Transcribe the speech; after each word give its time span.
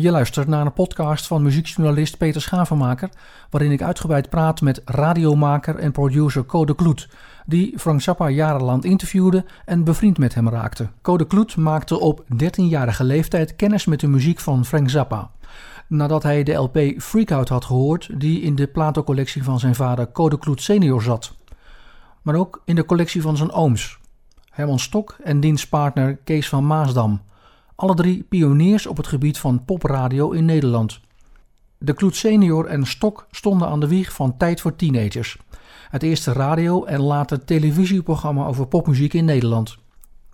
Je 0.00 0.10
luistert 0.10 0.48
naar 0.48 0.66
een 0.66 0.72
podcast 0.72 1.26
van 1.26 1.42
muziekjournalist 1.42 2.16
Peter 2.16 2.40
Schavenmaker, 2.40 3.08
waarin 3.50 3.70
ik 3.70 3.82
uitgebreid 3.82 4.28
praat 4.28 4.60
met 4.60 4.82
radiomaker 4.84 5.76
en 5.76 5.92
producer 5.92 6.46
Code 6.46 6.74
Kloet, 6.74 7.08
die 7.46 7.78
Frank 7.78 8.00
Zappa 8.00 8.28
jarenlang 8.28 8.84
interviewde 8.84 9.44
en 9.64 9.84
bevriend 9.84 10.18
met 10.18 10.34
hem 10.34 10.48
raakte. 10.48 10.88
Code 11.02 11.26
Kloet 11.26 11.56
maakte 11.56 11.98
op 11.98 12.24
13-jarige 12.32 13.04
leeftijd 13.04 13.56
kennis 13.56 13.84
met 13.84 14.00
de 14.00 14.06
muziek 14.06 14.40
van 14.40 14.64
Frank 14.64 14.90
Zappa. 14.90 15.30
Nadat 15.86 16.22
hij 16.22 16.42
de 16.42 16.52
LP 16.52 16.78
Freakout 16.96 17.48
had 17.48 17.64
gehoord, 17.64 18.20
die 18.20 18.40
in 18.40 18.54
de 18.54 18.66
platencollectie 18.66 19.44
van 19.44 19.58
zijn 19.58 19.74
vader 19.74 20.12
Code 20.12 20.38
Kloet 20.38 20.62
senior 20.62 21.02
zat. 21.02 21.34
Maar 22.22 22.34
ook 22.34 22.62
in 22.64 22.74
de 22.74 22.84
collectie 22.84 23.22
van 23.22 23.36
zijn 23.36 23.52
ooms, 23.52 23.98
Herman 24.50 24.78
Stok 24.78 25.16
en 25.24 25.40
dienstpartner 25.40 26.16
Kees 26.24 26.48
van 26.48 26.66
Maasdam. 26.66 27.20
Alle 27.80 27.94
drie 27.94 28.26
pioniers 28.28 28.86
op 28.86 28.96
het 28.96 29.06
gebied 29.06 29.38
van 29.38 29.64
popradio 29.64 30.30
in 30.30 30.44
Nederland. 30.44 31.00
De 31.78 31.92
Kloet 31.92 32.16
senior 32.16 32.66
en 32.66 32.86
Stok 32.86 33.26
stonden 33.30 33.68
aan 33.68 33.80
de 33.80 33.88
wieg 33.88 34.12
van 34.12 34.36
Tijd 34.36 34.60
voor 34.60 34.76
Teenagers. 34.76 35.38
Het 35.90 36.02
eerste 36.02 36.32
radio- 36.32 36.84
en 36.84 37.00
later 37.00 37.44
televisieprogramma 37.44 38.46
over 38.46 38.66
popmuziek 38.66 39.14
in 39.14 39.24
Nederland. 39.24 39.76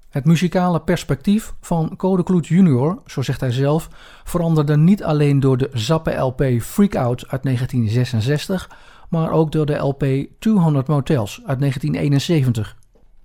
Het 0.09 0.25
muzikale 0.25 0.81
perspectief 0.81 1.55
van 1.61 1.97
Code 1.97 2.23
Kloet 2.23 2.47
junior, 2.47 3.03
zo 3.07 3.23
zegt 3.23 3.41
hij 3.41 3.53
zelf, 3.53 3.89
veranderde 4.25 4.77
niet 4.77 5.05
alleen 5.05 5.41
door 5.41 5.57
de 5.57 5.71
Zappe 5.73 6.15
LP 6.15 6.43
Freakout 6.61 7.29
uit 7.29 7.43
1966, 7.43 8.71
maar 9.09 9.31
ook 9.31 9.53
door 9.53 9.67
de 9.67 9.77
LP 9.77 10.07
200 10.39 10.87
Motels 10.87 11.41
uit 11.45 11.59
1971. 11.59 12.76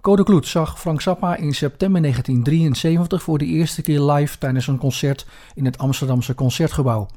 Code 0.01 0.23
Kloet 0.23 0.47
zag 0.47 0.79
Frank 0.79 1.01
Zappa 1.01 1.35
in 1.35 1.53
september 1.53 2.01
1973 2.01 3.23
voor 3.23 3.37
de 3.37 3.45
eerste 3.45 3.81
keer 3.81 4.01
live 4.01 4.37
tijdens 4.37 4.67
een 4.67 4.77
concert 4.77 5.25
in 5.55 5.65
het 5.65 5.77
Amsterdamse 5.77 6.35
Concertgebouw. 6.35 7.07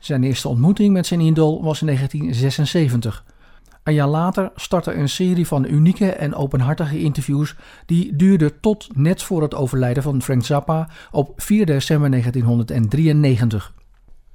Zijn 0.00 0.24
eerste 0.24 0.48
ontmoeting 0.48 0.92
met 0.92 1.06
zijn 1.06 1.20
idool 1.20 1.62
was 1.62 1.80
in 1.80 1.86
1976. 1.86 3.24
Een 3.82 3.94
jaar 3.94 4.08
later 4.08 4.50
startte 4.54 4.94
een 4.94 5.08
serie 5.08 5.46
van 5.46 5.64
unieke 5.64 6.12
en 6.12 6.34
openhartige 6.34 7.00
interviews 7.00 7.54
die 7.86 8.16
duurde 8.16 8.60
tot 8.60 8.88
net 8.96 9.22
voor 9.22 9.42
het 9.42 9.54
overlijden 9.54 10.02
van 10.02 10.22
Frank 10.22 10.44
Zappa 10.44 10.88
op 11.10 11.32
4 11.36 11.66
december 11.66 12.10
1993. 12.10 13.72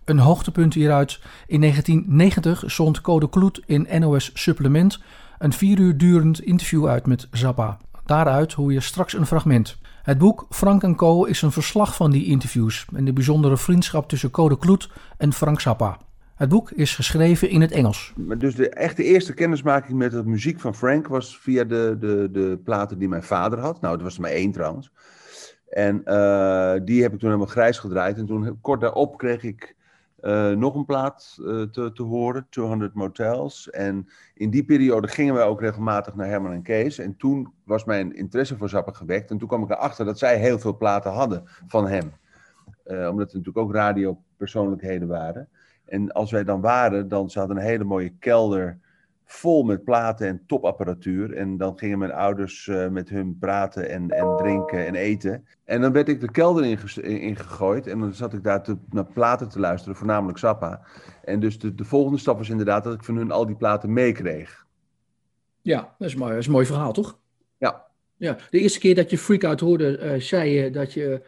Een 0.06 0.20
hoogtepunt 0.20 0.74
hieruit. 0.74 1.20
In 1.48 1.60
1990 1.62 2.64
zond 2.72 3.02
Code 3.02 3.30
Kloet 3.30 3.62
in 3.66 3.88
NOS 4.00 4.32
Supplement 4.34 5.00
een 5.38 5.54
vier 5.54 5.80
uur 5.80 5.98
durend 5.98 6.42
interview 6.42 6.88
uit 6.88 7.06
met 7.06 7.28
Zappa. 7.32 7.78
Daaruit 8.06 8.54
hoor 8.54 8.74
je 8.74 8.80
straks 8.80 9.14
een 9.14 9.26
fragment. 9.26 9.78
Het 10.04 10.18
boek 10.18 10.46
Frank 10.50 10.98
Co. 10.98 11.24
is 11.24 11.42
een 11.42 11.52
verslag 11.52 11.96
van 11.96 12.12
die 12.12 12.26
interviews 12.26 12.86
en 12.96 13.06
de 13.06 13.14
bijzondere 13.14 13.58
vriendschap 13.58 14.10
tussen 14.10 14.32
Code 14.32 14.58
Kloet 14.58 14.90
en 15.18 15.34
Frank 15.34 15.60
Zappa. 15.60 15.98
Het 16.36 16.50
boek 16.50 16.72
is 16.72 16.96
geschreven 16.96 17.50
in 17.50 17.62
het 17.62 17.72
Engels. 17.72 18.14
Dus 18.38 18.56
de 18.56 18.70
echte 18.70 19.04
eerste 19.04 19.34
kennismaking 19.34 19.98
met 19.98 20.12
de 20.12 20.24
muziek 20.26 20.60
van 20.60 20.76
Frank 20.76 21.08
was 21.08 21.38
via 21.38 21.64
de, 21.64 21.96
de, 22.00 22.30
de 22.32 22.60
platen 22.64 23.00
die 23.00 23.08
mijn 23.08 23.24
vader 23.24 23.60
had. 23.60 23.82
Nou, 23.82 23.98
er 23.98 24.04
was 24.04 24.16
er 24.16 24.22
maar 24.22 24.32
één 24.32 24.52
trouwens. 24.52 24.92
En 25.70 26.02
uh, 26.06 26.74
die 26.84 27.02
heb 27.02 27.14
ik 27.14 27.20
toen 27.20 27.30
helemaal 27.30 27.52
grijs 27.52 27.80
gedraaid. 27.80 28.18
En 28.18 28.26
toen 28.26 28.58
kort 28.62 28.82
daarop 28.82 29.18
kreeg 29.18 29.44
ik 29.44 29.76
uh, 30.24 30.52
nog 30.52 30.76
een 30.76 30.86
plaat 30.86 31.38
uh, 31.40 31.62
te, 31.62 31.92
te 31.94 32.04
horen, 32.04 32.48
200 32.50 32.94
Motels. 32.94 33.70
En 33.70 34.08
in 34.34 34.50
die 34.50 34.64
periode 34.64 35.08
gingen 35.08 35.34
wij 35.34 35.44
ook 35.44 35.62
regelmatig 35.62 36.16
naar 36.16 36.28
Herman 36.28 36.52
en 36.52 36.62
Kees. 36.62 36.98
En 36.98 37.18
toen 37.18 37.54
was 37.64 37.86
mijn 37.86 38.16
interesse 38.16 38.58
voor 38.58 38.70
Zappa 38.70 38.92
gewekt. 38.92 39.32
En 39.32 39.38
toen 39.38 39.48
kwam 39.48 39.64
ik 39.64 39.70
erachter 39.70 40.06
dat 40.06 40.20
zij 40.20 40.38
heel 40.38 40.60
veel 40.60 40.78
platen 40.78 41.12
hadden 41.12 41.44
van 41.68 41.88
hem. 41.88 42.12
Uh, 42.86 42.98
omdat 43.10 43.32
er 43.32 43.38
natuurlijk 43.38 43.58
ook 43.58 43.74
radiopersoonlijkheden 43.74 45.08
waren. 45.08 45.48
En 45.86 46.12
als 46.12 46.32
wij 46.32 46.44
dan 46.44 46.62
waren, 46.62 47.08
dan 47.08 47.30
zat 47.30 47.50
een 47.50 47.58
hele 47.58 47.84
mooie 47.84 48.14
kelder 48.20 48.80
vol 49.26 49.64
met 49.64 49.84
platen 49.84 50.28
en 50.28 50.44
topapparatuur. 50.48 51.34
En 51.34 51.58
dan 51.58 51.78
gingen 51.78 52.00
mijn 52.00 52.12
ouders 52.12 52.68
uh, 52.68 52.88
met 52.88 53.10
hun 53.10 53.38
praten 53.40 53.90
en, 53.90 54.10
en 54.10 54.36
drinken 54.38 54.86
en 54.86 54.96
eten. 54.96 55.48
En 55.66 55.82
dan 55.82 55.92
werd 55.92 56.10
ik 56.10 56.20
de 56.20 56.32
kelder 56.32 56.66
ingegooid 57.04 57.86
in 57.86 57.92
en 57.92 58.00
dan 58.00 58.14
zat 58.14 58.34
ik 58.34 58.44
daar 58.44 58.64
te, 58.64 58.78
naar 58.90 59.06
platen 59.06 59.50
te 59.50 59.60
luisteren, 59.60 59.96
voornamelijk 59.96 60.38
Zappa. 60.38 60.82
En 61.24 61.40
dus 61.40 61.60
de, 61.60 61.76
de 61.76 61.86
volgende 61.86 62.18
stap 62.18 62.38
was 62.38 62.50
inderdaad 62.50 62.84
dat 62.84 62.94
ik 62.94 63.04
van 63.04 63.16
hun 63.16 63.32
al 63.32 63.46
die 63.46 63.56
platen 63.56 63.94
meekreeg. 63.94 64.66
Ja, 65.62 65.96
dat 65.98 66.08
is, 66.08 66.16
mooi, 66.16 66.32
dat 66.32 66.40
is 66.40 66.46
een 66.46 66.52
mooi 66.52 66.66
verhaal, 66.66 66.94
toch? 66.94 67.20
Ja. 67.58 67.86
ja. 68.18 68.38
De 68.50 68.60
eerste 68.60 68.80
keer 68.80 68.96
dat 68.96 69.10
je 69.10 69.18
Freak 69.18 69.44
Out 69.44 69.60
hoorde, 69.60 70.00
uh, 70.00 70.20
zei 70.20 70.50
je 70.50 70.70
dat 70.70 70.94
je 70.94 71.22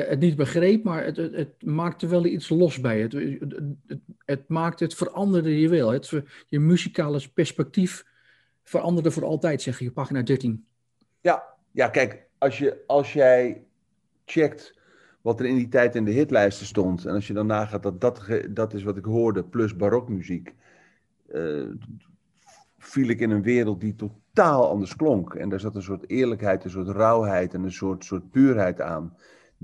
het 0.00 0.20
niet 0.20 0.36
begreep, 0.36 0.84
maar 0.84 1.04
het, 1.04 1.16
het, 1.16 1.34
het, 1.34 1.64
maakte 1.64 2.06
wel 2.06 2.24
iets 2.24 2.48
los 2.48 2.80
bij 2.80 3.00
het. 3.00 3.12
Het, 3.12 4.46
het, 4.46 4.80
het 4.80 4.94
veranderde 4.94 5.60
je 5.60 5.68
wel. 5.68 5.90
Het, 5.90 6.12
je 6.48 6.60
muzikale 6.60 7.20
perspectief 7.34 8.04
veranderde 8.62 9.10
voor 9.10 9.24
altijd, 9.24 9.62
zeg 9.62 9.78
je, 9.78 9.92
pagina 9.92 10.22
13. 10.22 10.66
Ja, 11.20 11.44
ja 11.70 11.88
kijk, 11.88 12.26
als, 12.38 12.58
je, 12.58 12.82
als 12.86 13.12
jij 13.12 13.64
checkt 14.24 14.78
wat 15.20 15.40
er 15.40 15.46
in 15.46 15.56
die 15.56 15.68
tijd 15.68 15.94
in 15.94 16.04
de 16.04 16.10
hitlijsten 16.10 16.66
stond, 16.66 17.04
en 17.04 17.14
als 17.14 17.26
je 17.26 17.32
dan 17.32 17.46
nagaat 17.46 17.82
dat 17.82 18.00
dat, 18.00 18.26
dat 18.50 18.74
is 18.74 18.82
wat 18.82 18.96
ik 18.96 19.04
hoorde, 19.04 19.44
plus 19.44 19.76
barokmuziek, 19.76 20.54
uh, 21.32 21.70
viel 22.78 23.08
ik 23.08 23.20
in 23.20 23.30
een 23.30 23.42
wereld 23.42 23.80
die 23.80 23.94
totaal 23.94 24.68
anders 24.68 24.96
klonk. 24.96 25.34
En 25.34 25.48
daar 25.48 25.60
zat 25.60 25.74
een 25.74 25.82
soort 25.82 26.10
eerlijkheid, 26.10 26.64
een 26.64 26.70
soort 26.70 26.88
rauwheid 26.88 27.54
en 27.54 27.62
een 27.62 27.72
soort, 27.72 28.04
soort 28.04 28.30
puurheid 28.30 28.80
aan 28.80 29.16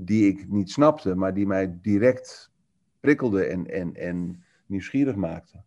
die 0.05 0.29
ik 0.29 0.49
niet 0.49 0.71
snapte, 0.71 1.15
maar 1.15 1.35
die 1.35 1.47
mij 1.47 1.79
direct 1.83 2.51
prikkelde 3.01 3.45
en, 3.45 3.67
en, 3.67 3.95
en 3.95 4.45
nieuwsgierig 4.67 5.15
maakte. 5.15 5.61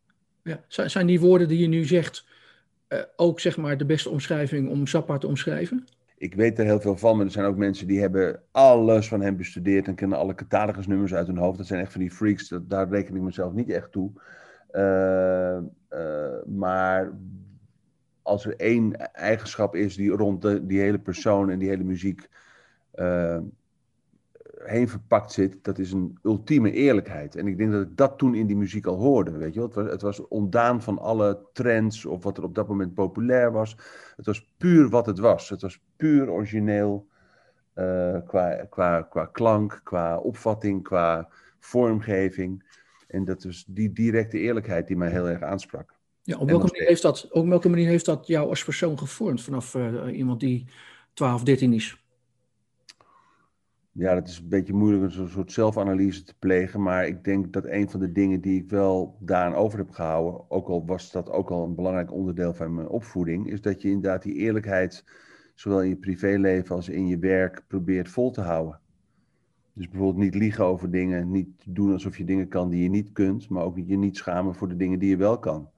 Ja, 0.44 0.64
zijn 0.68 1.08
die 1.08 1.19
woorden 1.19 1.47
die 1.47 1.59
je 1.59 1.68
nu 1.68 1.86
zegt 1.86 2.28
uh, 2.90 3.00
ook 3.16 3.40
zeg 3.40 3.58
maar 3.58 3.78
de 3.78 3.86
beste 3.86 4.09
omschrijving 4.09 4.69
om 4.69 4.88
Zappa 4.88 5.18
te 5.18 5.28
omschrijven? 5.28 5.86
Ik 6.18 6.34
weet 6.36 6.59
er 6.59 6.66
heel 6.66 6.80
veel 6.80 6.97
van, 6.97 7.18
maar 7.18 7.25
er 7.25 7.31
zijn 7.31 7.46
ook 7.46 7.58
mensen 7.58 7.88
die 7.88 8.00
hebben 8.00 8.42
alles 8.52 9.08
van 9.08 9.22
hem 9.22 9.38
bestudeerd 9.38 9.88
en 9.88 9.96
kennen 9.96 10.18
alle 10.18 10.36
catalogusnummers 10.36 11.13
uit 11.13 11.28
hun 11.28 11.38
hoofd. 11.38 11.58
Dat 11.58 11.68
zijn 11.68 11.81
echt 11.81 11.92
van 11.92 12.02
die 12.02 12.12
freaks, 12.12 12.50
dat, 12.50 12.69
daar 12.69 12.90
reken 12.90 13.16
ik 13.16 13.22
mezelf 13.22 13.53
niet 13.53 13.69
echt 13.69 13.92
toe. 13.92 14.12
Uh, 14.72 15.58
uh, 15.94 16.44
maar 16.46 17.13
als 18.22 18.46
er 18.46 18.56
één 18.56 19.13
eigenschap 19.13 19.75
is 19.75 19.96
die 19.96 20.09
rond 20.09 20.42
de, 20.42 20.66
die 20.66 20.80
hele 20.80 21.00
persoon 21.00 21.50
en 21.50 21.59
die 21.59 21.69
hele 21.69 21.84
muziek 21.84 22.30
heen 24.66 24.89
verpakt 24.89 25.31
zit, 25.31 25.63
dat 25.63 25.79
is 25.79 25.91
een 25.91 26.17
ultieme 26.23 26.72
eerlijkheid. 26.72 27.35
En 27.35 27.47
ik 27.47 27.57
denk 27.57 27.72
dat 27.72 27.81
ik 27.81 27.97
dat 27.97 28.17
toen 28.17 28.35
in 28.35 28.47
die 28.47 28.55
muziek 28.55 28.85
al 28.85 28.97
hoorde. 28.97 29.31
Weet 29.31 29.53
je 29.53 29.59
wel? 29.59 29.67
Het, 29.67 29.75
was, 29.75 29.91
het 29.91 30.01
was 30.01 30.27
ontdaan 30.27 30.81
van 30.81 30.99
alle 30.99 31.45
trends 31.53 32.05
of 32.05 32.23
wat 32.23 32.38
er 32.38 32.44
op 32.44 32.55
dat 32.55 32.67
moment 32.67 32.94
populair 32.94 33.51
was. 33.51 33.75
Het 34.16 34.25
was 34.25 34.53
puur 34.57 34.89
wat 34.89 35.05
het 35.05 35.19
was. 35.19 35.50
Het 35.50 35.61
was 35.61 35.81
puur 35.95 36.29
origineel 36.29 37.07
uh, 37.75 38.17
qua, 38.27 38.66
qua, 38.69 39.01
qua 39.01 39.25
klank, 39.25 39.81
qua 39.83 40.17
opvatting, 40.17 40.83
qua 40.83 41.29
vormgeving. 41.59 42.63
En 43.07 43.25
dat 43.25 43.44
was 43.44 43.66
die 43.67 43.91
directe 43.91 44.38
eerlijkheid 44.38 44.88
die 44.88 44.97
mij 44.97 45.09
heel 45.09 45.29
erg 45.29 45.41
aansprak. 45.41 46.00
Ja, 46.23 46.38
op 46.38 46.50
welke, 46.50 46.66
manier 46.66 46.88
heeft 46.88 47.01
dat, 47.01 47.27
op 47.31 47.47
welke 47.47 47.69
manier 47.69 47.88
heeft 47.88 48.05
dat 48.05 48.27
jou 48.27 48.50
als 48.50 48.63
persoon 48.63 48.97
gevormd 48.97 49.41
vanaf 49.41 49.73
uh, 49.73 50.17
iemand 50.17 50.39
die 50.39 50.67
12, 51.13 51.44
13 51.44 51.73
is? 51.73 52.00
Ja, 53.94 54.13
dat 54.13 54.28
is 54.28 54.38
een 54.38 54.50
beetje 54.50 54.74
moeilijk 54.74 55.03
om 55.03 55.09
zo'n 55.09 55.28
soort 55.28 55.52
zelfanalyse 55.52 56.24
te 56.24 56.35
plegen. 56.40 56.81
Maar 56.81 57.07
ik 57.07 57.24
denk 57.24 57.53
dat 57.53 57.66
een 57.66 57.90
van 57.90 58.00
de 58.00 58.12
dingen 58.12 58.41
die 58.41 58.63
ik 58.63 58.69
wel 58.69 59.16
daaraan 59.19 59.56
over 59.56 59.78
heb 59.78 59.90
gehouden, 59.90 60.52
ook 60.52 60.68
al 60.68 60.85
was 60.85 61.12
dat 61.12 61.29
ook 61.29 61.52
al 61.52 61.66
een 61.66 61.75
belangrijk 61.75 62.12
onderdeel 62.12 62.53
van 62.53 62.75
mijn 62.75 62.88
opvoeding, 62.88 63.51
is 63.51 63.62
dat 63.62 63.81
je 63.81 63.88
inderdaad 63.88 64.24
die 64.24 64.35
eerlijkheid, 64.35 65.06
zowel 65.56 65.81
in 65.81 65.90
je 65.90 65.96
privéleven 65.96 66.75
als 66.75 66.90
in 66.90 67.07
je 67.07 67.19
werk, 67.19 67.63
probeert 67.68 68.09
vol 68.09 68.31
te 68.31 68.41
houden. 68.41 68.80
Dus 69.74 69.90
bijvoorbeeld 69.90 70.24
niet 70.24 70.35
liegen 70.35 70.66
over 70.66 70.91
dingen, 70.91 71.31
niet 71.31 71.66
doen 71.66 71.91
alsof 71.91 72.18
je 72.18 72.25
dingen 72.25 72.47
kan 72.47 72.69
die 72.69 72.84
je 72.84 72.90
niet 72.90 73.12
kunt, 73.12 73.50
maar 73.50 73.63
ook 73.63 73.77
je 73.77 73.98
niet 73.98 74.18
schamen 74.18 74.56
voor 74.56 74.68
de 74.68 74.75
dingen 74.75 75.00
die 75.00 75.10
je 75.10 75.18
wel 75.18 75.39
kan. 75.39 75.69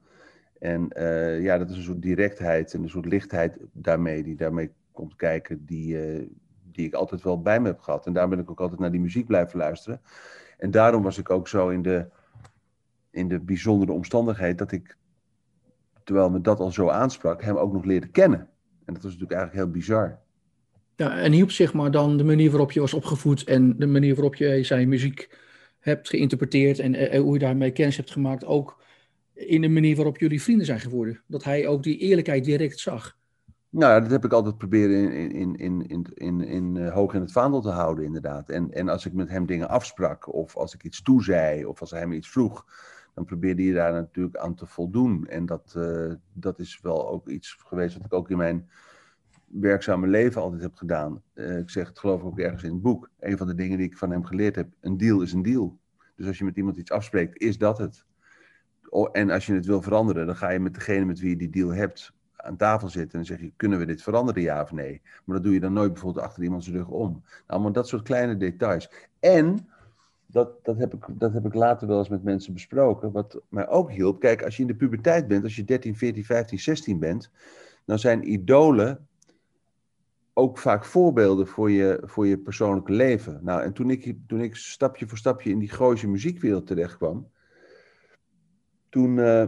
En 0.58 0.88
uh, 0.98 1.42
ja, 1.42 1.58
dat 1.58 1.70
is 1.70 1.76
een 1.76 1.82
soort 1.82 2.02
directheid 2.02 2.74
en 2.74 2.82
een 2.82 2.88
soort 2.88 3.06
lichtheid 3.06 3.58
daarmee, 3.72 4.22
die 4.22 4.36
daarmee 4.36 4.70
komt 4.92 5.16
kijken, 5.16 5.64
die, 5.64 6.16
uh, 6.16 6.28
die 6.74 6.86
ik 6.86 6.94
altijd 6.94 7.22
wel 7.22 7.42
bij 7.42 7.60
me 7.60 7.66
heb 7.66 7.80
gehad. 7.80 8.06
En 8.06 8.12
daar 8.12 8.28
ben 8.28 8.38
ik 8.38 8.50
ook 8.50 8.60
altijd 8.60 8.80
naar 8.80 8.90
die 8.90 9.00
muziek 9.00 9.26
blijven 9.26 9.58
luisteren. 9.58 10.00
En 10.58 10.70
daarom 10.70 11.02
was 11.02 11.18
ik 11.18 11.30
ook 11.30 11.48
zo 11.48 11.68
in 11.68 11.82
de, 11.82 12.06
in 13.10 13.28
de 13.28 13.40
bijzondere 13.40 13.92
omstandigheid 13.92 14.58
dat 14.58 14.72
ik, 14.72 14.96
terwijl 16.04 16.30
me 16.30 16.40
dat 16.40 16.60
al 16.60 16.70
zo 16.70 16.88
aansprak, 16.88 17.42
hem 17.42 17.56
ook 17.56 17.72
nog 17.72 17.84
leerde 17.84 18.08
kennen. 18.08 18.48
En 18.84 18.94
dat 18.94 19.02
was 19.02 19.12
natuurlijk 19.12 19.32
eigenlijk 19.32 19.64
heel 19.64 19.80
bizar. 19.80 20.18
Ja, 20.96 21.18
en 21.18 21.32
hielp 21.32 21.50
zeg 21.50 21.72
maar 21.72 21.90
dan 21.90 22.16
de 22.16 22.24
manier 22.24 22.50
waarop 22.50 22.72
je 22.72 22.80
was 22.80 22.94
opgevoed 22.94 23.44
en 23.44 23.76
de 23.78 23.86
manier 23.86 24.14
waarop 24.14 24.34
je 24.34 24.64
zijn 24.64 24.88
muziek 24.88 25.38
hebt 25.80 26.08
geïnterpreteerd 26.08 26.78
en, 26.78 26.94
en 26.94 27.20
hoe 27.20 27.32
je 27.32 27.38
daarmee 27.38 27.70
kennis 27.70 27.96
hebt 27.96 28.10
gemaakt, 28.10 28.44
ook 28.44 28.82
in 29.34 29.60
de 29.60 29.68
manier 29.68 29.96
waarop 29.96 30.18
jullie 30.18 30.42
vrienden 30.42 30.66
zijn 30.66 30.80
geworden. 30.80 31.22
Dat 31.26 31.44
hij 31.44 31.66
ook 31.66 31.82
die 31.82 31.98
eerlijkheid 31.98 32.44
direct 32.44 32.78
zag. 32.78 33.16
Nou 33.74 34.00
dat 34.00 34.10
heb 34.10 34.24
ik 34.24 34.32
altijd 34.32 34.58
proberen 34.58 35.12
in, 35.12 35.30
in, 35.32 35.56
in, 35.56 35.86
in, 35.86 36.06
in, 36.14 36.40
in, 36.40 36.74
uh, 36.74 36.92
hoog 36.92 37.14
in 37.14 37.20
het 37.20 37.32
vaandel 37.32 37.60
te 37.60 37.70
houden, 37.70 38.04
inderdaad. 38.04 38.48
En, 38.48 38.72
en 38.72 38.88
als 38.88 39.06
ik 39.06 39.12
met 39.12 39.28
hem 39.28 39.46
dingen 39.46 39.68
afsprak, 39.68 40.34
of 40.34 40.56
als 40.56 40.74
ik 40.74 40.84
iets 40.84 41.02
toezei, 41.02 41.64
of 41.64 41.80
als 41.80 41.90
hij 41.90 42.06
me 42.06 42.14
iets 42.14 42.30
vroeg, 42.30 42.64
dan 43.14 43.24
probeerde 43.24 43.62
hij 43.62 43.72
daar 43.72 43.92
natuurlijk 43.92 44.36
aan 44.36 44.54
te 44.54 44.66
voldoen. 44.66 45.26
En 45.26 45.46
dat, 45.46 45.74
uh, 45.76 46.12
dat 46.32 46.58
is 46.58 46.80
wel 46.82 47.08
ook 47.08 47.28
iets 47.28 47.56
geweest 47.66 47.96
wat 47.96 48.04
ik 48.04 48.12
ook 48.12 48.30
in 48.30 48.36
mijn 48.36 48.70
werkzame 49.46 50.06
leven 50.06 50.42
altijd 50.42 50.62
heb 50.62 50.74
gedaan. 50.74 51.22
Uh, 51.34 51.58
ik 51.58 51.70
zeg 51.70 51.88
het 51.88 51.98
geloof 51.98 52.20
ik 52.20 52.26
ook 52.26 52.38
ergens 52.38 52.62
in 52.62 52.72
het 52.72 52.82
boek. 52.82 53.10
Een 53.18 53.36
van 53.36 53.46
de 53.46 53.54
dingen 53.54 53.78
die 53.78 53.86
ik 53.86 53.98
van 53.98 54.10
hem 54.10 54.24
geleerd 54.24 54.56
heb, 54.56 54.68
een 54.80 54.96
deal 54.96 55.22
is 55.22 55.32
een 55.32 55.42
deal. 55.42 55.78
Dus 56.16 56.26
als 56.26 56.38
je 56.38 56.44
met 56.44 56.56
iemand 56.56 56.76
iets 56.76 56.90
afspreekt, 56.90 57.40
is 57.40 57.58
dat 57.58 57.78
het. 57.78 58.04
En 59.12 59.30
als 59.30 59.46
je 59.46 59.54
het 59.54 59.66
wil 59.66 59.82
veranderen, 59.82 60.26
dan 60.26 60.36
ga 60.36 60.50
je 60.50 60.60
met 60.60 60.74
degene 60.74 61.04
met 61.04 61.20
wie 61.20 61.30
je 61.30 61.36
die 61.36 61.50
deal 61.50 61.74
hebt 61.74 62.12
aan 62.44 62.56
tafel 62.56 62.88
zitten 62.88 63.20
en 63.20 63.26
dan 63.26 63.36
zeg 63.36 63.40
je, 63.46 63.52
kunnen 63.56 63.78
we 63.78 63.86
dit 63.86 64.02
veranderen, 64.02 64.42
ja 64.42 64.62
of 64.62 64.72
nee? 64.72 65.02
Maar 65.24 65.36
dat 65.36 65.44
doe 65.44 65.54
je 65.54 65.60
dan 65.60 65.72
nooit 65.72 65.92
bijvoorbeeld 65.92 66.24
achter 66.24 66.42
iemands 66.42 66.68
rug 66.68 66.88
om. 66.88 67.22
Nou, 67.46 67.60
maar 67.60 67.72
dat 67.72 67.88
soort 67.88 68.02
kleine 68.02 68.36
details. 68.36 68.90
En, 69.20 69.68
dat, 70.26 70.64
dat, 70.64 70.78
heb 70.78 70.94
ik, 70.94 71.06
dat 71.08 71.32
heb 71.32 71.46
ik 71.46 71.54
later 71.54 71.88
wel 71.88 71.98
eens 71.98 72.08
met 72.08 72.24
mensen 72.24 72.52
besproken, 72.52 73.12
wat 73.12 73.40
mij 73.48 73.68
ook 73.68 73.90
hielp. 73.90 74.20
Kijk, 74.20 74.42
als 74.42 74.56
je 74.56 74.62
in 74.62 74.68
de 74.68 74.74
puberteit 74.74 75.28
bent, 75.28 75.44
als 75.44 75.56
je 75.56 75.64
13, 75.64 75.96
14, 75.96 76.24
15, 76.24 76.58
16 76.58 76.98
bent, 76.98 77.30
dan 77.84 77.98
zijn 77.98 78.32
idolen 78.32 79.06
ook 80.32 80.58
vaak 80.58 80.84
voorbeelden 80.84 81.46
voor 81.46 81.70
je, 81.70 82.00
voor 82.02 82.26
je 82.26 82.38
persoonlijke 82.38 82.92
leven. 82.92 83.40
Nou, 83.42 83.62
en 83.62 83.72
toen 83.72 83.90
ik, 83.90 84.14
toen 84.26 84.40
ik 84.40 84.56
stapje 84.56 85.08
voor 85.08 85.18
stapje 85.18 85.50
in 85.50 85.58
die 85.58 85.70
Gooise 85.70 86.08
muziekwereld 86.08 86.66
terecht 86.66 86.96
kwam, 86.96 87.28
toen, 88.88 89.16
uh, 89.16 89.44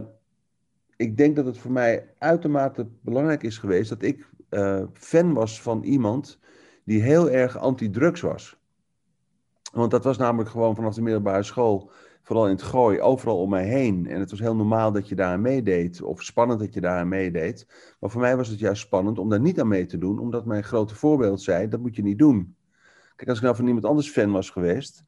ik 0.97 1.17
denk 1.17 1.35
dat 1.35 1.45
het 1.45 1.57
voor 1.57 1.71
mij 1.71 2.13
uitermate 2.17 2.87
belangrijk 3.01 3.43
is 3.43 3.57
geweest 3.57 3.89
dat 3.89 4.01
ik 4.01 4.29
uh, 4.49 4.83
fan 4.93 5.33
was 5.33 5.61
van 5.61 5.83
iemand 5.83 6.39
die 6.83 7.01
heel 7.01 7.29
erg 7.29 7.57
anti-drugs 7.57 8.21
was. 8.21 8.57
Want 9.71 9.91
dat 9.91 10.03
was 10.03 10.17
namelijk 10.17 10.49
gewoon 10.49 10.75
vanaf 10.75 10.93
de 10.93 11.01
middelbare 11.01 11.43
school, 11.43 11.91
vooral 12.21 12.45
in 12.45 12.51
het 12.51 12.61
gooi, 12.61 13.01
overal 13.01 13.41
om 13.41 13.49
mij 13.49 13.65
heen. 13.65 14.07
En 14.07 14.19
het 14.19 14.29
was 14.29 14.39
heel 14.39 14.55
normaal 14.55 14.91
dat 14.91 15.07
je 15.07 15.15
daar 15.15 15.39
meedeed, 15.39 16.01
of 16.01 16.23
spannend 16.23 16.59
dat 16.59 16.73
je 16.73 16.81
daar 16.81 16.99
aan 16.99 17.07
meedeed. 17.07 17.67
Maar 17.99 18.09
voor 18.09 18.21
mij 18.21 18.37
was 18.37 18.47
het 18.47 18.59
juist 18.59 18.81
spannend 18.81 19.19
om 19.19 19.29
daar 19.29 19.39
niet 19.39 19.59
aan 19.59 19.67
mee 19.67 19.85
te 19.85 19.97
doen, 19.97 20.19
omdat 20.19 20.45
mijn 20.45 20.63
grote 20.63 20.95
voorbeeld 20.95 21.41
zei, 21.41 21.67
dat 21.67 21.79
moet 21.79 21.95
je 21.95 22.03
niet 22.03 22.19
doen. 22.19 22.55
Kijk, 23.15 23.29
als 23.29 23.37
ik 23.37 23.43
nou 23.43 23.55
van 23.55 23.67
iemand 23.67 23.85
anders 23.85 24.09
fan 24.09 24.31
was 24.31 24.49
geweest, 24.49 25.03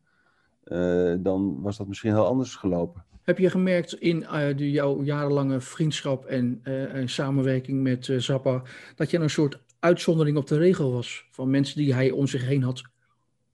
uh, 0.66 1.16
dan 1.20 1.62
was 1.62 1.78
dat 1.78 1.88
misschien 1.88 2.12
heel 2.12 2.26
anders 2.26 2.56
gelopen. 2.56 3.06
Heb 3.24 3.38
je 3.38 3.50
gemerkt 3.50 3.94
in 3.94 4.26
uh, 4.32 4.58
jouw 4.58 5.04
jarenlange 5.04 5.62
vriendschap 5.62 6.26
en, 6.26 6.60
en 6.64 7.10
samenwerking 7.10 7.82
met 7.82 8.08
uh, 8.08 8.20
Zappa, 8.20 8.64
dat 8.96 9.10
je 9.10 9.18
een 9.18 9.30
soort 9.30 9.60
uitzondering 9.80 10.38
op 10.38 10.48
de 10.48 10.58
regel 10.58 10.92
was 10.92 11.28
van 11.32 11.50
mensen 11.50 11.78
die 11.78 11.94
hij 11.94 12.12
om 12.12 12.28
zich 12.28 12.46
heen 12.46 12.64
had? 12.64 12.82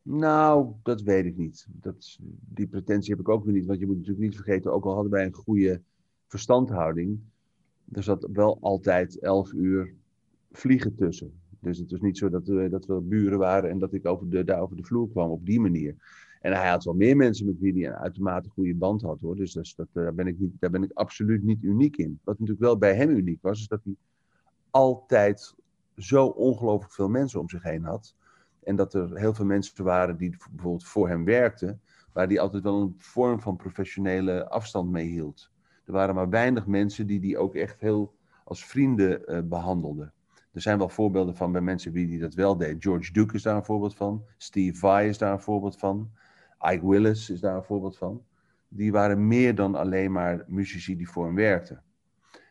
Nou, 0.01 0.71
dat 0.83 1.01
weet 1.01 1.25
ik 1.25 1.37
niet. 1.37 1.67
Dat, 1.71 2.17
die 2.53 2.67
pretentie 2.67 3.11
heb 3.11 3.19
ik 3.19 3.29
ook 3.29 3.43
weer 3.43 3.53
niet, 3.53 3.65
want 3.65 3.79
je 3.79 3.85
moet 3.85 3.97
natuurlijk 3.97 4.25
niet 4.25 4.35
vergeten, 4.35 4.73
ook 4.73 4.85
al 4.85 4.93
hadden 4.93 5.11
wij 5.11 5.25
een 5.25 5.33
goede 5.33 5.81
verstandhouding, 6.27 7.19
er 7.91 8.03
zat 8.03 8.27
wel 8.33 8.57
altijd 8.61 9.19
elf 9.19 9.53
uur 9.53 9.93
vliegen 10.51 10.95
tussen. 10.95 11.33
Dus 11.59 11.77
het 11.77 11.91
was 11.91 12.01
niet 12.01 12.17
zo 12.17 12.29
dat, 12.29 12.47
we, 12.47 12.69
dat 12.69 12.85
we 12.85 12.99
buren 13.01 13.37
waren 13.37 13.69
en 13.69 13.79
dat 13.79 13.93
ik 13.93 14.05
over 14.05 14.29
de, 14.29 14.43
daar 14.43 14.61
over 14.61 14.75
de 14.75 14.83
vloer 14.83 15.09
kwam 15.09 15.29
op 15.29 15.45
die 15.45 15.59
manier. 15.59 15.95
En 16.45 16.53
hij 16.53 16.69
had 16.69 16.83
wel 16.83 16.93
meer 16.93 17.15
mensen 17.15 17.45
met 17.45 17.59
wie 17.59 17.73
hij 17.73 17.85
een 17.85 17.97
uitermate 17.97 18.49
goede 18.49 18.75
band 18.75 19.01
had 19.01 19.19
hoor. 19.19 19.35
Dus 19.35 19.53
dat, 19.53 19.73
dat, 19.75 19.87
daar, 19.91 20.13
ben 20.13 20.27
ik 20.27 20.35
daar 20.59 20.69
ben 20.69 20.83
ik 20.83 20.91
absoluut 20.93 21.43
niet 21.43 21.63
uniek 21.63 21.97
in. 21.97 22.19
Wat 22.23 22.39
natuurlijk 22.39 22.65
wel 22.65 22.77
bij 22.77 22.95
hem 22.95 23.09
uniek 23.09 23.41
was, 23.41 23.59
is 23.59 23.67
dat 23.67 23.83
hij 23.83 23.95
altijd 24.69 25.55
zo 25.97 26.25
ongelooflijk 26.25 26.93
veel 26.93 27.09
mensen 27.09 27.39
om 27.39 27.49
zich 27.49 27.63
heen 27.63 27.83
had. 27.83 28.15
En 28.63 28.75
dat 28.75 28.93
er 28.93 29.17
heel 29.17 29.33
veel 29.33 29.45
mensen 29.45 29.83
waren 29.83 30.17
die 30.17 30.29
bijvoorbeeld 30.29 30.85
voor 30.85 31.07
hem 31.07 31.25
werkten, 31.25 31.81
waar 32.13 32.27
hij 32.27 32.39
altijd 32.39 32.63
wel 32.63 32.81
een 32.81 32.95
vorm 32.97 33.41
van 33.41 33.55
professionele 33.55 34.49
afstand 34.49 34.91
mee 34.91 35.07
hield. 35.07 35.51
Er 35.85 35.93
waren 35.93 36.15
maar 36.15 36.29
weinig 36.29 36.65
mensen 36.65 37.07
die 37.07 37.19
die 37.19 37.37
ook 37.37 37.55
echt 37.55 37.79
heel 37.79 38.15
als 38.43 38.65
vrienden 38.65 39.21
uh, 39.27 39.39
behandelden. 39.43 40.13
Er 40.51 40.61
zijn 40.61 40.77
wel 40.77 40.89
voorbeelden 40.89 41.35
van 41.35 41.51
bij 41.51 41.61
mensen 41.61 41.91
wie 41.91 42.07
die 42.07 42.19
dat 42.19 42.33
wel 42.33 42.57
deed. 42.57 42.83
George 42.83 43.11
Duke 43.11 43.35
is 43.35 43.41
daar 43.41 43.55
een 43.55 43.65
voorbeeld 43.65 43.95
van. 43.95 44.23
Steve 44.37 44.77
Vai 44.77 45.09
is 45.09 45.17
daar 45.17 45.31
een 45.31 45.41
voorbeeld 45.41 45.77
van. 45.77 46.11
Ike 46.61 46.87
Willis 46.87 47.29
is 47.29 47.39
daar 47.39 47.55
een 47.55 47.63
voorbeeld 47.63 47.97
van. 47.97 48.23
Die 48.67 48.91
waren 48.91 49.27
meer 49.27 49.55
dan 49.55 49.75
alleen 49.75 50.11
maar 50.11 50.45
muzici 50.47 50.97
die 50.97 51.09
voor 51.09 51.25
hem 51.25 51.35
werkten. 51.35 51.83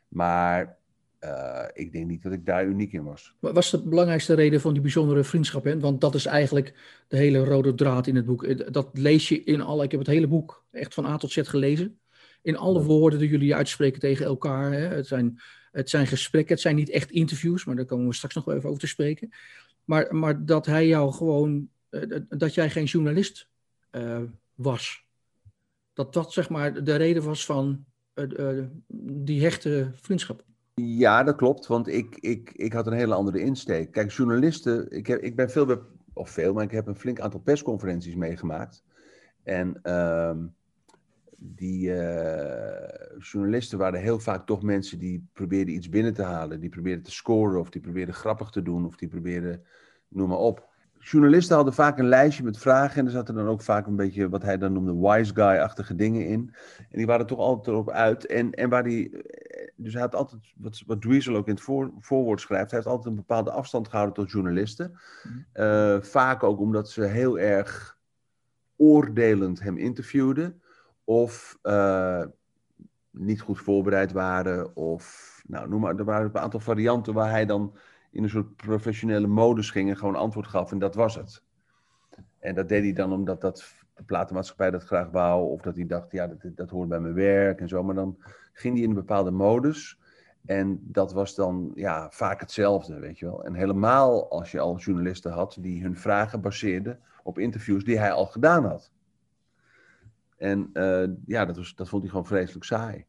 Maar 0.08 0.76
uh, 1.24 1.64
ik 1.72 1.92
denk 1.92 2.06
niet 2.06 2.22
dat 2.22 2.32
ik 2.32 2.46
daar 2.46 2.66
uniek 2.66 2.92
in 2.92 3.04
was. 3.04 3.34
Wat 3.40 3.54
was 3.54 3.70
de 3.70 3.82
belangrijkste 3.82 4.34
reden 4.34 4.60
van 4.60 4.72
die 4.72 4.82
bijzondere 4.82 5.24
vriendschap? 5.24 5.64
Hè? 5.64 5.80
Want 5.80 6.00
dat 6.00 6.14
is 6.14 6.26
eigenlijk 6.26 6.74
de 7.08 7.16
hele 7.16 7.44
rode 7.44 7.74
draad 7.74 8.06
in 8.06 8.16
het 8.16 8.26
boek. 8.26 8.44
Eh, 8.44 8.66
dat 8.70 8.88
lees 8.92 9.28
je 9.28 9.44
in 9.44 9.60
alle. 9.60 9.84
Ik 9.84 9.90
heb 9.90 10.00
het 10.00 10.08
hele 10.08 10.26
boek 10.26 10.64
echt 10.70 10.94
van 10.94 11.06
A 11.06 11.16
tot 11.16 11.30
Z 11.32 11.40
gelezen. 11.42 11.98
In 12.42 12.56
alle 12.56 12.82
woorden 12.82 13.18
die 13.18 13.28
jullie 13.28 13.54
uitspreken 13.54 14.00
tegen 14.00 14.26
elkaar. 14.26 14.72
Hè? 14.72 14.86
Het, 14.86 15.06
zijn, 15.06 15.40
het 15.72 15.90
zijn 15.90 16.06
gesprekken, 16.06 16.52
het 16.52 16.62
zijn 16.62 16.76
niet 16.76 16.90
echt 16.90 17.10
interviews, 17.10 17.64
maar 17.64 17.76
daar 17.76 17.84
komen 17.84 18.06
we 18.06 18.14
straks 18.14 18.34
nog 18.34 18.44
wel 18.44 18.56
even 18.56 18.68
over 18.68 18.80
te 18.80 18.86
spreken. 18.86 19.30
Maar, 19.84 20.14
maar 20.14 20.44
dat 20.44 20.66
hij 20.66 20.86
jou 20.86 21.12
gewoon. 21.12 21.68
Uh, 21.90 22.20
dat 22.28 22.54
jij 22.54 22.70
geen 22.70 22.84
journalist 22.84 23.48
uh, 23.96 24.20
was. 24.54 25.06
Dat 25.92 26.12
dat 26.12 26.32
zeg 26.32 26.48
maar 26.48 26.84
de 26.84 26.96
reden 26.96 27.22
was 27.22 27.44
van 27.44 27.84
uh, 28.14 28.54
uh, 28.56 28.64
die 29.24 29.42
hechte 29.42 29.90
vriendschap. 29.94 30.44
Ja, 30.74 31.22
dat 31.22 31.36
klopt, 31.36 31.66
want 31.66 31.88
ik, 31.88 32.16
ik, 32.16 32.50
ik 32.52 32.72
had 32.72 32.86
een 32.86 32.92
hele 32.92 33.14
andere 33.14 33.40
insteek. 33.40 33.92
Kijk, 33.92 34.10
journalisten, 34.10 34.90
ik, 34.90 35.06
heb, 35.06 35.20
ik 35.22 35.36
ben 35.36 35.50
veel, 35.50 35.82
of 36.12 36.30
veel, 36.30 36.52
maar 36.52 36.64
ik 36.64 36.70
heb 36.70 36.86
een 36.86 36.96
flink 36.96 37.20
aantal 37.20 37.40
persconferenties 37.40 38.14
meegemaakt. 38.14 38.84
En 39.42 39.82
ehm, 39.82 40.46
die 41.36 41.92
journalisten 43.18 43.78
waren 43.78 44.00
heel 44.00 44.18
vaak 44.18 44.46
toch 44.46 44.62
mensen 44.62 44.98
die 44.98 45.28
probeerden 45.32 45.74
iets 45.74 45.88
binnen 45.88 46.14
te 46.14 46.22
halen. 46.22 46.60
Die 46.60 46.70
probeerden 46.70 47.04
te 47.04 47.12
scoren, 47.12 47.60
of 47.60 47.70
die 47.70 47.80
probeerden 47.80 48.14
grappig 48.14 48.50
te 48.50 48.62
doen, 48.62 48.86
of 48.86 48.96
die 48.96 49.08
probeerden, 49.08 49.64
noem 50.08 50.28
maar 50.28 50.38
op 50.38 50.73
journalisten 51.10 51.56
hadden 51.56 51.74
vaak 51.74 51.98
een 51.98 52.08
lijstje 52.08 52.44
met 52.44 52.58
vragen. 52.58 52.98
En 52.98 53.04
er 53.04 53.10
zaten 53.10 53.34
dan 53.34 53.46
ook 53.46 53.62
vaak 53.62 53.86
een 53.86 53.96
beetje 53.96 54.28
wat 54.28 54.42
hij 54.42 54.58
dan 54.58 54.72
noemde 54.72 55.08
wise 55.08 55.34
guy-achtige 55.34 55.94
dingen 55.94 56.26
in. 56.26 56.54
En 56.78 56.98
die 56.98 57.06
waren 57.06 57.26
toch 57.26 57.38
altijd 57.38 57.66
erop 57.66 57.90
uit. 57.90 58.26
En, 58.26 58.52
en 58.52 58.68
waar 58.68 58.82
die. 58.82 59.22
Dus 59.76 59.92
hij 59.92 60.02
had 60.02 60.14
altijd, 60.14 60.42
wat, 60.56 60.82
wat 60.86 61.00
Dweezil 61.00 61.36
ook 61.36 61.46
in 61.46 61.54
het 61.54 61.62
voor, 61.62 61.90
voorwoord 62.00 62.40
schrijft, 62.40 62.70
hij 62.70 62.78
heeft 62.78 62.90
altijd 62.90 63.08
een 63.08 63.20
bepaalde 63.20 63.50
afstand 63.50 63.88
gehouden 63.88 64.14
tot 64.14 64.30
journalisten. 64.30 64.98
Uh, 65.54 66.00
vaak 66.00 66.42
ook 66.42 66.60
omdat 66.60 66.90
ze 66.90 67.02
heel 67.02 67.38
erg 67.38 67.98
oordelend 68.76 69.60
hem 69.60 69.76
interviewden. 69.76 70.62
Of 71.04 71.58
uh, 71.62 72.24
niet 73.10 73.40
goed 73.40 73.58
voorbereid 73.58 74.12
waren. 74.12 74.76
Of, 74.76 75.34
nou, 75.46 75.68
noem 75.68 75.80
maar, 75.80 75.96
er 75.96 76.04
waren 76.04 76.30
een 76.32 76.40
aantal 76.40 76.60
varianten 76.60 77.14
waar 77.14 77.30
hij 77.30 77.46
dan 77.46 77.76
in 78.14 78.22
een 78.22 78.28
soort 78.28 78.56
professionele 78.56 79.26
modus 79.26 79.70
ging 79.70 79.90
en 79.90 79.96
gewoon 79.96 80.16
antwoord 80.16 80.46
gaf 80.46 80.72
en 80.72 80.78
dat 80.78 80.94
was 80.94 81.14
het. 81.14 81.42
En 82.38 82.54
dat 82.54 82.68
deed 82.68 82.82
hij 82.82 82.92
dan 82.92 83.12
omdat 83.12 83.40
dat 83.40 83.64
de 83.94 84.02
platenmaatschappij 84.02 84.70
dat 84.70 84.84
graag 84.84 85.10
wou, 85.10 85.50
of 85.50 85.60
dat 85.60 85.76
hij 85.76 85.86
dacht, 85.86 86.12
ja, 86.12 86.26
dat, 86.26 86.56
dat 86.56 86.70
hoort 86.70 86.88
bij 86.88 87.00
mijn 87.00 87.14
werk 87.14 87.60
en 87.60 87.68
zo. 87.68 87.82
Maar 87.82 87.94
dan 87.94 88.16
ging 88.52 88.74
hij 88.74 88.82
in 88.82 88.88
een 88.88 88.94
bepaalde 88.94 89.30
modus. 89.30 89.98
En 90.44 90.80
dat 90.82 91.12
was 91.12 91.34
dan 91.34 91.72
ja, 91.74 92.10
vaak 92.10 92.40
hetzelfde, 92.40 92.98
weet 92.98 93.18
je 93.18 93.26
wel. 93.26 93.44
En 93.44 93.54
helemaal 93.54 94.30
als 94.30 94.50
je 94.50 94.60
al 94.60 94.78
journalisten 94.78 95.32
had 95.32 95.56
die 95.60 95.82
hun 95.82 95.96
vragen 95.96 96.40
baseerden 96.40 97.00
op 97.22 97.38
interviews 97.38 97.84
die 97.84 97.98
hij 97.98 98.12
al 98.12 98.26
gedaan 98.26 98.64
had. 98.64 98.92
En 100.36 100.70
uh, 100.72 101.08
ja, 101.26 101.44
dat, 101.44 101.56
was, 101.56 101.74
dat 101.74 101.88
vond 101.88 102.02
hij 102.02 102.10
gewoon 102.10 102.26
vreselijk 102.26 102.64
saai. 102.64 103.04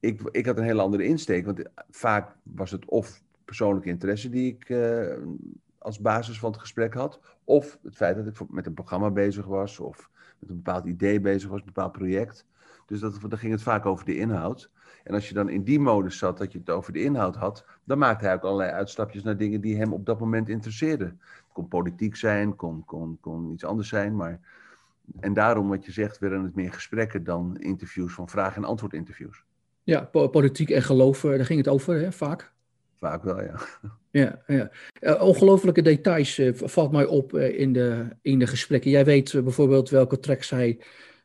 Ik, 0.00 0.20
ik 0.30 0.46
had 0.46 0.58
een 0.58 0.64
hele 0.64 0.82
andere 0.82 1.04
insteek, 1.04 1.44
want 1.44 1.62
vaak 1.90 2.36
was 2.42 2.70
het 2.70 2.84
of 2.84 3.22
persoonlijke 3.46 3.88
interesse 3.88 4.28
die 4.28 4.52
ik 4.52 4.68
uh, 4.68 5.16
als 5.78 6.00
basis 6.00 6.38
van 6.38 6.50
het 6.50 6.60
gesprek 6.60 6.94
had. 6.94 7.20
Of 7.44 7.78
het 7.82 7.96
feit 7.96 8.16
dat 8.16 8.26
ik 8.26 8.50
met 8.50 8.66
een 8.66 8.74
programma 8.74 9.10
bezig 9.10 9.46
was 9.46 9.78
of 9.78 10.10
met 10.38 10.50
een 10.50 10.56
bepaald 10.56 10.86
idee 10.86 11.20
bezig 11.20 11.50
was, 11.50 11.58
een 11.60 11.66
bepaald 11.66 11.92
project. 11.92 12.46
Dus 12.86 13.00
dat, 13.00 13.18
dan 13.28 13.38
ging 13.38 13.52
het 13.52 13.62
vaak 13.62 13.86
over 13.86 14.04
de 14.04 14.16
inhoud. 14.16 14.70
En 15.04 15.14
als 15.14 15.28
je 15.28 15.34
dan 15.34 15.48
in 15.48 15.62
die 15.62 15.80
modus 15.80 16.18
zat 16.18 16.38
dat 16.38 16.52
je 16.52 16.58
het 16.58 16.70
over 16.70 16.92
de 16.92 17.02
inhoud 17.02 17.36
had, 17.36 17.64
dan 17.84 17.98
maakte 17.98 18.24
hij 18.24 18.34
ook 18.34 18.42
allerlei 18.42 18.70
uitstapjes 18.70 19.22
naar 19.22 19.36
dingen 19.36 19.60
die 19.60 19.76
hem 19.76 19.92
op 19.92 20.06
dat 20.06 20.20
moment 20.20 20.48
interesseerden. 20.48 21.20
Het 21.20 21.52
kon 21.52 21.68
politiek 21.68 22.16
zijn, 22.16 22.56
kon, 22.56 22.84
kon, 22.84 23.18
kon 23.20 23.52
iets 23.52 23.64
anders 23.64 23.88
zijn, 23.88 24.16
maar... 24.16 24.40
En 25.20 25.34
daarom, 25.34 25.68
wat 25.68 25.84
je 25.84 25.92
zegt, 25.92 26.18
werden 26.18 26.42
het 26.42 26.54
meer 26.54 26.72
gesprekken 26.72 27.24
dan 27.24 27.56
interviews 27.58 28.12
van 28.12 28.28
vraag- 28.28 28.56
en 28.56 28.64
antwoord 28.64 28.92
interviews. 28.92 29.44
Ja, 29.82 30.00
politiek 30.30 30.70
en 30.70 30.82
geloof, 30.82 31.20
daar 31.20 31.44
ging 31.44 31.58
het 31.58 31.68
over, 31.68 32.00
hè, 32.00 32.12
vaak. 32.12 32.52
Vaak 32.98 33.22
wel, 33.22 33.42
ja. 33.42 33.60
Ja, 34.10 34.42
ja. 34.46 34.70
Uh, 35.00 35.22
ongelofelijke 35.22 35.82
details 35.82 36.38
uh, 36.38 36.54
valt 36.54 36.92
mij 36.92 37.04
op 37.04 37.32
uh, 37.32 37.58
in, 37.58 37.72
de, 37.72 38.08
in 38.22 38.38
de 38.38 38.46
gesprekken. 38.46 38.90
Jij 38.90 39.04
weet 39.04 39.32
bijvoorbeeld 39.32 39.90
welke 39.90 40.18
tracks 40.18 40.50
hij 40.50 40.78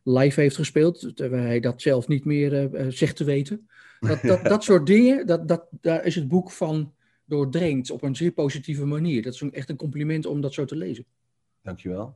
live 0.04 0.42
heeft 0.42 0.56
gespeeld, 0.56 1.16
terwijl 1.16 1.44
hij 1.44 1.60
dat 1.60 1.82
zelf 1.82 2.08
niet 2.08 2.26
meer 2.26 2.70
zegt 2.90 3.16
te 3.16 3.24
weten. 3.24 3.70
Dat, 4.00 4.22
dat, 4.32 4.44
dat 4.44 4.64
soort 4.64 4.86
dingen, 4.86 5.26
dat, 5.26 5.48
dat, 5.48 5.68
daar 5.82 6.06
is 6.06 6.16
het 6.16 6.28
boek 6.28 6.52
van 6.52 6.94
doordrenkt 7.26 7.92
op 7.92 8.02
een 8.04 8.16
zeer 8.16 8.32
positieve 8.32 8.86
manier. 8.86 9.22
Dat 9.22 9.34
is 9.34 9.42
echt 9.42 9.70
een 9.70 9.76
compliment 9.76 10.26
om 10.26 10.42
dat 10.42 10.54
zo 10.54 10.66
te 10.66 10.76
lezen. 10.76 11.06
Dankjewel. 11.62 12.16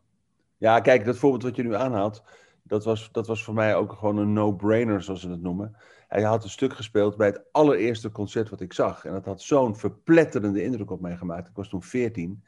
Ja, 0.57 0.79
kijk, 0.79 1.05
dat 1.05 1.17
voorbeeld 1.17 1.43
wat 1.43 1.55
je 1.55 1.63
nu 1.63 1.75
aanhaalt, 1.75 2.23
dat 2.63 2.83
was, 2.83 3.09
dat 3.11 3.27
was 3.27 3.43
voor 3.43 3.53
mij 3.53 3.75
ook 3.75 3.93
gewoon 3.93 4.17
een 4.17 4.33
no-brainer, 4.33 5.03
zoals 5.03 5.21
ze 5.21 5.29
het 5.29 5.41
noemen. 5.41 5.75
Hij 6.15 6.23
had 6.23 6.43
een 6.43 6.49
stuk 6.49 6.73
gespeeld 6.73 7.17
bij 7.17 7.27
het 7.27 7.41
allereerste 7.51 8.11
concert 8.11 8.49
wat 8.49 8.61
ik 8.61 8.73
zag. 8.73 9.05
En 9.05 9.11
dat 9.11 9.25
had 9.25 9.41
zo'n 9.41 9.75
verpletterende 9.75 10.63
indruk 10.63 10.91
op 10.91 11.01
mij 11.01 11.17
gemaakt. 11.17 11.47
Ik 11.47 11.55
was 11.55 11.69
toen 11.69 11.83
14. 11.83 12.43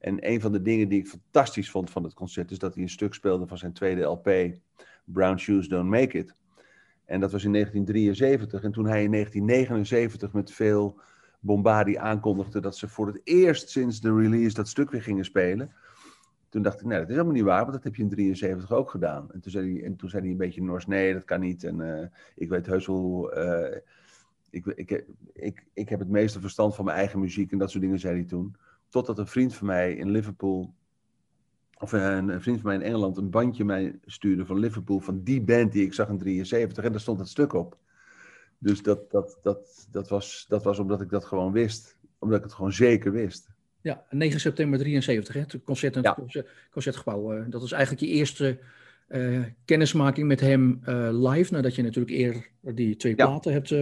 En 0.00 0.30
een 0.30 0.40
van 0.40 0.52
de 0.52 0.62
dingen 0.62 0.88
die 0.88 0.98
ik 0.98 1.08
fantastisch 1.08 1.70
vond 1.70 1.90
van 1.90 2.04
het 2.04 2.14
concert 2.14 2.50
is 2.50 2.58
dat 2.58 2.74
hij 2.74 2.82
een 2.82 2.88
stuk 2.88 3.14
speelde 3.14 3.46
van 3.46 3.58
zijn 3.58 3.72
tweede 3.72 4.02
LP, 4.02 4.30
Brown 5.04 5.36
Shoes 5.36 5.68
Don't 5.68 5.88
Make 5.88 6.18
It. 6.18 6.34
En 7.04 7.20
dat 7.20 7.32
was 7.32 7.44
in 7.44 7.52
1973. 7.52 8.62
En 8.62 8.72
toen 8.72 8.86
hij 8.86 9.02
in 9.02 9.10
1979 9.10 10.32
met 10.32 10.52
veel 10.52 11.00
bombardie 11.40 12.00
aankondigde 12.00 12.60
dat 12.60 12.76
ze 12.76 12.88
voor 12.88 13.06
het 13.06 13.20
eerst 13.24 13.70
sinds 13.70 14.00
de 14.00 14.14
release 14.14 14.54
dat 14.54 14.68
stuk 14.68 14.90
weer 14.90 15.02
gingen 15.02 15.24
spelen. 15.24 15.72
Toen 16.52 16.62
dacht 16.62 16.80
ik, 16.80 16.86
nee, 16.86 16.98
dat 16.98 17.08
is 17.08 17.14
helemaal 17.14 17.34
niet 17.34 17.44
waar, 17.44 17.60
want 17.60 17.72
dat 17.72 17.84
heb 17.84 17.94
je 17.94 18.02
in 18.02 18.08
73 18.08 18.72
ook 18.72 18.90
gedaan. 18.90 19.32
En 19.32 19.40
toen 19.40 19.52
zei 19.52 19.72
hij, 19.72 19.84
en 19.84 19.96
toen 19.96 20.08
zei 20.08 20.22
hij 20.22 20.30
een 20.30 20.36
beetje 20.36 20.62
Nors, 20.62 20.86
nee, 20.86 21.12
dat 21.12 21.24
kan 21.24 21.40
niet. 21.40 21.64
En 21.64 21.78
uh, 21.80 22.06
ik 22.34 22.48
weet 22.48 22.66
heus 22.66 22.86
wel, 22.86 23.38
uh, 23.38 23.76
ik, 24.50 24.66
ik, 24.66 25.04
ik, 25.32 25.64
ik 25.72 25.88
heb 25.88 25.98
het 25.98 26.08
meeste 26.08 26.40
verstand 26.40 26.74
van 26.74 26.84
mijn 26.84 26.96
eigen 26.96 27.20
muziek 27.20 27.52
en 27.52 27.58
dat 27.58 27.70
soort 27.70 27.82
dingen 27.82 27.98
zei 27.98 28.14
hij 28.14 28.24
toen. 28.24 28.56
Totdat 28.88 29.18
een 29.18 29.26
vriend 29.26 29.54
van 29.54 29.66
mij 29.66 29.94
in 29.94 30.10
Liverpool, 30.10 30.74
of 31.78 31.92
een, 31.92 32.28
een 32.28 32.42
vriend 32.42 32.60
van 32.60 32.66
mij 32.66 32.78
in 32.78 32.82
Engeland, 32.82 33.16
een 33.16 33.30
bandje 33.30 33.64
mij 33.64 33.98
stuurde 34.04 34.46
van 34.46 34.58
Liverpool, 34.58 35.00
van 35.00 35.22
die 35.22 35.42
band 35.42 35.72
die 35.72 35.84
ik 35.84 35.94
zag 35.94 36.08
in 36.08 36.18
73. 36.18 36.84
En 36.84 36.90
daar 36.90 37.00
stond 37.00 37.18
het 37.18 37.28
stuk 37.28 37.52
op. 37.52 37.78
Dus 38.58 38.82
dat, 38.82 39.10
dat, 39.10 39.38
dat, 39.42 39.86
dat, 39.90 40.08
was, 40.08 40.46
dat 40.48 40.64
was 40.64 40.78
omdat 40.78 41.00
ik 41.00 41.10
dat 41.10 41.24
gewoon 41.24 41.52
wist. 41.52 41.98
Omdat 42.18 42.38
ik 42.38 42.44
het 42.44 42.52
gewoon 42.52 42.72
zeker 42.72 43.12
wist. 43.12 43.50
Ja, 43.82 44.04
9 44.10 44.40
september 44.40 44.78
73, 44.78 45.34
hè, 45.34 45.40
het 45.40 45.58
concert 45.64 45.96
in 45.96 46.04
het 46.04 46.44
concertgebouw. 46.70 47.34
Uh, 47.34 47.44
dat 47.48 47.62
is 47.62 47.72
eigenlijk 47.72 48.02
je 48.02 48.08
eerste 48.08 48.58
uh, 49.08 49.44
kennismaking 49.64 50.28
met 50.28 50.40
hem 50.40 50.80
uh, 50.88 51.08
live, 51.10 51.52
nadat 51.52 51.74
je 51.74 51.82
natuurlijk 51.82 52.14
eerder 52.14 52.48
die 52.60 52.96
twee 52.96 53.14
ja. 53.16 53.26
platen 53.26 53.52
hebt 53.52 53.74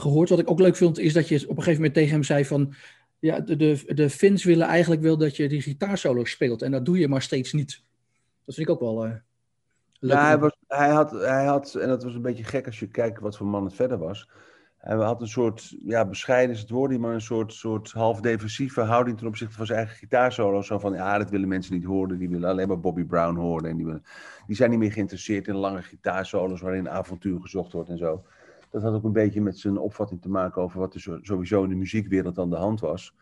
gehoord. 0.00 0.28
Wat 0.28 0.38
ik 0.38 0.50
ook 0.50 0.60
leuk 0.60 0.76
vind, 0.76 0.98
is 0.98 1.12
dat 1.12 1.28
je 1.28 1.36
op 1.36 1.56
een 1.56 1.62
gegeven 1.62 1.74
moment 1.74 1.94
tegen 1.94 2.12
hem 2.12 2.22
zei 2.22 2.44
van... 2.44 2.74
Ja, 3.18 3.40
de, 3.40 3.56
de, 3.56 3.94
de 3.94 4.10
fans 4.10 4.44
willen 4.44 4.66
eigenlijk 4.66 5.02
wel 5.02 5.16
dat 5.16 5.36
je 5.36 5.48
die 5.48 5.62
gitaarsolo 5.62 6.24
speelt. 6.24 6.62
En 6.62 6.70
dat 6.70 6.84
doe 6.84 6.98
je 6.98 7.08
maar 7.08 7.22
steeds 7.22 7.52
niet. 7.52 7.82
Dat 8.44 8.54
vind 8.54 8.68
ik 8.68 8.74
ook 8.74 8.80
wel 8.80 9.02
leuk. 9.02 9.22
Ja, 10.00 10.26
hij, 10.26 10.38
was, 10.38 10.56
hij, 10.66 10.88
had, 10.88 11.10
hij 11.10 11.44
had, 11.44 11.74
en 11.74 11.88
dat 11.88 12.02
was 12.02 12.14
een 12.14 12.22
beetje 12.22 12.44
gek 12.44 12.66
als 12.66 12.78
je 12.78 12.88
kijkt 12.88 13.20
wat 13.20 13.36
voor 13.36 13.46
man 13.46 13.64
het 13.64 13.74
verder 13.74 13.98
was 13.98 14.28
hij 14.80 14.96
had 14.96 15.20
een 15.20 15.28
soort, 15.28 15.76
ja, 15.84 16.04
bescheiden 16.04 16.54
is 16.54 16.60
het 16.60 16.70
woord 16.70 16.98
maar 16.98 17.14
een 17.14 17.20
soort, 17.20 17.52
soort 17.52 17.92
half 17.92 18.20
defensieve 18.20 18.80
houding 18.80 19.18
ten 19.18 19.26
opzichte 19.26 19.54
van 19.54 19.66
zijn 19.66 19.78
eigen 19.78 19.96
gitaarsolo. 19.96 20.62
Zo 20.62 20.78
van, 20.78 20.92
ja, 20.92 21.18
dat 21.18 21.30
willen 21.30 21.48
mensen 21.48 21.74
niet 21.74 21.84
horen, 21.84 22.18
die 22.18 22.28
willen 22.28 22.48
alleen 22.48 22.68
maar 22.68 22.80
Bobby 22.80 23.04
Brown 23.04 23.36
horen. 23.36 23.70
En 23.70 23.76
die, 23.76 23.84
willen, 23.84 24.04
die 24.46 24.56
zijn 24.56 24.70
niet 24.70 24.78
meer 24.78 24.92
geïnteresseerd 24.92 25.46
in 25.46 25.54
lange 25.54 25.82
gitaarsolos 25.82 26.60
waarin 26.60 26.88
avontuur 26.88 27.40
gezocht 27.40 27.72
wordt 27.72 27.88
en 27.88 27.98
zo. 27.98 28.24
Dat 28.70 28.82
had 28.82 28.94
ook 28.94 29.04
een 29.04 29.12
beetje 29.12 29.40
met 29.40 29.58
zijn 29.58 29.78
opvatting 29.78 30.22
te 30.22 30.28
maken 30.28 30.62
over 30.62 30.78
wat 30.78 30.94
er 30.94 31.18
sowieso 31.22 31.62
in 31.62 31.68
de 31.68 31.74
muziekwereld 31.74 32.38
aan 32.38 32.50
de 32.50 32.56
hand 32.56 32.80
was. 32.80 33.14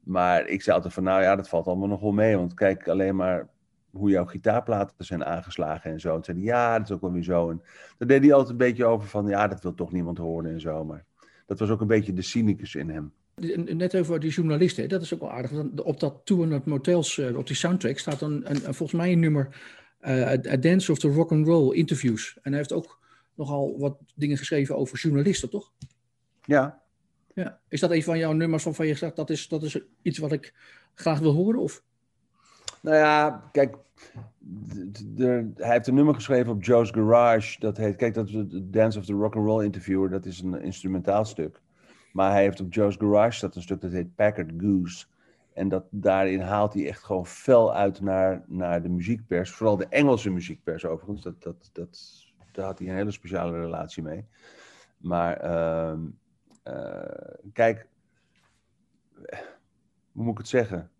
Maar 0.00 0.46
ik 0.46 0.62
zei 0.62 0.76
altijd 0.76 0.94
van, 0.94 1.02
nou 1.02 1.22
ja, 1.22 1.36
dat 1.36 1.48
valt 1.48 1.66
allemaal 1.66 1.88
nog 1.88 2.00
wel 2.00 2.12
mee. 2.12 2.36
Want 2.36 2.54
kijk 2.54 2.88
alleen 2.88 3.16
maar 3.16 3.48
hoe 3.90 4.10
jouw 4.10 4.24
gitaarplaten 4.24 5.04
zijn 5.04 5.24
aangeslagen 5.24 5.90
en 5.90 6.00
zo. 6.00 6.16
En 6.16 6.24
zei 6.24 6.36
hij, 6.36 6.46
ja, 6.46 6.78
dat 6.78 6.88
is 6.88 6.94
ook 6.94 7.00
wel 7.00 7.12
weer 7.12 7.22
zo. 7.22 7.50
En 7.50 7.62
daar 7.98 8.08
deed 8.08 8.22
hij 8.22 8.32
altijd 8.32 8.50
een 8.50 8.56
beetje 8.56 8.84
over 8.84 9.08
van, 9.08 9.26
ja, 9.26 9.48
dat 9.48 9.62
wil 9.62 9.74
toch 9.74 9.92
niemand 9.92 10.18
horen 10.18 10.50
en 10.50 10.60
zo. 10.60 10.84
Maar 10.84 11.04
dat 11.46 11.58
was 11.58 11.70
ook 11.70 11.80
een 11.80 11.86
beetje 11.86 12.12
de 12.12 12.22
cynicus 12.22 12.74
in 12.74 12.90
hem. 12.90 13.12
Net 13.76 13.96
over 13.96 14.20
die 14.20 14.30
journalisten, 14.30 14.88
dat 14.88 15.02
is 15.02 15.14
ook 15.14 15.20
wel 15.20 15.32
aardig. 15.32 15.52
Op 15.82 16.00
dat 16.00 16.20
200 16.24 16.66
Motels, 16.66 17.18
eh, 17.18 17.36
op 17.36 17.46
die 17.46 17.56
soundtrack, 17.56 17.98
staat 17.98 18.20
een, 18.20 18.50
een, 18.50 18.60
volgens 18.60 18.92
mij 18.92 19.12
een 19.12 19.20
nummer, 19.20 19.60
uh, 20.02 20.30
A 20.30 20.56
Dance 20.56 20.92
of 20.92 20.98
the 20.98 21.08
Rock 21.08 21.32
and 21.32 21.46
Roll 21.46 21.74
Interviews. 21.74 22.38
En 22.42 22.50
hij 22.50 22.56
heeft 22.56 22.72
ook 22.72 22.98
nogal 23.34 23.78
wat 23.78 23.98
dingen 24.14 24.36
geschreven 24.36 24.76
over 24.76 24.98
journalisten, 24.98 25.50
toch? 25.50 25.72
Ja. 26.44 26.82
ja. 27.34 27.60
Is 27.68 27.80
dat 27.80 27.90
een 27.90 28.02
van 28.02 28.18
jouw 28.18 28.32
nummers 28.32 28.64
waarvan 28.64 28.86
je 28.86 28.94
zegt, 28.94 29.16
dat 29.16 29.30
is, 29.30 29.48
dat 29.48 29.62
is 29.62 29.80
iets 30.02 30.18
wat 30.18 30.32
ik 30.32 30.54
graag 30.94 31.18
wil 31.18 31.32
horen? 31.32 31.60
Of? 31.60 31.82
Nou 32.80 32.96
ja, 32.96 33.48
kijk, 33.52 33.76
hij 35.56 35.72
heeft 35.72 35.86
een 35.86 35.94
nummer 35.94 36.14
geschreven 36.14 36.52
op 36.52 36.64
Joe's 36.64 36.90
Garage. 36.90 37.60
Dat 37.60 37.76
heet, 37.76 37.96
kijk, 37.96 38.14
dat 38.14 38.28
is 38.28 38.32
de 38.32 38.70
Dance 38.70 38.98
of 38.98 39.04
the 39.04 39.12
Rock 39.12 39.36
and 39.36 39.46
Roll 39.46 39.64
Interviewer. 39.64 40.10
Dat 40.10 40.26
is 40.26 40.40
een 40.40 40.62
instrumentaal 40.62 41.24
stuk. 41.24 41.60
Maar 42.12 42.30
hij 42.30 42.42
heeft 42.42 42.60
op 42.60 42.72
Joe's 42.72 42.96
Garage 42.96 43.40
dat 43.40 43.56
een 43.56 43.62
stuk 43.62 43.80
dat 43.80 43.92
heet 43.92 44.14
Packard 44.14 44.50
Goose. 44.58 45.06
En 45.52 45.68
dat, 45.68 45.84
daarin 45.90 46.40
haalt 46.40 46.74
hij 46.74 46.88
echt 46.88 47.02
gewoon 47.02 47.26
fel 47.26 47.74
uit 47.74 48.00
naar, 48.00 48.44
naar 48.46 48.82
de 48.82 48.88
muziekpers. 48.88 49.50
Vooral 49.50 49.76
de 49.76 49.86
Engelse 49.86 50.30
muziekpers 50.30 50.84
overigens. 50.84 51.22
Dat, 51.22 51.42
dat, 51.42 51.70
dat, 51.72 51.98
daar 52.52 52.64
had 52.64 52.78
hij 52.78 52.88
een 52.88 52.94
hele 52.94 53.10
speciale 53.10 53.60
relatie 53.60 54.02
mee. 54.02 54.24
Maar 54.96 55.44
uh, 55.44 55.98
uh, 56.64 57.02
kijk, 57.52 57.86
hoe 60.12 60.24
moet 60.24 60.32
ik 60.32 60.38
het 60.38 60.48
zeggen? 60.48 60.90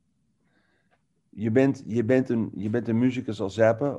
Je 1.31 1.51
bent, 1.51 1.83
je 1.87 2.05
bent, 2.05 2.29
een, 2.29 2.51
je 2.55 2.71
bent 2.71 2.89
een 2.89 2.99
muzikus 2.99 3.41
als 3.41 3.55
Zappen. 3.55 3.99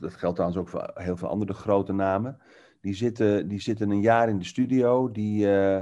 Dat 0.00 0.14
geldt 0.14 0.36
trouwens 0.36 0.56
ook 0.56 0.68
voor 0.68 0.90
heel 0.94 1.16
veel 1.16 1.28
andere 1.28 1.52
grote 1.52 1.92
namen. 1.92 2.38
Die 2.80 2.94
zitten, 2.94 3.48
die 3.48 3.60
zitten 3.60 3.90
een 3.90 4.00
jaar 4.00 4.28
in 4.28 4.38
de 4.38 4.44
studio. 4.44 5.10
Die, 5.10 5.46
uh, 5.46 5.80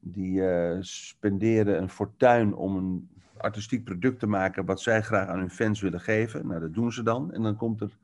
die 0.00 0.40
uh, 0.40 0.76
spenderen 0.80 1.82
een 1.82 1.88
fortuin 1.88 2.54
om 2.54 2.76
een 2.76 3.08
artistiek 3.36 3.84
product 3.84 4.18
te 4.18 4.26
maken. 4.26 4.64
wat 4.64 4.80
zij 4.80 5.02
graag 5.02 5.28
aan 5.28 5.38
hun 5.38 5.50
fans 5.50 5.80
willen 5.80 6.00
geven. 6.00 6.46
Nou, 6.46 6.60
dat 6.60 6.74
doen 6.74 6.92
ze 6.92 7.02
dan. 7.02 7.32
En 7.32 7.42
dan 7.42 7.56
komt 7.56 7.80
er 7.80 7.98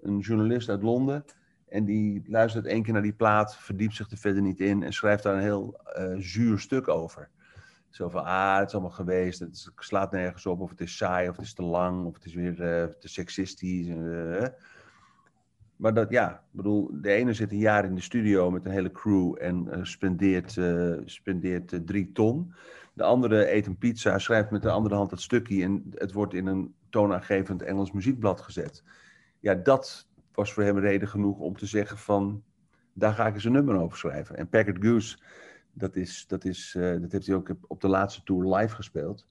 een 0.00 0.18
journalist 0.18 0.68
uit 0.68 0.82
Londen. 0.82 1.24
En 1.68 1.84
die 1.84 2.22
luistert 2.26 2.66
één 2.66 2.82
keer 2.82 2.92
naar 2.92 3.02
die 3.02 3.12
plaat, 3.12 3.56
verdiept 3.56 3.94
zich 3.94 4.10
er 4.10 4.16
verder 4.16 4.42
niet 4.42 4.60
in 4.60 4.82
en 4.82 4.92
schrijft 4.92 5.22
daar 5.22 5.34
een 5.34 5.40
heel 5.40 5.80
uh, 5.98 6.14
zuur 6.16 6.58
stuk 6.58 6.88
over. 6.88 7.28
Zo 7.88 8.08
van, 8.08 8.24
ah, 8.24 8.58
het 8.58 8.66
is 8.66 8.72
allemaal 8.72 8.90
geweest, 8.90 9.40
het 9.40 9.70
slaat 9.76 10.12
nergens 10.12 10.46
op, 10.46 10.60
of 10.60 10.70
het 10.70 10.80
is 10.80 10.96
saai, 10.96 11.28
of 11.28 11.36
het 11.36 11.44
is 11.44 11.54
te 11.54 11.62
lang, 11.62 12.06
of 12.06 12.14
het 12.14 12.24
is 12.24 12.34
weer 12.34 12.50
uh, 12.60 12.84
te 12.84 13.08
seksistisch. 13.08 13.86
Uh, 13.86 14.46
maar 15.76 15.94
dat, 15.94 16.10
ja, 16.10 16.42
bedoel, 16.50 16.90
de 16.92 17.12
ene 17.12 17.32
zit 17.32 17.52
een 17.52 17.58
jaar 17.58 17.84
in 17.84 17.94
de 17.94 18.00
studio 18.00 18.50
met 18.50 18.64
een 18.64 18.72
hele 18.72 18.90
crew 18.90 19.36
en 19.38 19.68
uh, 19.70 19.78
spendeert, 19.82 20.58
spendeert 21.04 21.86
drie 21.86 22.12
ton. 22.12 22.54
De 22.92 23.02
andere 23.02 23.52
eet 23.52 23.66
een 23.66 23.78
pizza, 23.78 24.18
schrijft 24.18 24.50
met 24.50 24.62
de 24.62 24.70
andere 24.70 24.94
hand 24.94 25.10
het 25.10 25.20
stukje 25.20 25.62
en 25.62 25.90
het 25.94 26.12
wordt 26.12 26.34
in 26.34 26.46
een 26.46 26.74
toonaangevend 26.90 27.62
Engels 27.62 27.92
muziekblad 27.92 28.40
gezet. 28.40 28.84
Ja, 29.40 29.54
dat 29.54 30.08
was 30.32 30.52
voor 30.52 30.62
hem 30.62 30.78
reden 30.78 31.08
genoeg 31.08 31.38
om 31.38 31.56
te 31.56 31.66
zeggen 31.66 31.98
van, 31.98 32.42
daar 32.92 33.14
ga 33.14 33.26
ik 33.26 33.34
eens 33.34 33.44
een 33.44 33.52
nummer 33.52 33.76
over 33.76 33.98
schrijven. 33.98 34.36
En 34.36 34.48
Packard 34.48 34.84
Goose 34.84 35.18
dat, 35.78 35.96
is, 35.96 36.24
dat, 36.26 36.44
is, 36.44 36.74
uh, 36.78 37.00
dat 37.00 37.12
heeft 37.12 37.26
hij 37.26 37.36
ook 37.36 37.54
op 37.66 37.80
de 37.80 37.88
laatste 37.88 38.22
tour 38.22 38.56
live 38.56 38.74
gespeeld. 38.74 39.26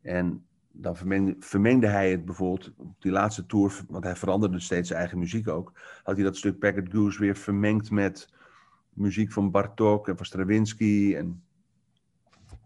En 0.00 0.44
dan 0.72 0.96
vermengde, 1.38 1.86
hij 1.86 2.10
het 2.10 2.24
bijvoorbeeld 2.24 2.72
op 2.76 3.02
die 3.02 3.12
laatste 3.12 3.46
tour, 3.46 3.84
want 3.88 4.04
hij 4.04 4.16
veranderde 4.16 4.60
steeds 4.60 4.88
zijn 4.88 5.00
eigen 5.00 5.18
muziek 5.18 5.48
ook. 5.48 5.72
Had 6.02 6.14
hij 6.14 6.24
dat 6.24 6.36
stuk 6.36 6.58
Packet 6.58 6.88
Goose 6.90 7.20
weer 7.20 7.36
vermengd 7.36 7.90
met 7.90 8.28
muziek 8.92 9.32
van 9.32 9.50
Bartok 9.50 10.08
en 10.08 10.16
van 10.16 10.26
Stravinsky. 10.26 11.14
En, 11.16 11.42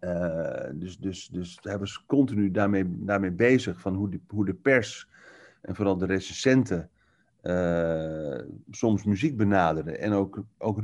uh, 0.01 0.69
dus, 0.73 0.97
dus, 0.97 1.27
dus 1.27 1.59
hij 1.61 1.79
was 1.79 2.05
continu 2.05 2.51
daarmee, 2.51 2.85
daarmee 2.87 3.31
bezig 3.31 3.79
van 3.79 3.95
hoe, 3.95 4.09
die, 4.09 4.21
hoe 4.27 4.45
de 4.45 4.53
pers 4.53 5.09
en 5.61 5.75
vooral 5.75 5.97
de 5.97 6.05
recensenten 6.05 6.89
uh, 7.43 8.39
soms 8.71 9.03
muziek 9.03 9.37
benaderen 9.37 9.99
en 9.99 10.13
ook, 10.13 10.43
ook 10.57 10.81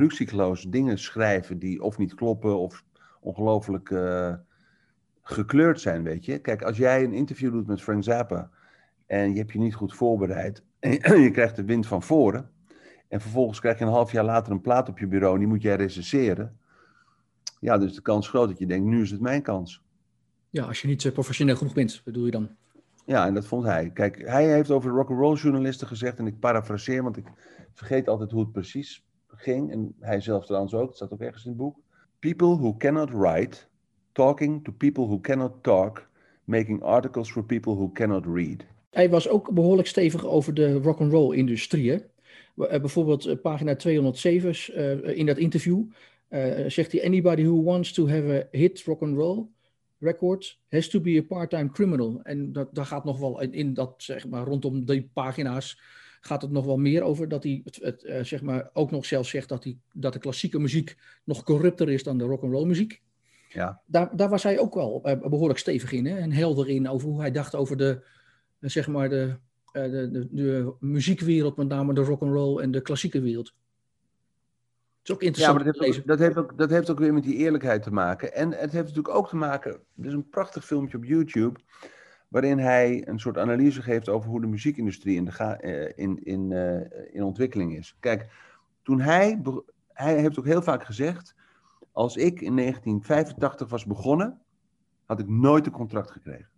dingen 0.69 0.99
schrijven 0.99 1.59
die 1.59 1.81
of 1.81 1.97
niet 1.97 2.13
kloppen 2.13 2.59
of 2.59 2.83
ongelooflijk 3.19 3.89
uh, 3.89 4.33
gekleurd 5.21 5.81
zijn, 5.81 6.03
weet 6.03 6.25
je. 6.25 6.39
Kijk, 6.39 6.61
als 6.61 6.77
jij 6.77 7.03
een 7.03 7.13
interview 7.13 7.51
doet 7.51 7.67
met 7.67 7.81
Frank 7.81 8.03
Zappa 8.03 8.49
en 9.05 9.31
je 9.31 9.37
hebt 9.37 9.51
je 9.51 9.59
niet 9.59 9.75
goed 9.75 9.95
voorbereid 9.95 10.63
en 10.79 11.21
je 11.27 11.31
krijgt 11.31 11.55
de 11.55 11.65
wind 11.65 11.87
van 11.87 12.03
voren 12.03 12.49
en 13.07 13.21
vervolgens 13.21 13.59
krijg 13.59 13.79
je 13.79 13.85
een 13.85 13.91
half 13.91 14.11
jaar 14.11 14.25
later 14.25 14.51
een 14.51 14.61
plaat 14.61 14.89
op 14.89 14.99
je 14.99 15.07
bureau 15.07 15.33
en 15.33 15.39
die 15.39 15.47
moet 15.47 15.61
jij 15.61 15.75
recenseren. 15.75 16.57
Ja, 17.59 17.77
dus 17.77 17.93
de 17.93 18.01
kans 18.01 18.29
groot 18.29 18.47
dat 18.49 18.59
je 18.59 18.65
denkt, 18.65 18.85
nu 18.85 19.01
is 19.01 19.11
het 19.11 19.21
mijn 19.21 19.41
kans. 19.41 19.83
Ja, 20.49 20.63
als 20.65 20.81
je 20.81 20.87
niet 20.87 21.13
professioneel 21.13 21.55
genoeg 21.55 21.73
bent, 21.73 22.01
bedoel 22.03 22.25
je 22.25 22.31
dan? 22.31 22.49
Ja, 23.05 23.25
en 23.27 23.33
dat 23.33 23.45
vond 23.45 23.63
hij. 23.63 23.89
Kijk, 23.93 24.21
hij 24.27 24.51
heeft 24.53 24.71
over 24.71 24.91
rock'n'roll 24.91 25.35
journalisten 25.35 25.87
gezegd, 25.87 26.19
en 26.19 26.27
ik 26.27 26.39
parafraseer, 26.39 27.03
want 27.03 27.17
ik 27.17 27.27
vergeet 27.73 28.07
altijd 28.07 28.31
hoe 28.31 28.41
het 28.41 28.51
precies 28.51 29.05
ging. 29.27 29.71
En 29.71 29.95
hij 29.99 30.21
zelf 30.21 30.45
trouwens 30.45 30.73
ook, 30.73 30.87
dat 30.87 30.95
staat 30.95 31.11
ook 31.11 31.21
ergens 31.21 31.43
in 31.43 31.49
het 31.49 31.59
boek. 31.59 31.79
People 32.19 32.57
who 32.57 32.77
cannot 32.77 33.09
write, 33.11 33.57
talking 34.11 34.63
to 34.63 34.71
people 34.71 35.03
who 35.03 35.19
cannot 35.19 35.51
talk, 35.61 36.09
making 36.43 36.83
articles 36.83 37.31
for 37.31 37.43
people 37.43 37.73
who 37.73 37.91
cannot 37.91 38.25
read. 38.25 38.65
Hij 38.89 39.09
was 39.09 39.29
ook 39.29 39.53
behoorlijk 39.53 39.87
stevig 39.87 40.25
over 40.25 40.53
de 40.53 40.73
rock'n'roll 40.73 41.35
industrie. 41.35 41.91
Eh, 41.91 42.01
bijvoorbeeld 42.55 43.25
eh, 43.25 43.35
pagina 43.41 43.75
207 43.75 44.53
uh, 45.05 45.17
in 45.17 45.25
dat 45.25 45.37
interview 45.37 45.83
zegt 46.67 46.91
hij: 46.91 47.05
Anybody 47.05 47.43
who 47.43 47.63
wants 47.63 47.93
to 47.93 48.07
have 48.07 48.47
a 48.53 48.57
hit 48.57 48.83
rock 48.83 49.01
and 49.01 49.15
roll 49.17 49.45
record 50.05 50.59
has 50.69 50.89
to 50.89 51.01
be 51.01 51.17
a 51.17 51.21
part-time 51.21 51.71
criminal. 51.71 52.19
En 52.23 52.51
dat, 52.51 52.75
daar 52.75 52.85
gaat 52.85 53.05
nog 53.05 53.19
wel 53.19 53.41
in, 53.41 53.53
in, 53.53 53.73
dat, 53.73 53.93
zeg 53.97 54.27
maar, 54.27 54.43
rondom 54.43 54.85
die 54.85 55.09
pagina's 55.13 55.79
gaat 56.21 56.41
het 56.41 56.51
nog 56.51 56.65
wel 56.65 56.77
meer 56.77 57.01
over. 57.01 57.27
Dat 57.27 57.43
hij 57.43 57.61
het, 57.63 58.05
het 58.05 58.27
zeg 58.27 58.41
maar, 58.41 58.69
ook 58.73 58.91
nog 58.91 59.05
zelfs 59.05 59.29
zegt 59.29 59.49
dat, 59.49 59.63
hij, 59.63 59.77
dat 59.93 60.13
de 60.13 60.19
klassieke 60.19 60.59
muziek 60.59 60.97
nog 61.23 61.43
corrupter 61.43 61.89
is 61.89 62.03
dan 62.03 62.17
de 62.17 62.23
rock 62.23 62.43
and 62.43 62.51
roll 62.51 62.65
muziek. 62.65 63.01
Ja. 63.49 63.81
Daar, 63.85 64.15
daar 64.15 64.29
was 64.29 64.43
hij 64.43 64.59
ook 64.59 64.73
wel 64.73 65.01
behoorlijk 65.29 65.59
stevig 65.59 65.91
in 65.91 66.05
hè? 66.05 66.17
en 66.17 66.31
helder 66.31 66.69
in 66.69 66.89
over 66.89 67.07
hoe 67.07 67.19
hij 67.19 67.31
dacht 67.31 67.55
over 67.55 67.77
de, 67.77 68.03
zeg 68.59 68.87
maar 68.87 69.09
de, 69.09 69.35
de, 69.71 70.09
de, 70.11 70.27
de 70.31 70.73
muziekwereld, 70.79 71.57
met 71.57 71.67
name 71.67 71.93
de 71.93 72.01
rock 72.01 72.21
and 72.21 72.31
roll 72.31 72.61
en 72.61 72.71
de 72.71 72.81
klassieke 72.81 73.21
wereld 73.21 73.53
is 75.09 75.13
ook 75.13 75.21
interessant. 75.21 75.59
Ja, 75.59 75.63
maar 75.63 75.73
dat 75.73 75.81
heeft 75.81 75.97
ook, 75.99 76.07
dat, 76.07 76.19
heeft 76.19 76.37
ook, 76.37 76.57
dat 76.57 76.69
heeft 76.69 76.89
ook 76.89 76.99
weer 76.99 77.13
met 77.13 77.23
die 77.23 77.35
eerlijkheid 77.35 77.83
te 77.83 77.91
maken. 77.91 78.33
En 78.33 78.51
het 78.51 78.71
heeft 78.71 78.87
natuurlijk 78.87 79.15
ook 79.15 79.29
te 79.29 79.35
maken. 79.35 79.71
Er 79.71 80.05
is 80.05 80.13
een 80.13 80.29
prachtig 80.29 80.65
filmpje 80.65 80.97
op 80.97 81.03
YouTube. 81.03 81.59
waarin 82.27 82.59
hij 82.59 83.07
een 83.07 83.19
soort 83.19 83.37
analyse 83.37 83.81
geeft 83.81 84.09
over 84.09 84.29
hoe 84.29 84.41
de 84.41 84.47
muziekindustrie 84.47 85.15
in, 85.15 85.25
de 85.25 85.57
uh, 85.61 86.05
in, 86.05 86.23
in, 86.23 86.51
uh, 86.51 87.13
in 87.15 87.23
ontwikkeling 87.23 87.77
is. 87.77 87.97
Kijk, 87.99 88.27
toen 88.83 88.99
hij. 88.99 89.41
Hij 89.87 90.19
heeft 90.19 90.39
ook 90.39 90.45
heel 90.45 90.61
vaak 90.61 90.83
gezegd. 90.83 91.35
Als 91.91 92.15
ik 92.15 92.41
in 92.41 92.55
1985 92.55 93.69
was 93.69 93.85
begonnen. 93.85 94.41
had 95.05 95.19
ik 95.19 95.27
nooit 95.27 95.65
een 95.65 95.71
contract 95.71 96.11
gekregen. 96.11 96.49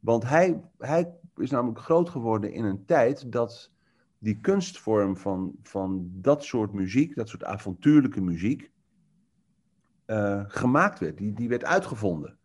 Want 0.00 0.28
hij, 0.28 0.60
hij 0.78 1.14
is 1.36 1.50
namelijk 1.50 1.78
groot 1.78 2.08
geworden 2.08 2.52
in 2.52 2.64
een 2.64 2.84
tijd 2.84 3.32
dat 3.32 3.71
die 4.22 4.40
kunstvorm 4.40 5.16
van, 5.16 5.54
van 5.62 6.10
dat 6.12 6.44
soort 6.44 6.72
muziek, 6.72 7.14
dat 7.14 7.28
soort 7.28 7.44
avontuurlijke 7.44 8.20
muziek, 8.20 8.70
uh, 10.06 10.42
gemaakt 10.46 10.98
werd. 10.98 11.18
Die, 11.18 11.32
die 11.32 11.48
werd 11.48 11.64
uitgevonden. 11.64 12.38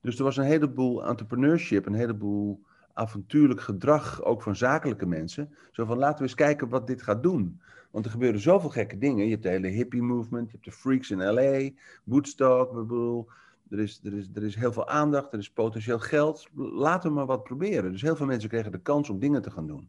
Dus 0.00 0.18
er 0.18 0.24
was 0.24 0.36
een 0.36 0.44
heleboel 0.44 1.06
entrepreneurship, 1.06 1.86
een 1.86 1.94
heleboel 1.94 2.60
avontuurlijk 2.92 3.60
gedrag, 3.60 4.22
ook 4.22 4.42
van 4.42 4.56
zakelijke 4.56 5.06
mensen. 5.06 5.54
Zo 5.72 5.84
van 5.84 5.98
laten 5.98 6.16
we 6.16 6.22
eens 6.22 6.34
kijken 6.34 6.68
wat 6.68 6.86
dit 6.86 7.02
gaat 7.02 7.22
doen. 7.22 7.60
Want 7.90 8.04
er 8.04 8.10
gebeuren 8.10 8.40
zoveel 8.40 8.70
gekke 8.70 8.98
dingen. 8.98 9.24
Je 9.24 9.30
hebt 9.30 9.42
de 9.42 9.48
hele 9.48 9.68
hippie 9.68 10.02
movement, 10.02 10.46
je 10.46 10.52
hebt 10.52 10.64
de 10.64 10.72
freaks 10.72 11.10
in 11.10 11.24
LA, 11.24 11.70
Woodstock, 12.04 12.72
bedoel, 12.72 13.28
er 13.70 13.78
is, 13.78 14.00
er, 14.04 14.12
is, 14.12 14.28
er 14.34 14.44
is 14.44 14.54
heel 14.54 14.72
veel 14.72 14.88
aandacht, 14.88 15.32
er 15.32 15.38
is 15.38 15.50
potentieel 15.50 15.98
geld. 15.98 16.48
Laten 16.54 17.08
we 17.08 17.14
maar 17.14 17.26
wat 17.26 17.42
proberen. 17.42 17.92
Dus 17.92 18.02
heel 18.02 18.16
veel 18.16 18.26
mensen 18.26 18.48
kregen 18.48 18.72
de 18.72 18.80
kans 18.80 19.10
om 19.10 19.18
dingen 19.18 19.42
te 19.42 19.50
gaan 19.50 19.66
doen. 19.66 19.88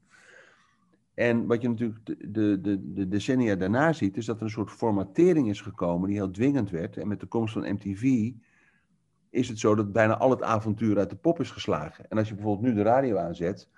En 1.15 1.45
wat 1.45 1.61
je 1.61 1.67
natuurlijk 1.67 2.05
de, 2.05 2.61
de, 2.61 2.93
de, 2.93 3.07
decennia 3.07 3.55
daarna 3.55 3.93
ziet, 3.93 4.17
is 4.17 4.25
dat 4.25 4.37
er 4.37 4.43
een 4.43 4.49
soort 4.49 4.71
formatering 4.71 5.49
is 5.49 5.61
gekomen 5.61 6.07
die 6.07 6.17
heel 6.17 6.31
dwingend 6.31 6.69
werd. 6.69 6.97
En 6.97 7.07
met 7.07 7.19
de 7.19 7.25
komst 7.25 7.53
van 7.53 7.73
MTV 7.73 8.31
is 9.29 9.47
het 9.47 9.59
zo 9.59 9.75
dat 9.75 9.91
bijna 9.91 10.17
al 10.17 10.29
het 10.29 10.41
avontuur 10.41 10.97
uit 10.97 11.09
de 11.09 11.15
pop 11.15 11.39
is 11.39 11.51
geslagen. 11.51 12.09
En 12.09 12.17
als 12.17 12.27
je 12.27 12.33
bijvoorbeeld 12.33 12.67
nu 12.67 12.73
de 12.73 12.89
radio 12.89 13.17
aanzet, 13.17 13.69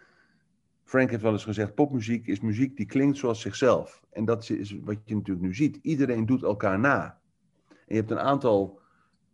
Frank 0.83 1.09
heeft 1.09 1.21
wel 1.21 1.31
eens 1.31 1.43
gezegd, 1.43 1.75
popmuziek 1.75 2.27
is 2.27 2.39
muziek 2.39 2.77
die 2.77 2.85
klinkt 2.85 3.17
zoals 3.17 3.41
zichzelf. 3.41 4.03
En 4.11 4.25
dat 4.25 4.49
is 4.49 4.77
wat 4.83 4.97
je 5.03 5.15
natuurlijk 5.15 5.45
nu 5.45 5.55
ziet. 5.55 5.79
Iedereen 5.81 6.25
doet 6.25 6.43
elkaar 6.43 6.79
na. 6.79 7.19
En 7.69 7.75
je 7.87 7.95
hebt 7.95 8.11
een 8.11 8.19
aantal, 8.19 8.79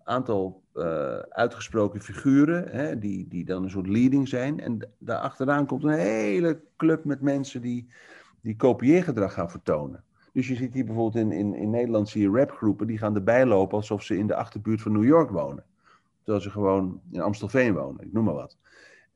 aantal 0.03 0.62
uh, 0.75 1.17
uitgesproken 1.17 2.01
figuren, 2.01 2.67
hè, 2.69 2.99
die, 2.99 3.27
die 3.27 3.45
dan 3.45 3.63
een 3.63 3.69
soort 3.69 3.87
leading 3.87 4.27
zijn. 4.27 4.59
En 4.59 4.89
daarachteraan 4.97 5.65
komt 5.65 5.83
een 5.83 5.89
hele 5.89 6.61
club 6.77 7.05
met 7.05 7.21
mensen 7.21 7.61
die, 7.61 7.87
die 8.41 8.55
kopieergedrag 8.55 9.33
gaan 9.33 9.49
vertonen. 9.49 10.03
Dus 10.33 10.47
je 10.47 10.55
ziet 10.55 10.73
hier 10.73 10.85
bijvoorbeeld 10.85 11.25
in, 11.25 11.31
in, 11.31 11.53
in 11.55 11.69
Nederland 11.69 12.09
zie 12.09 12.21
je 12.21 12.37
rapgroepen 12.37 12.87
die 12.87 12.97
gaan 12.97 13.15
erbij 13.15 13.45
lopen 13.45 13.77
alsof 13.77 14.03
ze 14.03 14.17
in 14.17 14.27
de 14.27 14.35
achterbuurt 14.35 14.81
van 14.81 14.91
New 14.91 15.05
York 15.05 15.29
wonen. 15.29 15.65
Terwijl 16.23 16.43
ze 16.43 16.49
gewoon 16.49 17.01
in 17.11 17.21
Amstelveen 17.21 17.73
wonen, 17.73 18.05
ik 18.05 18.13
noem 18.13 18.23
maar 18.23 18.33
wat. 18.33 18.57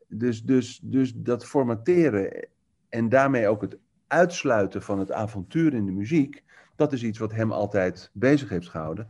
Dus, 0.08 0.44
dus, 0.44 0.80
dus 0.84 1.14
dat 1.16 1.46
formateren 1.46 2.48
en 2.90 3.10
daarmee 3.10 3.48
ook 3.48 3.62
het 3.62 3.78
uitsluiten 4.08 4.82
van 4.82 5.00
het 5.00 5.12
avontuur 5.12 5.74
in 5.74 5.86
de 5.86 5.92
muziek, 5.92 6.44
dat 6.76 6.94
is 6.94 7.04
iets 7.04 7.20
wat 7.20 7.32
hem 7.32 7.52
altijd 7.52 8.10
bezig 8.14 8.50
heeft 8.50 8.70
gehouden. 8.70 9.08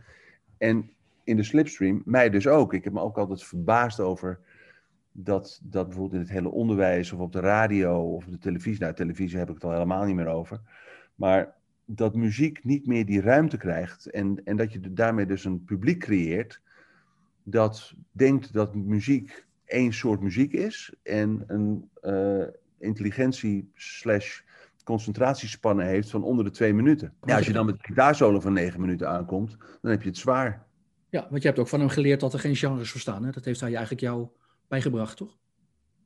En 0.57 0.89
in 1.27 1.35
de 1.35 1.43
slipstream, 1.43 2.01
mij 2.05 2.29
dus 2.29 2.47
ook. 2.47 2.73
Ik 2.73 2.83
heb 2.83 2.93
me 2.93 2.99
ook 2.99 3.17
altijd 3.17 3.43
verbaasd 3.43 3.99
over 3.99 4.39
dat, 5.11 5.59
dat 5.63 5.85
bijvoorbeeld 5.87 6.13
in 6.13 6.27
het 6.27 6.37
hele 6.37 6.51
onderwijs 6.51 7.11
of 7.11 7.19
op 7.19 7.31
de 7.31 7.39
radio 7.39 8.13
of 8.15 8.25
op 8.25 8.31
de 8.31 8.37
televisie, 8.37 8.81
nou 8.81 8.93
televisie 8.93 9.37
heb 9.37 9.47
ik 9.47 9.53
het 9.53 9.63
al 9.63 9.71
helemaal 9.71 10.05
niet 10.05 10.15
meer 10.15 10.27
over, 10.27 10.59
maar 11.15 11.55
dat 11.85 12.15
muziek 12.15 12.63
niet 12.63 12.87
meer 12.87 13.05
die 13.05 13.21
ruimte 13.21 13.57
krijgt 13.57 14.05
en, 14.05 14.41
en 14.43 14.57
dat 14.57 14.73
je 14.73 14.93
daarmee 14.93 15.25
dus 15.25 15.45
een 15.45 15.63
publiek 15.63 15.99
creëert 15.99 16.61
dat 17.43 17.93
denkt 18.11 18.53
dat 18.53 18.75
muziek 18.75 19.45
één 19.65 19.93
soort 19.93 20.21
muziek 20.21 20.53
is 20.53 20.93
en 21.03 21.43
een 21.47 21.89
uh, 22.03 22.47
intelligentie 22.77 23.71
slash 23.73 24.41
concentratiespannen 24.83 25.85
heeft 25.85 26.09
van 26.09 26.23
onder 26.23 26.45
de 26.45 26.51
twee 26.51 26.73
minuten. 26.73 27.13
Ja, 27.21 27.35
als 27.35 27.45
je 27.45 27.53
dan 27.53 27.65
met 27.65 27.75
een 27.75 27.85
gitaarsolo 27.85 28.39
van 28.39 28.53
negen 28.53 28.81
minuten 28.81 29.09
aankomt, 29.09 29.57
dan 29.81 29.91
heb 29.91 30.01
je 30.01 30.09
het 30.09 30.17
zwaar. 30.17 30.66
Ja, 31.09 31.27
want 31.29 31.41
je 31.41 31.47
hebt 31.47 31.59
ook 31.59 31.67
van 31.67 31.79
hem 31.79 31.89
geleerd 31.89 32.19
dat 32.19 32.33
er 32.33 32.39
geen 32.39 32.55
genres 32.55 32.91
verstaan. 32.91 33.25
Hè? 33.25 33.31
Dat 33.31 33.45
heeft 33.45 33.59
hij 33.59 33.69
eigenlijk 33.69 34.01
jou 34.01 34.27
bijgebracht, 34.67 35.17
toch? 35.17 35.37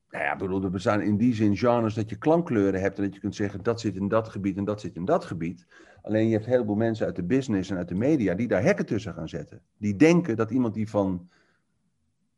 Nou 0.09 0.23
ja, 0.23 0.35
bedoel, 0.35 0.63
er 0.63 0.69
bestaan 0.69 1.01
in 1.01 1.17
die 1.17 1.33
zin 1.33 1.57
genres 1.57 1.93
dat 1.93 2.09
je 2.09 2.17
klankkleuren 2.17 2.81
hebt 2.81 2.97
en 2.97 3.03
dat 3.03 3.13
je 3.13 3.19
kunt 3.19 3.35
zeggen 3.35 3.63
dat 3.63 3.79
zit 3.79 3.95
in 3.95 4.07
dat 4.07 4.29
gebied 4.29 4.57
en 4.57 4.65
dat 4.65 4.81
zit 4.81 4.95
in 4.95 5.05
dat 5.05 5.25
gebied. 5.25 5.65
Alleen 6.01 6.25
je 6.25 6.33
hebt 6.33 6.45
een 6.45 6.51
heleboel 6.51 6.75
mensen 6.75 7.05
uit 7.05 7.15
de 7.15 7.23
business 7.23 7.69
en 7.69 7.77
uit 7.77 7.87
de 7.87 7.95
media 7.95 8.33
die 8.33 8.47
daar 8.47 8.63
hekken 8.63 8.85
tussen 8.85 9.13
gaan 9.13 9.29
zetten. 9.29 9.61
Die 9.77 9.95
denken 9.95 10.35
dat 10.35 10.51
iemand 10.51 10.73
die 10.73 10.89
van 10.89 11.29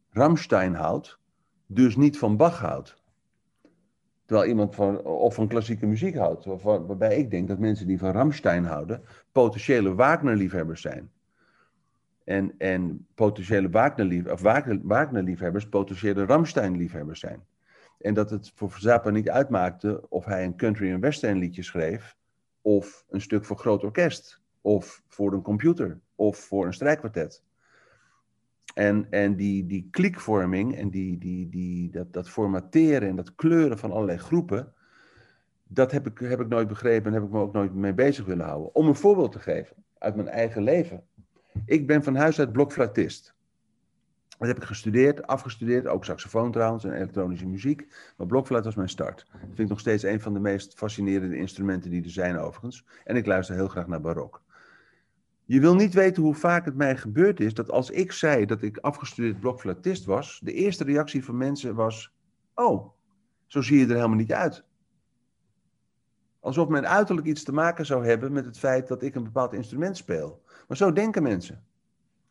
Ramstein 0.10 0.74
houdt, 0.74 1.20
dus 1.68 1.96
niet 1.96 2.18
van 2.18 2.38
Bach 2.38 2.60
houdt. 2.60 3.02
Terwijl 4.26 4.50
iemand 4.50 4.76
van, 4.76 5.04
of 5.04 5.34
van 5.34 5.48
klassieke 5.48 5.86
muziek 5.86 6.16
houdt. 6.16 6.46
Waarbij 6.46 7.18
ik 7.18 7.32
denk 7.32 7.48
dat 7.48 7.60
mensen 7.60 7.88
die 7.88 7.98
van 7.98 8.12
Ramstein 8.12 8.66
houden, 8.66 9.02
potentiële 9.32 9.96
Wagner-liefhebbers 9.96 10.82
zijn. 10.82 11.12
En, 12.24 12.54
en 12.58 13.08
potentiële 13.16 13.70
Wagner-lief, 13.70 14.26
of 14.26 14.42
Wagner-liefhebbers 14.84 15.70
potentiële 15.70 16.26
Ramstein-liefhebbers 16.26 17.20
zijn. 17.20 17.44
En 18.00 18.14
dat 18.14 18.30
het 18.30 18.52
voor 18.56 18.76
Zappa 18.78 19.10
niet 19.10 19.30
uitmaakte 19.30 20.10
of 20.10 20.26
hij 20.26 20.44
een 20.44 20.58
country 20.58 20.92
en 20.92 21.00
western 21.00 21.38
liedje 21.38 21.64
schreef, 21.64 22.18
of 22.62 23.06
een 23.10 23.22
stuk 23.22 23.46
voor 23.46 23.58
groot 23.58 23.84
orkest, 23.84 24.42
of 24.62 25.04
voor 25.08 25.34
een 25.34 25.42
computer, 25.42 26.00
of 26.16 26.38
voor 26.38 26.66
een 26.66 26.74
strijkkwartet. 26.74 27.44
En, 28.74 29.08
en 29.10 29.36
die, 29.36 29.66
die 29.66 29.88
klikvorming 29.92 30.76
en 30.76 30.90
die, 30.90 31.18
die, 31.18 31.50
die, 31.50 31.90
dat, 31.90 32.14
dat 32.14 32.30
formateren 32.30 33.10
en 33.10 33.16
dat 33.16 33.36
kleuren 33.36 33.78
van 33.78 33.92
allerlei 33.92 34.18
groepen, 34.18 34.74
dat 35.68 35.92
heb 35.92 36.08
ik, 36.08 36.20
heb 36.20 36.40
ik 36.40 36.48
nooit 36.48 36.68
begrepen 36.68 37.08
en 37.08 37.14
heb 37.14 37.24
ik 37.24 37.30
me 37.30 37.40
ook 37.40 37.54
nooit 37.54 37.74
mee 37.74 37.94
bezig 37.94 38.26
willen 38.26 38.46
houden. 38.46 38.76
Om 38.76 38.88
een 38.88 38.96
voorbeeld 38.96 39.32
te 39.32 39.40
geven 39.40 39.76
uit 39.98 40.16
mijn 40.16 40.28
eigen 40.28 40.64
leven. 40.64 41.04
Ik 41.66 41.88
ben 41.88 42.04
van 42.04 42.16
huis 42.16 42.40
uit 42.40 42.52
blokfluitist. 42.52 43.34
Dat 44.38 44.48
heb 44.48 44.58
ik 44.58 44.64
gestudeerd, 44.64 45.28
afgestudeerd, 45.28 45.88
ook 45.88 46.06
saxofoon 46.06 46.52
trouwens 46.52 46.84
en 46.84 46.94
elektronische 46.94 47.48
muziek. 47.48 47.88
Maar 48.18 48.28
blokfluit 48.28 48.66
was 48.66 48.76
mijn 48.76 48.90
start. 48.90 49.26
Dat 49.32 49.40
vind 49.42 49.60
ik 49.60 49.70
nog 49.70 49.80
steeds 49.80 50.04
een 50.04 50.22
van 50.22 50.34
de 50.34 50.40
meest 50.40 50.74
fascinerende 50.74 51.38
instrumenten 51.38 51.90
die 51.90 52.04
er 52.04 52.10
zijn 52.10 52.38
overigens. 52.38 52.86
En 53.04 53.16
ik 53.16 53.26
luister 53.26 53.56
heel 53.56 53.68
graag 53.68 53.88
naar 53.88 54.02
barok. 54.02 54.42
Je 55.46 55.60
wil 55.60 55.76
niet 55.76 55.94
weten 55.94 56.24
hoe 56.24 56.36
vaak 56.36 56.66
het 56.66 56.76
mij 56.76 56.98
gebeurd 56.98 57.40
is 57.40 57.54
dat 57.54 57.72
als 57.72 57.90
ik 57.90 58.12
zei 58.12 58.46
dat 58.46 58.62
ik 58.62 58.78
afgestudeerd 58.78 59.40
blokfluitist 59.40 60.06
was, 60.06 60.40
de 60.44 60.54
eerste 60.54 60.84
reactie 60.84 61.24
van 61.24 61.38
mensen 61.38 61.76
was: 61.76 62.14
Oh, 62.54 62.90
zo 63.48 63.62
zie 63.62 63.78
je 63.78 63.86
er 63.86 63.96
helemaal 63.96 64.18
niet 64.18 64.34
uit. 64.34 64.64
Alsof 66.44 66.68
mijn 66.68 66.88
uiterlijk 66.88 67.28
iets 67.28 67.44
te 67.44 67.54
maken 67.54 67.86
zou 67.86 68.06
hebben 68.06 68.32
met 68.32 68.46
het 68.46 68.60
feit 68.60 68.88
dat 68.88 69.04
ik 69.04 69.16
een 69.16 69.24
bepaald 69.24 69.54
instrument 69.54 69.98
speel. 69.98 70.42
Maar 70.68 70.78
zo 70.78 70.94
denken 70.94 71.24
mensen. 71.24 71.64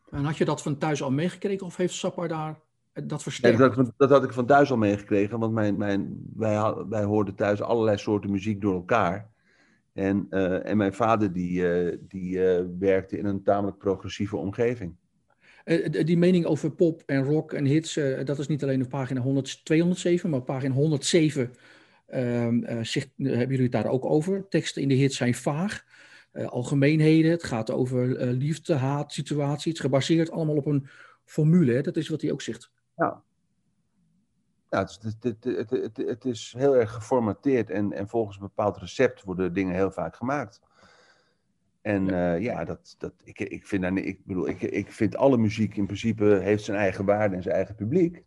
En 0.09 0.23
had 0.23 0.37
je 0.37 0.45
dat 0.45 0.61
van 0.61 0.77
thuis 0.77 1.03
al 1.03 1.11
meegekregen 1.11 1.65
of 1.65 1.77
heeft 1.77 1.93
Sappa 1.93 2.27
daar 2.27 2.59
dat 2.93 3.23
versterkt? 3.23 3.57
Nee, 3.57 3.69
dat, 3.69 3.91
dat, 3.97 4.09
had 4.09 4.23
ik 4.23 4.33
van 4.33 4.45
thuis 4.45 4.71
al 4.71 4.77
meegekregen, 4.77 5.39
want 5.39 5.53
mijn, 5.53 5.77
mijn, 5.77 6.23
wij, 6.35 6.73
wij 6.89 7.03
hoorden 7.03 7.35
thuis 7.35 7.61
allerlei 7.61 7.97
soorten 7.97 8.31
muziek 8.31 8.61
door 8.61 8.73
elkaar. 8.73 9.31
En, 9.93 10.27
uh, 10.29 10.65
en 10.65 10.77
mijn 10.77 10.93
vader 10.93 11.33
die, 11.33 11.61
uh, 11.61 11.97
die 12.07 12.35
uh, 12.35 12.65
werkte 12.79 13.17
in 13.17 13.25
een 13.25 13.43
tamelijk 13.43 13.77
progressieve 13.77 14.37
omgeving. 14.37 14.95
die 15.89 16.17
mening 16.17 16.45
over 16.45 16.71
pop 16.71 17.03
en 17.05 17.23
rock 17.23 17.53
en 17.53 17.65
hits, 17.65 17.99
dat 18.25 18.39
is 18.39 18.47
niet 18.47 18.63
alleen 18.63 18.83
op 18.83 18.89
pagina 18.89 19.21
100, 19.21 19.65
207, 19.65 20.29
maar 20.29 20.39
op 20.39 20.45
pagina 20.45 20.73
107 20.73 21.41
ehm, 21.41 21.51
zich, 22.81 23.07
hebben 23.17 23.47
jullie 23.49 23.63
het 23.63 23.71
daar 23.71 23.85
ook 23.85 24.05
over. 24.05 24.47
Teksten 24.47 24.81
in 24.81 24.87
de 24.87 24.93
hits 24.93 25.17
zijn 25.17 25.35
vaag. 25.35 25.85
algemeenheden, 26.33 27.31
het 27.31 27.43
gaat 27.43 27.71
over 27.71 28.25
liefde, 28.25 28.73
haat, 28.73 29.13
situatie. 29.13 29.71
Het 29.71 29.79
is 29.79 29.85
gebaseerd 29.85 30.31
allemaal 30.31 30.55
op 30.55 30.65
een 30.65 30.87
formule. 31.25 31.73
Hè? 31.73 31.81
Dat 31.81 31.97
is 31.97 32.09
wat 32.09 32.21
hij 32.21 32.31
ook 32.31 32.41
zegt. 32.41 32.71
Ja, 32.95 33.23
ja, 34.73 34.79
het, 34.79 35.17
het, 35.19 35.43
het, 35.69 35.97
het, 35.97 36.25
is 36.25 36.53
heel 36.57 36.75
erg 36.75 36.91
geformateerd 36.91 37.69
en, 37.69 37.91
en 37.93 38.07
volgens 38.07 38.35
een 38.35 38.41
bepaald 38.41 38.77
recept 38.77 39.23
worden 39.23 39.53
dingen 39.53 39.75
heel 39.75 39.91
vaak 39.91 40.15
gemaakt. 40.15 40.61
En 41.81 42.05
ja, 42.05 42.33
ja 42.33 42.65
dat, 42.65 42.95
dat, 42.97 43.13
ik, 43.23 43.39
ik, 43.39 43.67
vind, 43.67 43.97
ik, 43.97 44.25
bedoel, 44.25 44.47
ik, 44.47 44.61
ik 44.61 44.91
vind 44.91 45.15
alle 45.15 45.37
muziek 45.37 45.75
in 45.77 45.85
principe 45.85 46.23
heeft 46.23 46.63
zijn 46.63 46.77
eigen 46.77 47.05
waarde 47.05 47.35
en 47.35 47.41
zijn 47.41 47.55
eigen 47.55 47.75
publiek. 47.75 48.23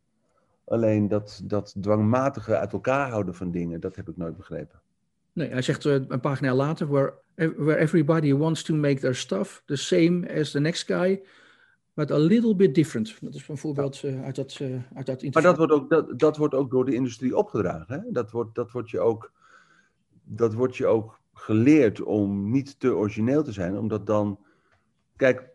Alleen 0.67 1.09
dat, 1.09 1.41
dat 1.45 1.75
dwangmatige 1.81 2.57
uit 2.57 2.73
elkaar 2.73 3.11
houden 3.11 3.35
van 3.35 3.51
dingen, 3.51 3.81
dat 3.81 3.97
heb 3.97 4.09
ik 4.09 4.17
nooit 4.17 4.37
begrepen. 4.37 4.81
Nee, 5.33 5.49
hij 5.49 5.63
zegt 5.63 5.85
een 5.85 6.21
pagina 6.21 6.55
later, 6.55 6.89
where, 6.89 7.15
where 7.35 7.77
everybody 7.77 8.35
wants 8.35 8.63
to 8.63 8.75
make 8.75 9.01
their 9.01 9.15
stuff 9.15 9.63
the 9.67 9.77
same 9.77 10.41
as 10.41 10.51
the 10.51 10.61
next 10.61 10.87
guy, 10.87 11.23
but 11.95 12.11
a 12.11 12.19
little 12.19 12.57
bit 12.57 12.75
different. 12.75 13.17
Dat 13.21 13.35
is 13.35 13.49
een 13.49 13.57
voorbeeld 13.57 14.03
uh, 14.03 14.25
uit, 14.25 14.35
dat, 14.35 14.59
uh, 14.63 14.83
uit 14.95 15.07
dat 15.07 15.23
interview. 15.23 15.33
Maar 15.33 15.43
dat 15.43 15.57
wordt 15.57 15.73
ook, 15.73 15.91
dat, 15.91 16.19
dat 16.19 16.37
wordt 16.37 16.55
ook 16.55 16.71
door 16.71 16.85
de 16.85 16.95
industrie 16.95 17.37
opgedragen. 17.37 18.01
Hè? 18.01 18.13
Dat, 18.13 18.31
wordt, 18.31 18.55
dat, 18.55 18.71
wordt 18.71 18.91
je 18.91 19.01
ook, 19.01 19.33
dat 20.25 20.55
wordt 20.55 20.77
je 20.77 20.87
ook 20.87 21.21
geleerd 21.33 22.03
om 22.03 22.51
niet 22.51 22.81
te 22.81 22.95
origineel 22.95 23.43
te 23.43 23.53
zijn, 23.53 23.79
omdat 23.79 24.07
dan. 24.07 24.39
Kijk, 25.17 25.49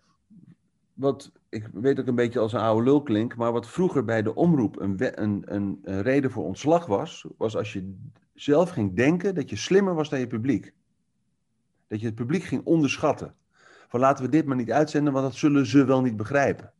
wat 0.93 1.31
ik 1.51 1.69
weet 1.73 1.99
ook 1.99 2.07
een 2.07 2.15
beetje 2.15 2.39
als 2.39 2.53
een 2.53 2.59
oude 2.59 2.83
lul 2.83 3.01
klink, 3.03 3.35
maar 3.35 3.51
wat 3.51 3.67
vroeger 3.67 4.05
bij 4.05 4.21
de 4.21 4.35
omroep 4.35 4.79
een, 4.79 5.21
een, 5.21 5.43
een, 5.45 5.79
een 5.83 6.01
reden 6.01 6.31
voor 6.31 6.43
ontslag 6.43 6.85
was, 6.85 7.25
was 7.37 7.57
als 7.57 7.73
je 7.73 7.95
zelf 8.33 8.69
ging 8.69 8.95
denken 8.95 9.35
dat 9.35 9.49
je 9.49 9.55
slimmer 9.55 9.95
was 9.95 10.09
dan 10.09 10.19
je 10.19 10.27
publiek. 10.27 10.73
Dat 11.87 11.99
je 11.99 12.05
het 12.05 12.15
publiek 12.15 12.43
ging 12.43 12.65
onderschatten. 12.65 13.35
Van 13.87 13.99
laten 13.99 14.25
we 14.25 14.31
dit 14.31 14.45
maar 14.45 14.55
niet 14.55 14.71
uitzenden, 14.71 15.13
want 15.13 15.25
dat 15.25 15.35
zullen 15.35 15.65
ze 15.65 15.85
wel 15.85 16.01
niet 16.01 16.15
begrijpen. 16.15 16.73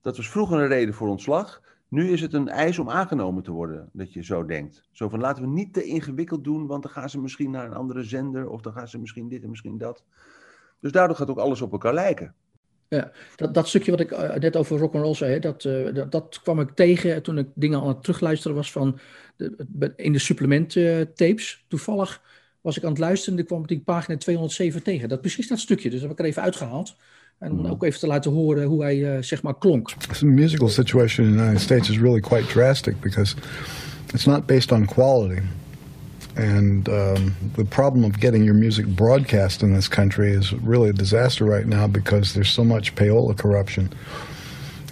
Dat 0.00 0.16
was 0.16 0.30
vroeger 0.30 0.60
een 0.60 0.68
reden 0.68 0.94
voor 0.94 1.08
ontslag. 1.08 1.62
Nu 1.88 2.08
is 2.08 2.20
het 2.20 2.32
een 2.32 2.48
eis 2.48 2.78
om 2.78 2.90
aangenomen 2.90 3.42
te 3.42 3.50
worden 3.50 3.88
dat 3.92 4.12
je 4.12 4.24
zo 4.24 4.44
denkt. 4.44 4.88
Zo 4.92 5.08
van 5.08 5.20
laten 5.20 5.42
we 5.42 5.48
niet 5.48 5.72
te 5.72 5.84
ingewikkeld 5.84 6.44
doen, 6.44 6.66
want 6.66 6.82
dan 6.82 6.92
gaan 6.92 7.10
ze 7.10 7.20
misschien 7.20 7.50
naar 7.50 7.66
een 7.66 7.74
andere 7.74 8.02
zender 8.02 8.48
of 8.48 8.60
dan 8.60 8.72
gaan 8.72 8.88
ze 8.88 8.98
misschien 8.98 9.28
dit 9.28 9.42
en 9.42 9.50
misschien 9.50 9.78
dat. 9.78 10.04
Dus 10.80 10.92
daardoor 10.92 11.16
gaat 11.16 11.30
ook 11.30 11.38
alles 11.38 11.62
op 11.62 11.72
elkaar 11.72 11.94
lijken. 11.94 12.34
Ja, 12.94 13.12
dat, 13.36 13.54
dat 13.54 13.68
stukje 13.68 13.90
wat 13.90 14.00
ik 14.00 14.10
uh, 14.10 14.34
net 14.34 14.56
over 14.56 14.78
rock 14.78 14.94
and 14.94 15.04
roll 15.04 15.14
zei, 15.14 15.38
dat, 15.38 15.64
uh, 15.64 15.94
dat, 15.94 16.12
dat, 16.12 16.40
kwam 16.42 16.60
ik 16.60 16.70
tegen 16.70 17.22
toen 17.22 17.38
ik 17.38 17.46
dingen 17.54 17.80
aan 17.80 17.88
het 17.88 18.02
terugluisteren 18.02 18.56
was 18.56 18.72
van 18.72 18.98
de, 19.36 19.92
in 19.96 20.12
de 20.12 20.18
supplement 20.18 20.74
uh, 20.74 21.00
tapes. 21.00 21.64
Toevallig 21.68 22.22
was 22.60 22.76
ik 22.76 22.84
aan 22.84 22.90
het 22.90 22.98
luisteren 22.98 23.34
en 23.34 23.40
ik 23.40 23.46
kwam 23.46 23.60
op 23.60 23.68
die 23.68 23.80
pagina 23.80 24.16
207 24.16 24.82
tegen. 24.82 25.08
Dat 25.08 25.20
precies 25.20 25.48
dat 25.48 25.58
stukje, 25.58 25.90
dus 25.90 26.00
dat 26.00 26.08
heb 26.08 26.18
ik 26.18 26.24
er 26.24 26.30
even 26.30 26.42
uitgehaald. 26.42 26.96
En 27.38 27.52
om 27.52 27.66
ook 27.66 27.84
even 27.84 28.00
te 28.00 28.06
laten 28.06 28.30
horen 28.32 28.64
hoe 28.64 28.82
hij 28.82 29.22
zeg 29.22 29.42
maar 29.42 29.58
klonk. 29.58 29.90
The 29.90 30.26
musical 30.26 30.68
situation 30.68 31.26
in 31.26 31.32
the 31.32 31.38
United 31.38 31.60
States 31.60 31.90
is 31.90 31.98
really 31.98 32.20
quite 32.20 32.46
drastic 32.46 33.00
because 33.00 33.36
it's 34.12 34.24
not 34.24 34.46
based 34.46 34.72
on 34.72 34.86
quality. 34.86 35.40
And 36.36 36.88
um, 36.88 37.36
the 37.54 37.64
problem 37.64 38.04
of 38.04 38.18
getting 38.18 38.42
your 38.42 38.54
music 38.54 38.86
broadcast 38.86 39.62
in 39.62 39.72
this 39.72 39.86
country 39.86 40.32
is 40.32 40.52
really 40.52 40.90
a 40.90 40.92
disaster 40.92 41.44
right 41.44 41.66
now 41.66 41.86
because 41.86 42.34
there's 42.34 42.50
so 42.50 42.64
much 42.64 42.94
payola 42.96 43.36
corruption. 43.36 43.92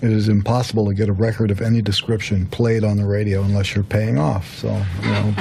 It 0.02 0.10
is 0.10 0.28
impossible 0.28 0.86
to 0.86 0.94
get 0.94 1.08
a 1.08 1.12
record 1.12 1.50
of 1.50 1.60
any 1.60 1.80
description 1.80 2.46
played 2.46 2.84
on 2.84 2.96
the 2.96 3.06
radio 3.06 3.42
unless 3.42 3.74
you're 3.74 3.84
paying 3.84 4.18
off. 4.18 4.52
So, 4.56 4.68
you 5.02 5.10
know, 5.10 5.34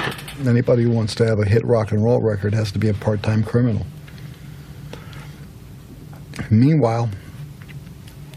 anybody 0.45 0.83
who 0.83 0.91
wants 0.91 1.15
to 1.15 1.25
have 1.25 1.39
a 1.39 1.45
hit 1.45 1.65
rock 1.65 1.91
and 1.91 2.03
roll 2.03 2.21
record 2.21 2.53
has 2.53 2.71
to 2.73 2.79
be 2.79 2.89
a 2.89 2.93
part 2.93 3.23
time 3.23 3.43
criminal. 3.43 3.85
Meanwhile, 6.49 7.09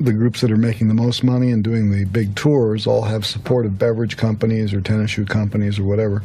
the 0.00 0.12
groups 0.12 0.40
that 0.40 0.50
are 0.50 0.56
making 0.56 0.88
the 0.88 0.94
most 0.94 1.22
money 1.22 1.50
and 1.50 1.62
doing 1.62 1.90
the 1.90 2.04
big 2.04 2.34
tours 2.34 2.86
all 2.86 3.02
have 3.02 3.24
support 3.24 3.64
of 3.64 3.78
beverage 3.78 4.16
companies 4.16 4.72
or 4.74 4.80
tennis 4.80 5.12
shoe 5.12 5.24
companies 5.24 5.78
or 5.78 5.84
whatever. 5.84 6.22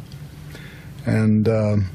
And 1.06 1.48
um, 1.48 1.90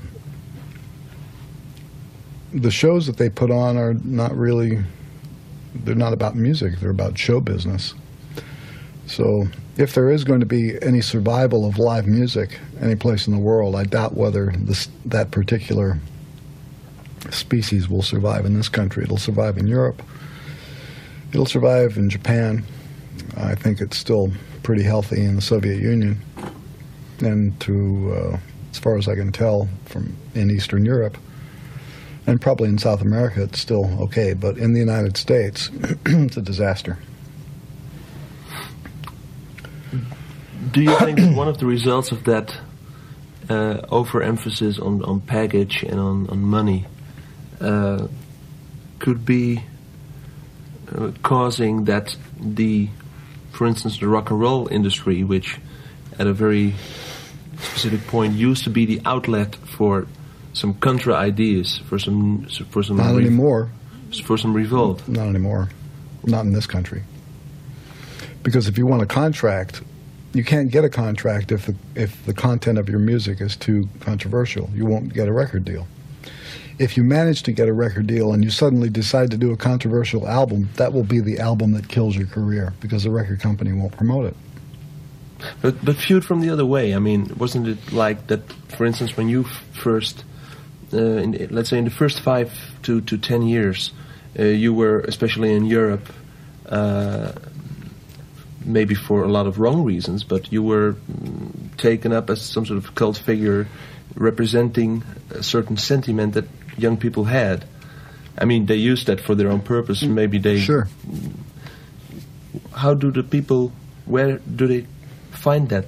the 2.53 2.71
shows 2.71 3.07
that 3.07 3.17
they 3.17 3.29
put 3.29 3.51
on 3.51 3.77
are 3.77 3.93
not 3.93 4.35
really, 4.35 4.83
they're 5.73 5.95
not 5.95 6.13
about 6.13 6.35
music, 6.35 6.79
they're 6.79 6.89
about 6.89 7.17
show 7.17 7.39
business. 7.39 7.93
So 9.07 9.47
if 9.77 9.93
there 9.93 10.09
is 10.09 10.23
going 10.23 10.39
to 10.39 10.45
be 10.45 10.81
any 10.81 11.01
survival 11.01 11.65
of 11.67 11.77
live 11.77 12.07
music 12.07 12.59
any 12.81 12.95
place 12.95 13.27
in 13.27 13.33
the 13.33 13.39
world, 13.39 13.75
I 13.75 13.83
doubt 13.83 14.15
whether 14.15 14.53
this, 14.57 14.89
that 15.05 15.31
particular 15.31 15.99
species 17.29 17.89
will 17.89 18.01
survive 18.01 18.45
in 18.45 18.53
this 18.53 18.69
country. 18.69 19.03
It'll 19.03 19.17
survive 19.17 19.57
in 19.57 19.67
Europe. 19.67 20.01
It'll 21.31 21.45
survive 21.45 21.97
in 21.97 22.09
Japan. 22.09 22.63
I 23.37 23.55
think 23.55 23.81
it's 23.81 23.97
still 23.97 24.31
pretty 24.63 24.83
healthy 24.83 25.23
in 25.23 25.35
the 25.35 25.41
Soviet 25.41 25.79
Union. 25.79 26.19
And 27.19 27.59
to 27.61 28.13
uh, 28.13 28.37
as 28.75 28.79
far 28.79 28.97
as 28.97 29.07
I 29.07 29.15
can 29.15 29.31
tell, 29.31 29.69
from 29.85 30.17
in 30.33 30.51
Eastern 30.51 30.83
Europe. 30.83 31.17
And 32.27 32.41
probably 32.41 32.67
in 32.67 32.77
South 32.77 33.01
America, 33.01 33.43
it's 33.43 33.61
still 33.61 33.85
okay, 34.03 34.33
but 34.33 34.57
in 34.57 34.73
the 34.73 34.79
United 34.79 35.15
States, 35.15 35.69
it's 36.05 36.35
a 36.35 36.41
disaster. 36.41 36.97
Do 40.71 40.81
you 40.81 40.97
think 40.99 41.37
one 41.37 41.47
of 41.47 41.57
the 41.59 41.65
results 41.65 42.11
of 42.11 42.25
that 42.25 42.57
uh, 43.49 43.79
overemphasis 43.89 44.77
on, 44.79 45.03
on 45.03 45.21
package 45.21 45.83
and 45.83 45.97
on, 45.97 46.27
on 46.29 46.39
money 46.41 46.85
uh, 47.61 48.07
could 48.99 49.25
be 49.25 49.63
uh, 50.93 51.11
causing 51.23 51.85
that 51.85 52.17
the, 52.41 52.89
for 53.53 53.67
instance, 53.67 53.99
the 53.99 54.07
rock 54.07 54.31
and 54.31 54.39
roll 54.41 54.67
industry, 54.67 55.23
which 55.23 55.59
at 56.19 56.27
a 56.27 56.33
very 56.33 56.73
specific 57.59 58.05
point 58.07 58.33
used 58.33 58.63
to 58.63 58.69
be 58.69 58.85
the 58.85 59.01
outlet 59.05 59.55
for 59.55 60.07
some 60.53 60.73
contra 60.75 61.13
ideas, 61.13 61.79
for 61.85 61.99
some 61.99 62.45
for 62.69 62.83
some 62.83 62.97
not 62.97 63.15
anymore, 63.15 63.69
for 64.23 64.37
some 64.37 64.53
revolt. 64.53 65.07
Not 65.07 65.27
anymore, 65.27 65.69
not 66.23 66.45
in 66.45 66.53
this 66.53 66.67
country. 66.67 67.03
Because 68.43 68.67
if 68.67 68.77
you 68.77 68.85
want 68.85 69.01
a 69.01 69.05
contract, 69.05 69.81
you 70.33 70.43
can't 70.43 70.71
get 70.71 70.83
a 70.83 70.89
contract 70.89 71.51
if 71.51 71.65
the 71.65 71.75
if 71.95 72.25
the 72.25 72.33
content 72.33 72.77
of 72.77 72.89
your 72.89 72.99
music 72.99 73.41
is 73.41 73.55
too 73.55 73.89
controversial. 73.99 74.69
You 74.73 74.85
won't 74.85 75.13
get 75.13 75.27
a 75.27 75.33
record 75.33 75.65
deal. 75.65 75.87
If 76.77 76.97
you 76.97 77.03
manage 77.03 77.43
to 77.43 77.53
get 77.53 77.69
a 77.69 77.73
record 77.73 78.05
deal 78.07 78.33
and 78.33 78.43
you 78.43 78.49
suddenly 78.49 78.89
decide 78.89 79.31
to 79.31 79.37
do 79.37 79.51
a 79.51 79.57
controversial 79.57 80.27
album, 80.27 80.67
that 80.75 80.91
will 80.91 81.05
be 81.05 81.21
the 81.21 81.39
album 81.39 81.71
that 81.71 81.87
kills 81.87 82.17
your 82.17 82.27
career 82.27 82.73
because 82.81 83.03
the 83.05 83.11
record 83.11 83.39
company 83.39 83.71
won't 83.71 83.95
promote 83.95 84.25
it. 84.25 84.35
But 85.61 85.83
but 85.83 85.95
viewed 85.95 86.25
from 86.25 86.41
the 86.41 86.49
other 86.49 86.65
way, 86.65 86.95
I 86.95 86.99
mean, 86.99 87.31
wasn't 87.37 87.67
it 87.67 87.91
like 87.91 88.27
that? 88.27 88.41
For 88.77 88.85
instance, 88.85 89.17
when 89.17 89.29
you 89.29 89.43
first, 89.73 90.23
uh, 90.93 90.97
in, 90.97 91.47
let's 91.51 91.69
say, 91.69 91.77
in 91.77 91.85
the 91.85 91.91
first 91.91 92.19
five 92.19 92.51
to 92.83 93.01
to 93.01 93.17
ten 93.17 93.41
years, 93.41 93.91
uh, 94.37 94.43
you 94.43 94.73
were 94.73 94.99
especially 95.01 95.53
in 95.53 95.65
Europe, 95.65 96.11
uh, 96.69 97.31
maybe 98.65 98.95
for 98.95 99.23
a 99.23 99.27
lot 99.27 99.47
of 99.47 99.59
wrong 99.59 99.83
reasons, 99.83 100.23
but 100.23 100.51
you 100.51 100.63
were 100.63 100.93
mm, 100.93 101.77
taken 101.77 102.11
up 102.13 102.29
as 102.29 102.41
some 102.41 102.65
sort 102.65 102.77
of 102.77 102.95
cult 102.95 103.17
figure, 103.17 103.67
representing 104.15 105.03
a 105.31 105.43
certain 105.43 105.77
sentiment 105.77 106.33
that 106.33 106.45
young 106.77 106.97
people 106.97 107.25
had. 107.25 107.65
I 108.37 108.45
mean, 108.45 108.65
they 108.65 108.75
used 108.75 109.07
that 109.07 109.21
for 109.21 109.35
their 109.35 109.49
own 109.49 109.61
purpose. 109.61 110.03
Mm. 110.03 110.09
Maybe 110.11 110.37
they. 110.39 110.59
Sure. 110.59 110.87
How 112.73 112.93
do 112.93 113.11
the 113.11 113.23
people? 113.23 113.71
Where 114.05 114.37
do 114.39 114.67
they 114.67 114.85
find 115.35 115.69
that 115.69 115.85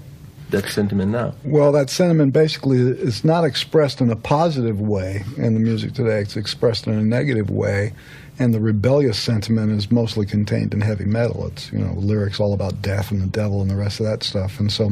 that 0.50 0.66
sentiment 0.70 1.12
now? 1.12 1.34
Well, 1.44 1.72
that 1.74 1.90
sentiment 1.90 2.34
basically 2.34 2.78
is 2.78 3.24
not 3.26 3.44
expressed 3.44 4.00
in 4.00 4.10
a 4.10 4.16
positive 4.16 4.80
way 4.80 5.24
in 5.36 5.54
the 5.54 5.60
music 5.60 5.94
today. 5.94 6.20
It's 6.20 6.38
expressed 6.38 6.88
in 6.88 6.94
a 6.94 7.04
negative 7.04 7.50
way, 7.50 7.94
and 8.40 8.54
the 8.54 8.62
rebellious 8.62 9.20
sentiment 9.20 9.72
is 9.72 9.92
mostly 9.92 10.26
contained 10.26 10.74
in 10.74 10.82
heavy 10.82 11.06
metal. 11.06 11.48
It's 11.48 11.72
you 11.72 11.80
know 11.80 11.94
lyrics 11.94 12.40
all 12.40 12.54
about 12.54 12.82
death 12.82 13.12
and 13.12 13.22
the 13.22 13.28
devil 13.28 13.62
and 13.62 13.70
the 13.70 13.76
rest 13.76 14.00
of 14.00 14.06
that 14.06 14.24
stuff. 14.24 14.60
And 14.60 14.72
so, 14.72 14.92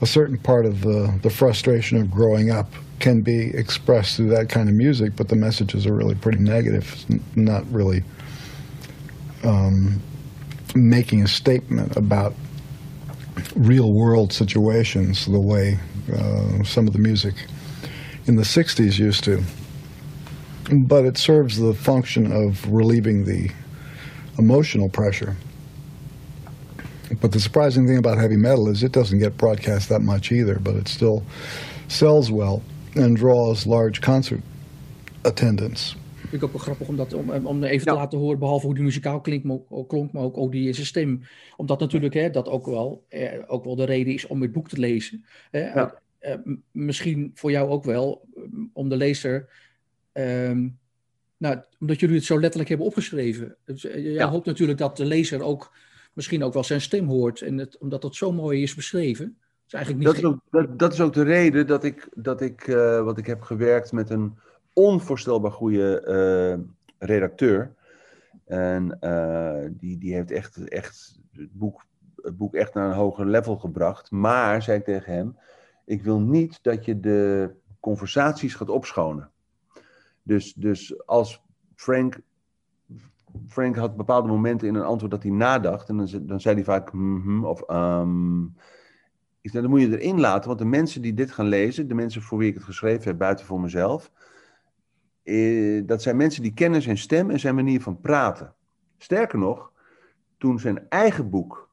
a 0.00 0.06
certain 0.06 0.38
part 0.38 0.66
of 0.66 0.82
the 0.82 1.18
the 1.22 1.30
frustration 1.30 1.98
of 1.98 2.10
growing 2.10 2.50
up 2.50 2.72
can 3.00 3.22
be 3.22 3.48
expressed 3.56 4.16
through 4.16 4.28
that 4.28 4.48
kind 4.48 4.68
of 4.68 4.74
music, 4.74 5.16
but 5.16 5.28
the 5.28 5.36
messages 5.36 5.86
are 5.86 5.94
really 5.94 6.14
pretty 6.14 6.38
negative. 6.38 7.04
not 7.34 7.68
really 7.72 8.04
um, 9.42 10.00
making 10.74 11.22
a 11.22 11.28
statement 11.28 11.96
about 11.96 12.34
real 13.56 13.92
world 13.92 14.32
situations 14.32 15.26
the 15.26 15.40
way 15.40 15.78
uh, 16.12 16.62
some 16.64 16.86
of 16.86 16.92
the 16.92 16.98
music 16.98 17.34
in 18.26 18.36
the 18.36 18.42
60s 18.42 18.98
used 18.98 19.24
to. 19.24 19.42
But 20.84 21.04
it 21.04 21.18
serves 21.18 21.58
the 21.58 21.74
function 21.74 22.32
of 22.32 22.66
relieving 22.70 23.24
the 23.24 23.50
emotional 24.38 24.88
pressure. 24.88 25.36
But 27.20 27.32
the 27.32 27.40
surprising 27.40 27.86
thing 27.86 27.98
about 27.98 28.18
heavy 28.18 28.36
metal 28.36 28.68
is 28.68 28.82
it 28.82 28.92
doesn't 28.92 29.18
get 29.18 29.36
broadcast 29.36 29.88
that 29.88 30.00
much 30.00 30.30
either, 30.30 30.58
but 30.58 30.76
it 30.76 30.86
still 30.86 31.24
sells 31.88 32.30
well 32.30 32.62
and 32.94 33.16
draws 33.16 33.66
large 33.66 34.00
concert 34.00 34.42
attendance. 35.24 35.96
Vind 36.30 36.42
ik 36.42 36.48
ook 36.48 36.54
wel 36.54 36.62
grappig 36.62 36.88
om, 36.88 36.96
dat, 36.96 37.12
om, 37.12 37.46
om 37.46 37.64
even 37.64 37.86
te 37.86 37.94
laten 37.94 38.18
horen, 38.18 38.38
behalve 38.38 38.66
hoe 38.66 38.74
die 38.74 38.84
muzikaal 38.84 39.20
klinkt, 39.20 39.44
maar 39.44 39.58
ook, 39.68 39.88
klonk, 39.88 40.12
maar 40.12 40.22
ook, 40.22 40.36
ook 40.36 40.52
die 40.52 40.66
in 40.66 40.74
zijn 40.74 40.86
stem. 40.86 41.22
Omdat 41.56 41.80
natuurlijk 41.80 42.14
hè, 42.14 42.30
dat 42.30 42.48
ook 42.48 42.66
wel, 42.66 43.04
eh, 43.08 43.38
ook 43.46 43.64
wel 43.64 43.76
de 43.76 43.84
reden 43.84 44.14
is 44.14 44.26
om 44.26 44.42
het 44.42 44.52
boek 44.52 44.68
te 44.68 44.78
lezen. 44.78 45.24
Hè. 45.50 45.72
Ja. 45.72 45.98
Uh, 46.20 46.34
misschien 46.70 47.30
voor 47.34 47.50
jou 47.50 47.70
ook 47.70 47.84
wel, 47.84 48.28
om 48.72 48.88
de 48.88 48.96
lezer 48.96 49.48
um, 50.12 50.78
Nou, 51.36 51.58
omdat 51.80 52.00
jullie 52.00 52.16
het 52.16 52.24
zo 52.24 52.40
letterlijk 52.40 52.68
hebben 52.68 52.86
opgeschreven. 52.86 53.56
Dus, 53.64 53.84
eh, 53.84 54.02
jij 54.02 54.12
Ja. 54.12 54.28
hoopt 54.28 54.46
natuurlijk 54.46 54.78
dat 54.78 54.96
de 54.96 55.04
lezer 55.04 55.42
ook 55.42 55.72
misschien 56.12 56.42
ook 56.42 56.52
wel 56.52 56.64
zijn 56.64 56.80
stem 56.80 57.06
hoort. 57.06 57.40
En 57.40 57.58
het, 57.58 57.78
omdat 57.78 58.02
dat 58.02 58.14
zo 58.14 58.32
mooi 58.32 58.62
is 58.62 58.74
beschreven. 58.74 59.36
Is 59.66 59.72
eigenlijk 59.72 60.04
niet 60.04 60.14
Dat 60.14 60.24
is, 60.24 60.30
ook, 60.30 60.40
dat, 60.50 60.78
dat 60.78 60.92
is 60.92 61.00
ook 61.00 61.12
de 61.12 61.22
reden 61.22 61.66
dat 61.66 61.84
ik, 61.84 62.08
dat 62.14 62.40
ik, 62.40 62.68
eh, 62.68 63.04
want 63.04 63.18
ik 63.18 63.26
heb 63.26 63.40
gewerkt 63.40 63.92
met 63.92 64.10
een 64.10 64.38
onvoorstelbaar 64.80 65.52
goede 65.52 66.00
eh, 66.00 66.58
redacteur. 67.08 67.74
En 68.44 69.00
eh, 69.00 69.70
die, 69.70 69.98
die 69.98 70.14
heeft 70.14 70.30
echt, 70.30 70.68
echt 70.68 71.18
het, 71.32 71.52
boek, 71.52 71.86
het 72.22 72.36
boek 72.36 72.54
echt 72.54 72.74
naar 72.74 72.88
een 72.88 72.96
hoger 72.96 73.26
level 73.26 73.56
gebracht. 73.56 74.10
Maar, 74.10 74.62
zei 74.62 74.78
ik 74.78 74.84
tegen 74.84 75.12
hem, 75.12 75.36
ik 75.84 76.02
wil 76.02 76.20
niet 76.20 76.58
dat 76.62 76.84
je 76.84 77.00
de 77.00 77.50
conversaties 77.80 78.54
gaat 78.54 78.70
opschonen. 78.70 79.30
Dus, 80.22 80.54
dus 80.54 81.06
als 81.06 81.42
Frank, 81.74 82.20
Frank 83.46 83.76
had 83.76 83.96
bepaalde 83.96 84.28
momenten 84.28 84.68
in 84.68 84.74
een 84.74 84.82
antwoord 84.82 85.12
dat 85.12 85.22
hij 85.22 85.32
nadacht. 85.32 85.88
En 85.88 85.96
dan, 85.96 86.08
dan 86.26 86.40
zei 86.40 86.54
hij 86.54 86.64
vaak 86.64 86.92
mhm 86.92 87.44
of 87.44 87.62
ehm. 87.62 88.44
Ik 89.42 89.50
zei, 89.50 89.62
dan 89.62 89.70
moet 89.70 89.80
je 89.80 89.98
erin 90.00 90.20
laten, 90.20 90.48
want 90.48 90.58
de 90.58 90.64
mensen 90.64 91.02
die 91.02 91.14
dit 91.14 91.32
gaan 91.32 91.46
lezen, 91.46 91.88
de 91.88 91.94
mensen 91.94 92.22
voor 92.22 92.38
wie 92.38 92.48
ik 92.48 92.54
het 92.54 92.64
geschreven 92.64 93.04
heb, 93.04 93.18
buiten 93.18 93.46
voor 93.46 93.60
mezelf, 93.60 94.10
eh, 95.30 95.86
dat 95.86 96.02
zijn 96.02 96.16
mensen 96.16 96.42
die 96.42 96.54
kennen 96.54 96.82
zijn 96.82 96.98
stem 96.98 97.30
en 97.30 97.40
zijn 97.40 97.54
manier 97.54 97.80
van 97.80 98.00
praten. 98.00 98.54
Sterker 98.98 99.38
nog, 99.38 99.72
toen 100.38 100.58
zijn 100.58 100.88
eigen 100.88 101.30
boek 101.30 101.68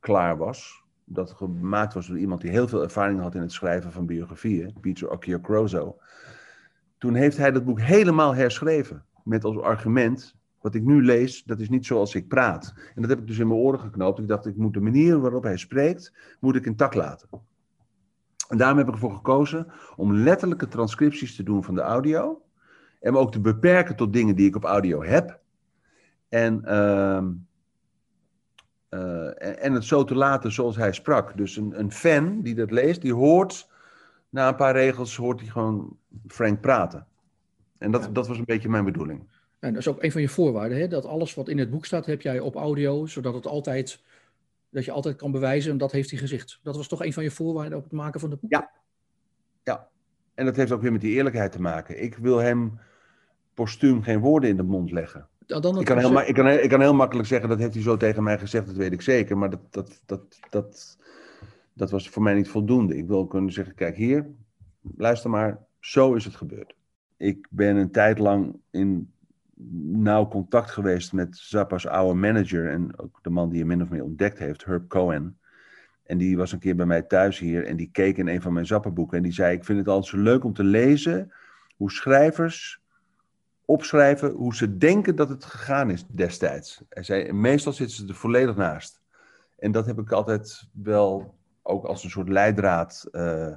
klaar 0.00 0.36
was, 0.36 0.84
dat 1.04 1.30
gemaakt 1.30 1.94
was 1.94 2.06
door 2.06 2.18
iemand 2.18 2.40
die 2.40 2.50
heel 2.50 2.68
veel 2.68 2.82
ervaring 2.82 3.20
had 3.20 3.34
in 3.34 3.40
het 3.40 3.52
schrijven 3.52 3.92
van 3.92 4.06
biografieën, 4.06 4.74
Peter 4.80 5.10
Okier 5.10 5.40
Crozo, 5.40 5.96
toen 6.98 7.14
heeft 7.14 7.36
hij 7.36 7.50
dat 7.50 7.64
boek 7.64 7.80
helemaal 7.80 8.34
herschreven. 8.34 9.04
Met 9.24 9.44
als 9.44 9.58
argument, 9.58 10.34
wat 10.60 10.74
ik 10.74 10.82
nu 10.82 11.04
lees, 11.04 11.42
dat 11.44 11.60
is 11.60 11.68
niet 11.68 11.86
zoals 11.86 12.14
ik 12.14 12.28
praat. 12.28 12.74
En 12.94 13.00
dat 13.00 13.10
heb 13.10 13.20
ik 13.20 13.26
dus 13.26 13.38
in 13.38 13.48
mijn 13.48 13.60
oren 13.60 13.80
geknoopt. 13.80 14.18
Ik 14.18 14.28
dacht, 14.28 14.46
ik 14.46 14.56
moet 14.56 14.74
de 14.74 14.80
manier 14.80 15.20
waarop 15.20 15.42
hij 15.42 15.56
spreekt, 15.56 16.12
moet 16.40 16.56
ik 16.56 16.66
intact 16.66 16.94
laten. 16.94 17.28
En 18.48 18.58
daarom 18.58 18.78
heb 18.78 18.86
ik 18.86 18.92
ervoor 18.92 19.14
gekozen 19.14 19.66
om 19.96 20.14
letterlijke 20.14 20.68
transcripties 20.68 21.36
te 21.36 21.42
doen 21.42 21.64
van 21.64 21.74
de 21.74 21.80
audio. 21.80 22.42
En 23.00 23.12
me 23.12 23.18
ook 23.18 23.32
te 23.32 23.40
beperken 23.40 23.96
tot 23.96 24.12
dingen 24.12 24.36
die 24.36 24.46
ik 24.46 24.56
op 24.56 24.64
audio 24.64 25.02
heb. 25.02 25.40
En, 26.28 26.64
ehm, 26.64 27.28
eh, 28.88 29.26
en, 29.26 29.60
en 29.60 29.72
het 29.72 29.84
zo 29.84 30.04
te 30.04 30.14
laten 30.14 30.52
zoals 30.52 30.76
hij 30.76 30.92
sprak. 30.92 31.36
Dus 31.36 31.56
een, 31.56 31.78
een 31.78 31.92
fan 31.92 32.42
die 32.42 32.54
dat 32.54 32.70
leest, 32.70 33.00
die 33.00 33.14
hoort 33.14 33.68
na 34.28 34.48
een 34.48 34.56
paar 34.56 34.74
regels, 34.74 35.16
hoort 35.16 35.40
hij 35.40 35.48
gewoon 35.48 35.96
Frank 36.26 36.60
praten. 36.60 37.06
En 37.78 37.90
dat, 37.90 38.14
dat 38.14 38.26
was 38.26 38.38
een 38.38 38.44
beetje 38.44 38.68
mijn 38.68 38.84
bedoeling. 38.84 39.28
En 39.58 39.72
dat 39.72 39.78
is 39.78 39.88
ook 39.88 40.02
een 40.02 40.12
van 40.12 40.20
je 40.20 40.28
voorwaarden, 40.28 40.78
hè? 40.78 40.88
dat 40.88 41.04
alles 41.04 41.34
wat 41.34 41.48
in 41.48 41.58
het 41.58 41.70
boek 41.70 41.84
staat, 41.84 42.06
heb 42.06 42.22
jij 42.22 42.40
op 42.40 42.54
audio, 42.54 43.06
zodat 43.06 43.34
het 43.34 43.46
altijd, 43.46 44.00
dat 44.70 44.84
je 44.84 44.90
altijd 44.90 45.16
kan 45.16 45.30
bewijzen, 45.30 45.72
en 45.72 45.78
dat 45.78 45.92
heeft 45.92 46.10
hij 46.10 46.18
gezegd. 46.18 46.60
Dat 46.62 46.76
was 46.76 46.88
toch 46.88 47.04
een 47.04 47.12
van 47.12 47.22
je 47.22 47.30
voorwaarden 47.30 47.78
op 47.78 47.84
het 47.84 47.92
maken 47.92 48.20
van 48.20 48.30
het 48.30 48.40
boek? 48.40 48.50
Ja. 48.50 48.70
Ja, 49.62 49.88
en 50.34 50.44
dat 50.44 50.56
heeft 50.56 50.72
ook 50.72 50.82
weer 50.82 50.92
met 50.92 51.00
die 51.00 51.14
eerlijkheid 51.14 51.52
te 51.52 51.60
maken. 51.60 52.02
Ik 52.02 52.16
wil 52.16 52.38
hem 52.38 52.78
postuum 53.60 54.02
geen 54.02 54.20
woorden 54.20 54.50
in 54.50 54.56
de 54.56 54.62
mond 54.62 54.90
leggen. 54.90 55.28
Dan, 55.46 55.78
Ik 55.78 55.84
kan, 55.84 55.98
heel, 55.98 56.20
ik, 56.20 56.34
kan, 56.34 56.48
ik 56.48 56.68
kan 56.68 56.80
heel 56.80 56.94
makkelijk 56.94 57.28
zeggen, 57.28 57.48
dat 57.48 57.58
heeft 57.58 57.74
hij 57.74 57.82
zo 57.82 57.96
tegen 57.96 58.22
mij 58.22 58.38
gezegd, 58.38 58.66
dat 58.66 58.76
weet 58.76 58.92
ik 58.92 59.02
zeker. 59.02 59.38
Maar 59.38 59.50
dat, 59.50 59.60
dat, 59.70 60.02
dat, 60.06 60.38
dat, 60.50 60.98
dat 61.72 61.90
was 61.90 62.08
voor 62.08 62.22
mij 62.22 62.34
niet 62.34 62.48
voldoende. 62.48 62.96
Ik 62.96 63.06
wil 63.06 63.26
kunnen 63.26 63.52
zeggen, 63.52 63.74
kijk 63.74 63.96
hier, 63.96 64.26
luister 64.96 65.30
maar, 65.30 65.58
zo 65.80 66.14
is 66.14 66.24
het 66.24 66.34
gebeurd. 66.34 66.74
Ik 67.16 67.46
ben 67.50 67.76
een 67.76 67.90
tijd 67.90 68.18
lang 68.18 68.56
in 68.70 69.12
nauw 69.92 70.28
contact 70.28 70.70
geweest 70.70 71.12
met 71.12 71.36
Zappa's 71.38 71.86
oude 71.86 72.18
manager 72.18 72.70
en 72.70 72.98
ook 72.98 73.18
de 73.22 73.30
man 73.30 73.50
die 73.50 73.58
hem 73.58 73.68
min 73.68 73.82
of 73.82 73.88
meer 73.88 74.04
ontdekt 74.04 74.38
heeft, 74.38 74.64
Herb 74.64 74.88
Cohen. 74.88 75.38
En 76.04 76.18
die 76.18 76.36
was 76.36 76.52
een 76.52 76.58
keer 76.58 76.76
bij 76.76 76.86
mij 76.86 77.02
thuis 77.02 77.38
hier 77.38 77.64
en 77.66 77.76
die 77.76 77.90
keek 77.92 78.16
in 78.16 78.28
een 78.28 78.42
van 78.42 78.52
mijn 78.52 78.66
Zappa-boeken 78.66 79.16
en 79.16 79.22
die 79.22 79.32
zei, 79.32 79.56
ik 79.56 79.64
vind 79.64 79.78
het 79.78 79.88
altijd 79.88 80.06
zo 80.06 80.22
leuk 80.22 80.44
om 80.44 80.52
te 80.52 80.64
lezen 80.64 81.32
hoe 81.76 81.90
schrijvers 81.90 82.79
opschrijven 83.70 84.30
hoe 84.30 84.54
ze 84.54 84.76
denken 84.76 85.16
dat 85.16 85.28
het 85.28 85.44
gegaan 85.44 85.90
is 85.90 86.06
destijds. 86.06 86.82
Hij 86.88 87.02
zei, 87.02 87.32
meestal 87.32 87.72
zitten 87.72 87.96
ze 87.96 88.08
er 88.08 88.14
volledig 88.14 88.56
naast. 88.56 89.00
En 89.58 89.72
dat 89.72 89.86
heb 89.86 89.98
ik 89.98 90.12
altijd 90.12 90.68
wel 90.72 91.34
ook 91.62 91.84
als 91.84 92.04
een 92.04 92.10
soort 92.10 92.28
leidraad 92.28 93.08
eh, 93.12 93.46
eh, 93.46 93.56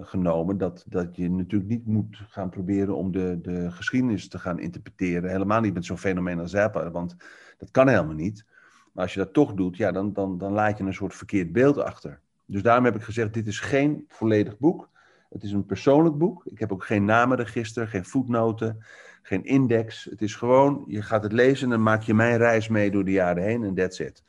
genomen. 0.00 0.58
Dat, 0.58 0.84
dat 0.88 1.16
je 1.16 1.30
natuurlijk 1.30 1.70
niet 1.70 1.86
moet 1.86 2.22
gaan 2.28 2.50
proberen 2.50 2.96
om 2.96 3.12
de, 3.12 3.38
de 3.42 3.70
geschiedenis 3.70 4.28
te 4.28 4.38
gaan 4.38 4.58
interpreteren. 4.58 5.30
Helemaal 5.30 5.60
niet 5.60 5.74
met 5.74 5.84
zo'n 5.84 5.98
fenomeen 5.98 6.40
als 6.40 6.50
Zappa, 6.50 6.90
want 6.90 7.16
dat 7.58 7.70
kan 7.70 7.88
helemaal 7.88 8.14
niet. 8.14 8.44
Maar 8.92 9.04
als 9.04 9.14
je 9.14 9.20
dat 9.20 9.32
toch 9.32 9.54
doet, 9.54 9.76
ja, 9.76 9.92
dan, 9.92 10.12
dan, 10.12 10.38
dan 10.38 10.52
laat 10.52 10.78
je 10.78 10.84
een 10.84 10.94
soort 10.94 11.14
verkeerd 11.14 11.52
beeld 11.52 11.78
achter. 11.78 12.20
Dus 12.46 12.62
daarom 12.62 12.84
heb 12.84 12.94
ik 12.94 13.02
gezegd, 13.02 13.34
dit 13.34 13.46
is 13.46 13.60
geen 13.60 14.04
volledig 14.08 14.58
boek. 14.58 14.88
Het 15.34 15.42
is 15.42 15.52
een 15.52 15.66
persoonlijk 15.66 16.18
boek. 16.18 16.42
Ik 16.44 16.58
heb 16.58 16.72
ook 16.72 16.84
geen 16.84 17.04
namenregister, 17.04 17.88
geen 17.88 18.04
voetnoten, 18.04 18.84
geen 19.22 19.44
index. 19.44 20.04
Het 20.10 20.22
is 20.22 20.34
gewoon, 20.34 20.84
je 20.86 21.02
gaat 21.02 21.22
het 21.22 21.32
lezen 21.32 21.64
en 21.64 21.70
dan 21.70 21.82
maak 21.82 22.02
je 22.02 22.14
mijn 22.14 22.36
reis 22.36 22.68
mee 22.68 22.90
door 22.90 23.04
de 23.04 23.10
jaren 23.10 23.42
heen 23.42 23.64
en 23.64 23.74
that's 23.74 23.98
it. 23.98 24.22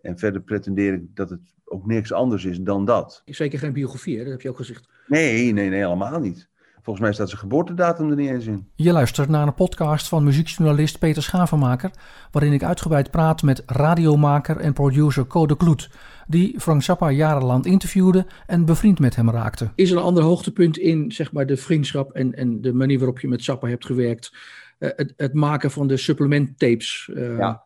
En 0.00 0.18
verder 0.18 0.40
pretendeer 0.40 0.92
ik 0.92 1.16
dat 1.16 1.30
het 1.30 1.40
ook 1.64 1.86
niks 1.86 2.12
anders 2.12 2.44
is 2.44 2.60
dan 2.60 2.84
dat. 2.84 3.22
Zeker 3.24 3.58
geen 3.58 3.72
biografie, 3.72 4.16
hè? 4.16 4.22
dat 4.22 4.32
heb 4.32 4.40
je 4.40 4.48
ook 4.48 4.56
gezegd. 4.56 4.88
Nee, 5.06 5.52
nee, 5.52 5.68
nee, 5.68 5.80
helemaal 5.80 6.20
niet. 6.20 6.50
Volgens 6.82 7.04
mij 7.04 7.14
staat 7.14 7.28
zijn 7.28 7.40
geboortedatum 7.40 8.10
er 8.10 8.16
niet 8.16 8.30
eens 8.30 8.46
in. 8.46 8.68
Je 8.74 8.92
luistert 8.92 9.28
naar 9.28 9.46
een 9.46 9.54
podcast 9.54 10.08
van 10.08 10.24
muziekjournalist 10.24 10.98
Peter 10.98 11.22
Schavenmaker, 11.22 11.90
waarin 12.30 12.52
ik 12.52 12.62
uitgebreid 12.62 13.10
praat 13.10 13.42
met 13.42 13.62
radiomaker 13.66 14.56
en 14.56 14.72
producer 14.72 15.26
Code 15.26 15.56
Kloet, 15.56 15.90
die 16.32 16.60
Frank 16.60 16.82
Zappa 16.82 17.10
jarenlang 17.10 17.64
interviewde 17.64 18.26
en 18.46 18.64
bevriend 18.64 18.98
met 18.98 19.16
hem 19.16 19.30
raakte. 19.30 19.70
Is 19.74 19.90
er 19.90 19.96
een 19.96 20.02
ander 20.02 20.22
hoogtepunt 20.22 20.78
in 20.78 21.12
zeg 21.12 21.32
maar, 21.32 21.46
de 21.46 21.56
vriendschap 21.56 22.12
en, 22.12 22.34
en 22.34 22.60
de 22.60 22.72
manier 22.72 22.98
waarop 22.98 23.20
je 23.20 23.28
met 23.28 23.44
Zappa 23.44 23.68
hebt 23.68 23.86
gewerkt? 23.86 24.32
Uh, 24.78 24.90
het, 24.96 25.14
het, 25.16 25.34
maken 25.34 25.70
van 25.70 25.86
de 25.86 25.96
supplementtapes. 25.96 27.10
Uh, 27.14 27.38
ja. 27.38 27.64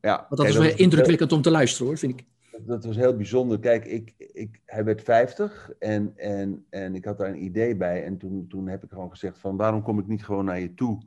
ja. 0.00 0.16
Want 0.16 0.28
dat 0.28 0.38
Kijk, 0.38 0.48
is 0.48 0.56
wel 0.56 0.68
dat 0.68 0.78
indrukwekkend 0.78 1.28
heel, 1.28 1.38
om 1.38 1.44
te 1.44 1.50
luisteren 1.50 1.86
hoor, 1.86 1.98
vind 1.98 2.20
ik. 2.20 2.26
Dat 2.66 2.84
was 2.84 2.96
heel 2.96 3.16
bijzonder. 3.16 3.58
Kijk, 3.58 3.84
ik, 3.84 4.14
ik, 4.18 4.60
hij 4.64 4.84
werd 4.84 5.02
50 5.02 5.70
en, 5.78 6.12
en, 6.16 6.64
en 6.70 6.94
ik 6.94 7.04
had 7.04 7.18
daar 7.18 7.28
een 7.28 7.44
idee 7.44 7.76
bij. 7.76 8.04
En 8.04 8.18
toen, 8.18 8.46
toen 8.48 8.68
heb 8.68 8.84
ik 8.84 8.90
gewoon 8.90 9.10
gezegd 9.10 9.38
van 9.38 9.56
waarom 9.56 9.82
kom 9.82 9.98
ik 9.98 10.06
niet 10.06 10.24
gewoon 10.24 10.44
naar 10.44 10.60
je 10.60 10.74
toe? 10.74 11.02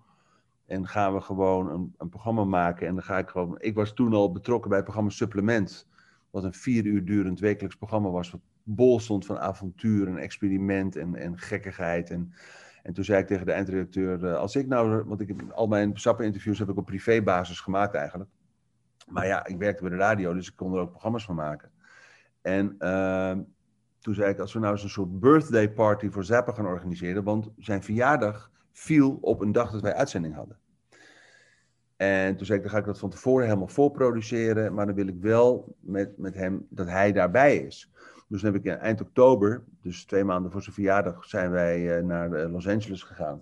En 0.66 0.88
gaan 0.88 1.14
we 1.14 1.22
gewoon 1.22 1.72
een, 1.72 1.94
een 1.98 2.10
programma 2.10 2.44
maken. 2.44 2.88
En 2.88 2.94
dan 2.94 3.04
ga 3.04 3.18
ik 3.18 3.30
gewoon. 3.30 3.56
Ik 3.60 3.76
was 3.76 3.94
toen 3.94 4.14
al 4.14 4.32
betrokken 4.32 4.68
bij 4.70 4.78
het 4.78 4.88
programma 4.88 5.12
Supplement. 5.12 5.88
Wat 6.38 6.46
een 6.46 6.54
vier 6.54 6.86
uur 6.86 7.06
durend 7.06 7.40
wekelijks 7.40 7.76
programma 7.76 8.10
was. 8.10 8.32
Wat 8.32 8.42
bol 8.64 9.00
stond 9.00 9.26
van 9.26 9.40
avontuur 9.40 10.08
en 10.08 10.18
experiment 10.18 10.96
en, 10.96 11.16
en 11.16 11.38
gekkigheid. 11.38 12.10
En, 12.10 12.34
en 12.84 12.94
toen 12.94 13.04
zei 13.04 13.22
ik 13.22 13.28
tegen 13.28 13.46
de 13.46 13.52
eindredacteur. 13.52 14.36
Als 14.36 14.56
ik 14.56 14.68
nou. 14.68 15.04
Want 15.04 15.22
ik 15.22 15.28
heb 15.28 15.52
al 15.52 15.68
mijn 15.68 16.00
Zappa-interviews 16.00 16.60
heb 16.60 16.70
ik 16.70 16.78
op 16.78 16.86
privébasis 16.86 17.60
gemaakt 17.60 17.96
eigenlijk. 17.96 18.30
Maar 19.08 19.28
ja, 19.28 19.46
ik 19.46 19.58
werkte 19.58 19.82
bij 19.82 19.92
de 19.92 19.98
radio, 19.98 20.34
dus 20.34 20.48
ik 20.48 20.56
kon 20.56 20.74
er 20.74 20.80
ook 20.80 20.92
programma's 20.92 21.26
van 21.26 21.36
maken. 21.36 21.72
En 22.42 22.76
uh, 22.80 23.38
toen 24.00 24.14
zei 24.14 24.32
ik, 24.32 24.40
als 24.40 24.54
we 24.54 24.60
nou 24.60 24.74
eens 24.74 24.84
een 24.84 24.90
soort 24.90 25.20
birthday 25.20 25.72
party 25.72 26.10
voor 26.10 26.24
Zappa 26.24 26.52
gaan 26.52 26.66
organiseren, 26.66 27.24
want 27.24 27.50
zijn 27.58 27.84
verjaardag 27.84 28.52
viel 28.72 29.18
op 29.22 29.42
een 29.42 29.52
dag 29.52 29.72
dat 29.72 29.82
wij 29.82 29.94
uitzending 29.94 30.36
hadden. 30.36 30.58
En 31.98 32.36
toen 32.36 32.46
zei 32.46 32.58
ik, 32.58 32.64
dan 32.64 32.74
ga 32.74 32.80
ik 32.80 32.86
dat 32.86 33.00
van 33.00 33.10
tevoren 33.10 33.46
helemaal 33.46 33.68
voorproduceren, 33.68 34.74
maar 34.74 34.86
dan 34.86 34.96
wil 34.96 35.08
ik 35.08 35.18
wel 35.20 35.76
met, 35.80 36.18
met 36.18 36.36
hem 36.36 36.66
dat 36.70 36.88
hij 36.88 37.12
daarbij 37.12 37.58
is. 37.58 37.92
Dus 38.28 38.42
dan 38.42 38.54
heb 38.54 38.66
ik 38.66 38.72
eind 38.72 39.02
oktober, 39.02 39.64
dus 39.82 40.06
twee 40.06 40.24
maanden 40.24 40.52
voor 40.52 40.62
zijn 40.62 40.76
verjaardag, 40.76 41.26
zijn 41.26 41.52
wij 41.52 41.98
uh, 41.98 42.04
naar 42.04 42.30
Los 42.30 42.68
Angeles 42.68 43.04
gegaan. 43.04 43.42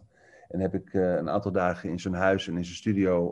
En 0.49 0.59
heb 0.59 0.73
ik 0.73 0.93
uh, 0.93 1.15
een 1.15 1.29
aantal 1.29 1.51
dagen 1.51 1.89
in 1.89 1.99
zijn 1.99 2.13
huis 2.13 2.47
en 2.47 2.57
in 2.57 2.65
zijn 2.65 2.77
studio 2.77 3.31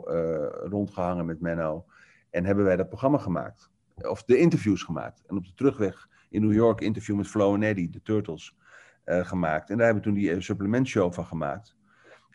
rondgehangen 0.68 1.26
met 1.26 1.40
Menno. 1.40 1.84
En 2.30 2.44
hebben 2.44 2.64
wij 2.64 2.76
dat 2.76 2.88
programma 2.88 3.18
gemaakt. 3.18 3.70
Of 3.96 4.24
de 4.24 4.36
interviews 4.36 4.82
gemaakt. 4.82 5.22
En 5.26 5.36
op 5.36 5.44
de 5.44 5.54
terugweg 5.54 6.08
in 6.30 6.40
New 6.40 6.52
York 6.52 6.80
interview 6.80 7.16
met 7.16 7.26
Flo 7.26 7.54
en 7.54 7.62
Eddie, 7.62 7.90
de 7.90 8.02
Turtles, 8.02 8.56
gemaakt. 9.04 9.70
En 9.70 9.76
daar 9.76 9.86
hebben 9.86 10.04
we 10.04 10.10
toen 10.10 10.18
die 10.18 10.40
supplementshow 10.40 11.12
van 11.12 11.24
gemaakt. 11.24 11.76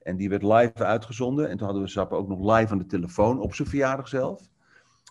En 0.09 0.15
die 0.15 0.29
werd 0.29 0.43
live 0.43 0.83
uitgezonden. 0.83 1.49
En 1.49 1.57
toen 1.57 1.65
hadden 1.65 1.83
we 1.83 1.89
Zappa 1.89 2.15
ook 2.15 2.27
nog 2.27 2.57
live 2.57 2.71
aan 2.71 2.77
de 2.77 2.85
telefoon 2.85 3.39
op 3.39 3.53
zijn 3.53 3.67
verjaardag 3.67 4.07
zelf. 4.07 4.49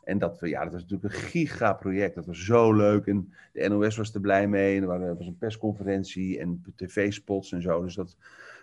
En 0.04 0.18
dat, 0.18 0.38
ja, 0.40 0.62
dat 0.64 0.72
was 0.72 0.82
natuurlijk 0.82 1.14
een 1.14 1.20
giga-project. 1.20 2.14
Dat 2.14 2.26
was 2.26 2.44
zo 2.44 2.72
leuk. 2.72 3.06
En 3.06 3.32
de 3.52 3.68
NOS 3.68 3.96
was 3.96 4.14
er 4.14 4.20
blij 4.20 4.48
mee. 4.48 4.76
En 4.76 4.82
er 4.82 5.16
was 5.16 5.26
een 5.26 5.38
persconferentie 5.38 6.38
en 6.38 6.62
tv-spots 6.76 7.52
en 7.52 7.62
zo. 7.62 7.82
Dus 7.82 7.94
dat, 7.94 8.16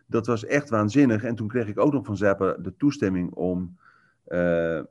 dat 0.05 0.25
was 0.27 0.45
echt 0.45 0.69
waanzinnig. 0.69 1.23
En 1.23 1.35
toen 1.35 1.47
kreeg 1.47 1.67
ik 1.67 1.79
ook 1.79 1.93
nog 1.93 2.05
van 2.05 2.17
Zappa 2.17 2.53
de 2.53 2.75
toestemming 2.77 3.33
om... 3.33 3.77
Uh, 4.27 4.75
uh, 4.77 4.83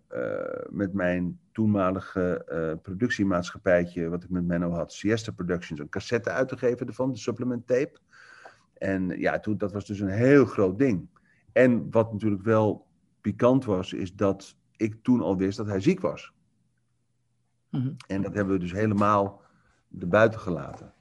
met 0.70 0.92
mijn 0.92 1.38
toenmalige 1.52 2.46
uh, 2.48 2.82
productiemaatschappijtje, 2.82 4.08
wat 4.08 4.22
ik 4.22 4.30
met 4.30 4.46
Menno 4.46 4.70
had, 4.70 4.92
Siesta 4.92 5.32
Productions, 5.32 5.80
een 5.80 5.88
cassette 5.88 6.30
uit 6.30 6.48
te 6.48 6.56
geven 6.56 6.86
ervan, 6.86 7.12
de 7.12 7.18
supplement 7.18 7.66
tape. 7.66 7.98
En 8.74 9.08
ja, 9.08 9.40
toen, 9.40 9.58
dat 9.58 9.72
was 9.72 9.86
dus 9.86 10.00
een 10.00 10.08
heel 10.08 10.44
groot 10.44 10.78
ding. 10.78 11.08
En 11.54 11.90
wat 11.90 12.12
natuurlijk 12.12 12.42
wel 12.42 12.86
pikant 13.20 13.64
was, 13.64 13.92
is 13.92 14.14
dat 14.14 14.56
ik 14.76 14.94
toen 15.02 15.20
al 15.20 15.36
wist 15.36 15.56
dat 15.56 15.66
hij 15.66 15.80
ziek 15.80 16.00
was. 16.00 16.32
Mhm. 17.70 17.92
En 18.06 18.22
dat 18.22 18.34
hebben 18.34 18.54
we 18.54 18.60
dus 18.60 18.72
helemaal 18.72 19.42
erbuiten 20.00 20.40
gelaten. 20.40 20.92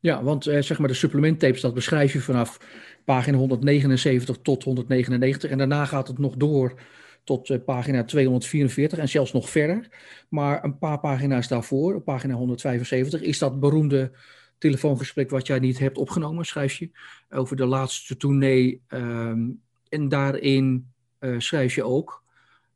Ja, 0.00 0.22
want 0.22 0.46
eh, 0.46 0.62
zeg 0.62 0.78
maar 0.78 0.88
de 0.88 0.94
supplementtapes, 0.94 1.60
dat 1.60 1.74
beschrijf 1.74 2.12
je 2.12 2.20
vanaf 2.20 2.60
pagina 3.04 3.36
179 3.36 4.38
tot 4.42 4.64
199. 4.64 5.50
En 5.50 5.58
daarna 5.58 5.84
gaat 5.84 6.08
het 6.08 6.18
nog 6.18 6.36
door 6.36 6.80
tot 7.24 7.50
eh, 7.50 7.58
pagina 7.64 8.04
244 8.04 8.98
en 8.98 9.08
zelfs 9.08 9.32
nog 9.32 9.50
verder. 9.50 9.88
Maar 10.28 10.64
een 10.64 10.78
paar 10.78 11.00
pagina's 11.00 11.48
daarvoor, 11.48 11.94
op 11.94 12.04
pagina 12.04 12.34
175, 12.34 13.22
is 13.22 13.38
dat 13.38 13.60
beroemde 13.60 14.10
telefoongesprek 14.58 15.30
wat 15.30 15.46
jij 15.46 15.58
niet 15.58 15.78
hebt 15.78 15.98
opgenomen, 15.98 16.44
schrijf 16.44 16.74
je, 16.74 16.90
over 17.30 17.56
de 17.56 17.66
laatste 17.66 18.16
tournee. 18.16 18.82
ehm, 18.86 19.48
en 19.88 20.08
daarin 20.08 20.92
eh, 21.18 21.38
schrijf 21.38 21.74
je 21.74 21.84
ook, 21.84 22.24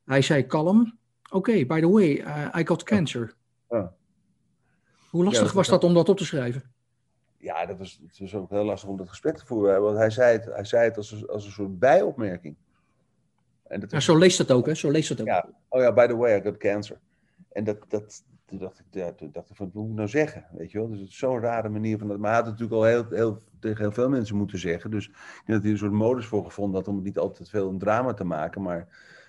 hij 0.04 0.22
zei 0.22 0.46
kalm, 0.46 0.98
oké, 1.30 1.64
by 1.64 1.80
the 1.80 1.88
way, 1.90 2.10
uh, 2.10 2.54
I 2.58 2.66
got 2.66 2.82
cancer. 2.82 3.34
Ja. 3.68 3.94
Hoe 5.10 5.24
lastig 5.24 5.44
dat 5.44 5.52
was 5.52 5.68
dat 5.68 5.84
om 5.84 5.94
dat 5.94 6.08
op 6.08 6.16
te 6.16 6.24
schrijven? 6.24 6.62
Ja, 7.36 7.66
dat 7.66 7.78
was, 7.78 8.00
het 8.06 8.18
was 8.18 8.34
ook 8.34 8.50
heel 8.50 8.64
lastig 8.64 8.88
om 8.88 8.96
dat 8.96 9.08
gesprek 9.08 9.36
te 9.36 9.46
voeren. 9.46 9.82
Want 9.82 9.96
hij 9.96 10.10
zei 10.10 10.32
het, 10.32 10.44
hij 10.44 10.64
zei 10.64 10.84
het 10.84 10.96
als, 10.96 11.10
een, 11.12 11.26
als 11.26 11.44
een 11.44 11.52
soort 11.52 11.78
bijopmerking. 11.78 12.56
En 13.66 13.80
dat 13.80 13.90
Ja, 13.90 14.00
zo 14.00 14.16
leest 14.16 14.38
het 14.38 14.50
ook, 14.50 14.66
hè? 14.66 14.74
Zo 14.74 14.90
leest 14.90 15.08
het 15.08 15.20
ook. 15.20 15.26
Ja. 15.26 15.48
Oh 15.68 15.80
ja, 15.80 15.92
by 15.92 16.06
the 16.06 16.16
way, 16.16 16.38
I 16.38 16.42
got 16.42 16.56
cancer. 16.56 17.00
En 17.52 17.64
dat, 17.64 17.84
dat, 17.88 18.24
toen 18.50 18.58
dacht 18.58 18.78
ik, 18.78 19.16
toen 19.16 19.30
dacht 19.32 19.50
ik 19.50 19.56
van, 19.56 19.66
wat 19.66 19.74
moet 19.74 19.90
ik 19.90 19.96
nou 19.96 20.08
zeggen? 20.08 20.44
Weet 20.52 20.70
je 20.70 20.78
wel? 20.78 20.88
Dus 20.88 20.98
het 20.98 21.08
is 21.08 21.18
zo'n 21.18 21.40
rare 21.40 21.68
manier 21.68 21.98
van 21.98 22.08
dat. 22.08 22.18
Maar 22.18 22.30
hij 22.30 22.38
had 22.40 22.46
het 22.46 22.58
natuurlijk 22.58 22.80
al 22.80 22.88
heel, 22.88 23.18
heel, 23.18 23.38
tegen 23.60 23.78
heel 23.80 23.92
veel 23.92 24.08
mensen 24.08 24.36
moeten 24.36 24.58
zeggen. 24.58 24.90
Dus 24.90 25.08
ik 25.08 25.14
denk 25.14 25.46
dat 25.46 25.62
hij 25.62 25.70
een 25.70 25.78
soort 25.78 25.92
modus 25.92 26.26
voor 26.26 26.44
gevonden 26.44 26.76
had 26.76 26.88
om 26.88 27.02
niet 27.02 27.18
altijd 27.18 27.48
veel 27.48 27.68
een 27.68 27.78
drama 27.78 28.14
te 28.14 28.24
maken. 28.24 28.62
Maar 28.62 28.88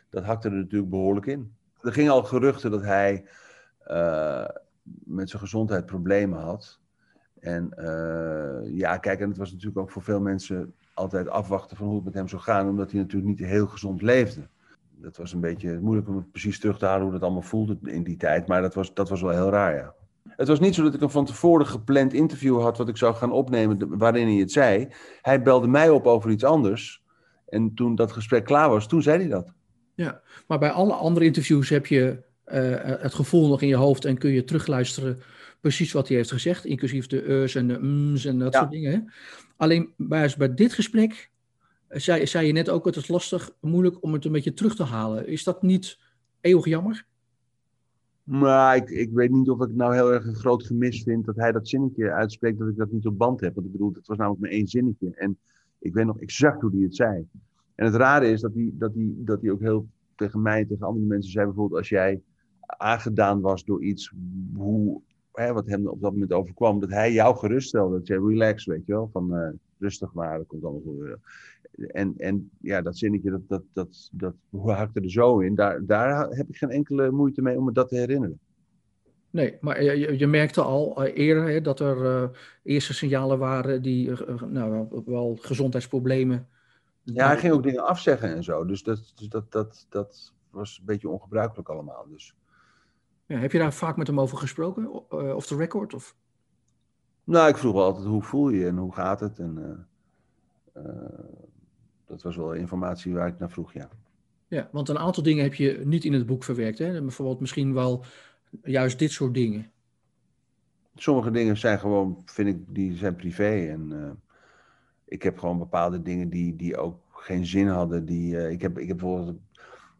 dat 0.09 0.23
hakte 0.23 0.49
er 0.49 0.55
natuurlijk 0.55 0.91
behoorlijk 0.91 1.25
in. 1.25 1.53
Er 1.81 1.93
gingen 1.93 2.11
al 2.11 2.23
geruchten 2.23 2.71
dat 2.71 2.81
hij 2.81 3.25
eh, 3.79 4.47
met 5.03 5.29
zijn 5.29 5.41
gezondheid 5.41 5.85
problemen 5.85 6.39
had. 6.39 6.79
En 7.39 7.73
eh, 7.73 8.77
ja, 8.77 8.97
kijk, 8.97 9.19
en 9.19 9.27
het 9.27 9.37
was 9.37 9.51
natuurlijk 9.51 9.79
ook 9.79 9.91
voor 9.91 10.03
veel 10.03 10.21
mensen 10.21 10.73
altijd 10.93 11.29
afwachten 11.29 11.77
van 11.77 11.85
hoe 11.87 11.95
het 11.95 12.05
met 12.05 12.13
hem 12.13 12.27
zou 12.27 12.41
gaan, 12.41 12.69
omdat 12.69 12.91
hij 12.91 12.99
natuurlijk 12.99 13.39
niet 13.39 13.49
heel 13.49 13.67
gezond 13.67 14.01
leefde. 14.01 14.41
Dat 15.01 15.17
was 15.17 15.33
een 15.33 15.39
beetje 15.39 15.79
moeilijk 15.79 16.07
om 16.07 16.15
het 16.15 16.31
precies 16.31 16.59
terug 16.59 16.77
te 16.77 16.85
halen 16.85 17.03
hoe 17.03 17.11
dat 17.11 17.21
allemaal 17.21 17.41
voelde 17.41 17.77
in 17.83 18.03
die 18.03 18.17
tijd, 18.17 18.47
maar 18.47 18.61
dat 18.61 18.73
was, 18.73 18.93
dat 18.93 19.09
was 19.09 19.21
wel 19.21 19.31
heel 19.31 19.49
raar, 19.49 19.75
ja. 19.75 19.93
Het 20.29 20.47
was 20.47 20.59
niet 20.59 20.75
zo 20.75 20.83
dat 20.83 20.93
ik 20.93 21.01
een 21.01 21.09
van 21.09 21.25
tevoren 21.25 21.67
gepland 21.67 22.13
interview 22.13 22.61
had 22.61 22.77
wat 22.77 22.87
ik 22.89 22.97
zou 22.97 23.15
gaan 23.15 23.31
opnemen, 23.31 23.97
waarin 23.97 24.27
hij 24.27 24.35
het 24.35 24.51
zei. 24.51 24.87
Hij 25.21 25.41
belde 25.41 25.67
mij 25.67 25.89
op 25.89 26.05
over 26.07 26.29
iets 26.31 26.43
anders. 26.43 27.03
En 27.47 27.73
toen 27.73 27.95
dat 27.95 28.11
gesprek 28.11 28.43
klaar 28.45 28.69
was, 28.69 28.87
toen 28.87 29.01
zei 29.01 29.19
hij 29.19 29.27
dat. 29.29 29.53
Ja, 29.95 30.21
maar 30.47 30.59
bij 30.59 30.69
alle 30.69 30.93
andere 30.93 31.25
interviews 31.25 31.69
heb 31.69 31.85
je 31.85 32.23
eh, 32.43 32.61
het 32.83 33.13
gevoel 33.13 33.47
nog 33.47 33.61
in 33.61 33.67
je 33.67 33.75
hoofd 33.75 34.05
en 34.05 34.17
kun 34.17 34.31
je 34.31 34.43
terugluisteren 34.43 35.19
precies 35.61 35.91
wat 35.91 36.07
hij 36.07 36.17
heeft 36.17 36.31
gezegd, 36.31 36.65
inclusief 36.65 37.07
de 37.07 37.41
e's 37.43 37.55
en 37.55 37.67
de 37.67 37.79
m's 37.81 38.25
en 38.25 38.39
dat 38.39 38.53
Ja. 38.53 38.59
soort 38.59 38.71
dingen. 38.71 39.11
Alleen 39.57 39.93
bij, 39.97 40.33
bij 40.37 40.53
dit 40.53 40.73
gesprek 40.73 41.11
eh, 41.11 41.27
zei, 41.91 42.27
zei 42.27 42.47
je 42.47 42.53
net 42.53 42.69
ook, 42.69 42.85
het 42.85 42.95
is 42.95 43.07
lastig, 43.07 43.55
moeilijk 43.59 44.03
om 44.03 44.13
het 44.13 44.25
een 44.25 44.31
beetje 44.31 44.53
terug 44.53 44.75
te 44.75 44.83
halen. 44.83 45.27
Is 45.27 45.43
dat 45.43 45.61
niet 45.61 45.99
eeuwig 46.41 46.65
jammer? 46.65 47.05
Maar 48.23 48.75
ik, 48.75 48.89
ik 48.89 49.09
weet 49.11 49.31
niet 49.31 49.49
of 49.49 49.61
ik 49.61 49.73
nou 49.73 49.93
heel 49.93 50.13
erg 50.13 50.25
een 50.25 50.35
groot 50.35 50.65
gemis 50.65 51.03
vind 51.03 51.25
dat 51.25 51.35
hij 51.35 51.51
dat 51.51 51.67
zinnetje 51.67 52.11
uitspreekt, 52.11 52.59
dat 52.59 52.67
ik 52.67 52.77
dat 52.77 52.91
niet 52.91 53.05
op 53.05 53.17
band 53.17 53.41
heb. 53.41 53.55
Want 53.55 53.65
ik 53.65 53.71
bedoel, 53.71 53.93
het 53.93 54.07
was 54.07 54.17
namelijk 54.17 54.41
maar 54.41 54.51
één 54.51 54.67
zinnetje. 54.67 55.11
En 55.15 55.37
ik 55.79 55.93
weet 55.93 56.05
nog 56.05 56.19
exact 56.19 56.61
hoe 56.61 56.71
hij 56.71 56.81
het 56.81 56.95
zei. 56.95 57.27
En 57.75 57.85
het 57.85 57.95
rare 57.95 58.31
is 58.31 58.41
dat 58.41 58.53
hij, 58.53 58.71
dat 58.73 58.93
hij, 58.93 59.11
dat 59.15 59.41
hij 59.41 59.51
ook 59.51 59.59
heel 59.59 59.87
tegen 60.15 60.41
mij 60.41 60.59
en 60.59 60.67
tegen 60.67 60.85
andere 60.85 61.05
mensen 61.05 61.31
zei, 61.31 61.45
bijvoorbeeld 61.45 61.79
als 61.79 61.89
jij 61.89 62.21
aangedaan 62.65 63.41
was 63.41 63.65
door 63.65 63.83
iets, 63.83 64.13
hoe, 64.55 65.01
hè, 65.31 65.53
wat 65.53 65.67
hem 65.67 65.87
op 65.87 66.01
dat 66.01 66.11
moment 66.11 66.33
overkwam, 66.33 66.79
dat 66.79 66.89
hij 66.89 67.13
jou 67.13 67.35
geruststelde. 67.35 67.97
Dat 67.97 68.07
je 68.07 68.27
relax, 68.27 68.65
weet 68.65 68.85
je 68.85 68.91
wel, 68.91 69.09
van 69.11 69.35
eh, 69.35 69.49
rustig 69.79 70.13
maar, 70.13 70.37
dat 70.37 70.47
komt 70.47 70.63
allemaal 70.63 70.81
goed. 70.81 71.17
En, 71.87 72.13
en 72.17 72.49
ja, 72.61 72.81
dat 72.81 72.97
zinnetje, 72.97 73.29
dat, 73.31 73.41
dat, 73.47 73.63
dat, 73.73 74.09
dat 74.11 74.33
hakte 74.51 74.99
er 75.01 75.11
zo 75.11 75.39
in. 75.39 75.55
Daar, 75.55 75.85
daar 75.85 76.27
heb 76.29 76.49
ik 76.49 76.57
geen 76.57 76.69
enkele 76.69 77.11
moeite 77.11 77.41
mee 77.41 77.57
om 77.57 77.65
me 77.65 77.71
dat 77.71 77.89
te 77.89 77.95
herinneren. 77.95 78.39
Nee, 79.29 79.57
maar 79.61 79.83
je, 79.83 80.17
je- 80.17 80.27
merkte 80.27 80.61
al 80.61 81.03
eh, 81.05 81.17
eerder 81.25 81.47
hè, 81.47 81.61
dat 81.61 81.79
er 81.79 82.05
eh, 82.05 82.29
eerste 82.63 82.93
signalen 82.93 83.39
waren 83.39 83.81
die 83.81 84.25
eh, 84.25 84.41
nou, 84.41 84.87
wel- 85.05 85.37
gezondheidsproblemen. 85.41 86.47
Ja, 87.03 87.27
hij 87.27 87.37
ging 87.37 87.53
ook 87.53 87.63
dingen 87.63 87.85
afzeggen 87.85 88.35
en 88.35 88.43
zo. 88.43 88.65
Dus 88.65 88.83
dat, 88.83 89.11
dus 89.15 89.29
dat, 89.29 89.51
dat, 89.51 89.85
dat 89.89 90.33
was 90.49 90.77
een 90.79 90.85
beetje 90.85 91.09
ongebruikelijk 91.09 91.69
allemaal. 91.69 92.05
Dus. 92.09 92.35
Ja, 93.25 93.37
heb 93.37 93.51
je 93.51 93.57
daar 93.57 93.73
vaak 93.73 93.97
met 93.97 94.07
hem 94.07 94.19
over 94.19 94.37
gesproken? 94.37 94.89
eh, 95.09 95.35
Off 95.35 95.47
the 95.47 95.55
record? 95.55 95.93
Of? 95.93 96.15
Nou, 97.23 97.49
ik 97.49 97.57
vroeg 97.57 97.73
wel 97.73 97.83
altijd 97.83 98.05
hoe 98.05 98.23
voel 98.23 98.49
je 98.49 98.67
en 98.67 98.77
hoe 98.77 98.93
gaat 98.93 99.19
het. 99.19 99.39
En, 99.39 99.87
dat 102.11 102.21
was 102.21 102.35
wel 102.35 102.53
informatie 102.53 103.13
waar 103.13 103.27
ik 103.27 103.39
naar 103.39 103.51
vroeg, 103.51 103.73
ja. 103.73 103.89
Ja, 104.47 104.69
want 104.71 104.89
een 104.89 104.99
aantal 104.99 105.23
dingen 105.23 105.43
heb 105.43 105.53
je 105.53 105.81
niet 105.85 106.05
in 106.05 106.13
het 106.13 106.25
boek 106.25 106.43
verwerkt. 106.43 106.77
Hè? 106.77 107.01
Bijvoorbeeld 107.01 107.39
misschien 107.39 107.73
wel 107.73 108.03
juist 108.63 108.99
dit 108.99 109.11
soort 109.11 109.33
dingen. 109.33 109.71
Sommige 110.95 111.31
dingen 111.31 111.57
zijn 111.57 111.79
gewoon, 111.79 112.21
vind 112.25 112.47
ik, 112.47 112.57
die 112.67 112.97
zijn 112.97 113.15
privé. 113.15 113.67
En 113.69 113.91
eh, 113.91 114.11
ik 115.05 115.23
heb 115.23 115.37
gewoon 115.37 115.57
bepaalde 115.57 116.01
dingen 116.01 116.29
die, 116.29 116.55
die 116.55 116.77
ook 116.77 116.99
geen 117.11 117.45
zin 117.45 117.67
hadden. 117.67 118.05
Die, 118.05 118.37
eh, 118.37 118.51
ik, 118.51 118.61
heb, 118.61 118.77
ik 118.79 118.87
heb 118.87 118.97
bijvoorbeeld, 118.97 119.39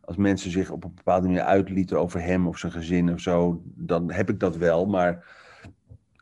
als 0.02 0.16
mensen 0.16 0.52
zich 0.52 0.72
op 0.72 0.84
een 0.84 0.94
bepaalde 0.96 1.28
manier 1.28 1.44
uitlieten 1.44 2.00
over 2.00 2.22
hem 2.22 2.48
of 2.48 2.58
zijn 2.58 2.72
gezin 2.72 3.14
of 3.14 3.20
zo, 3.20 3.62
dan 3.64 4.12
heb 4.12 4.30
ik 4.30 4.40
dat 4.40 4.58
wel. 4.58 4.86
Maar 4.86 5.26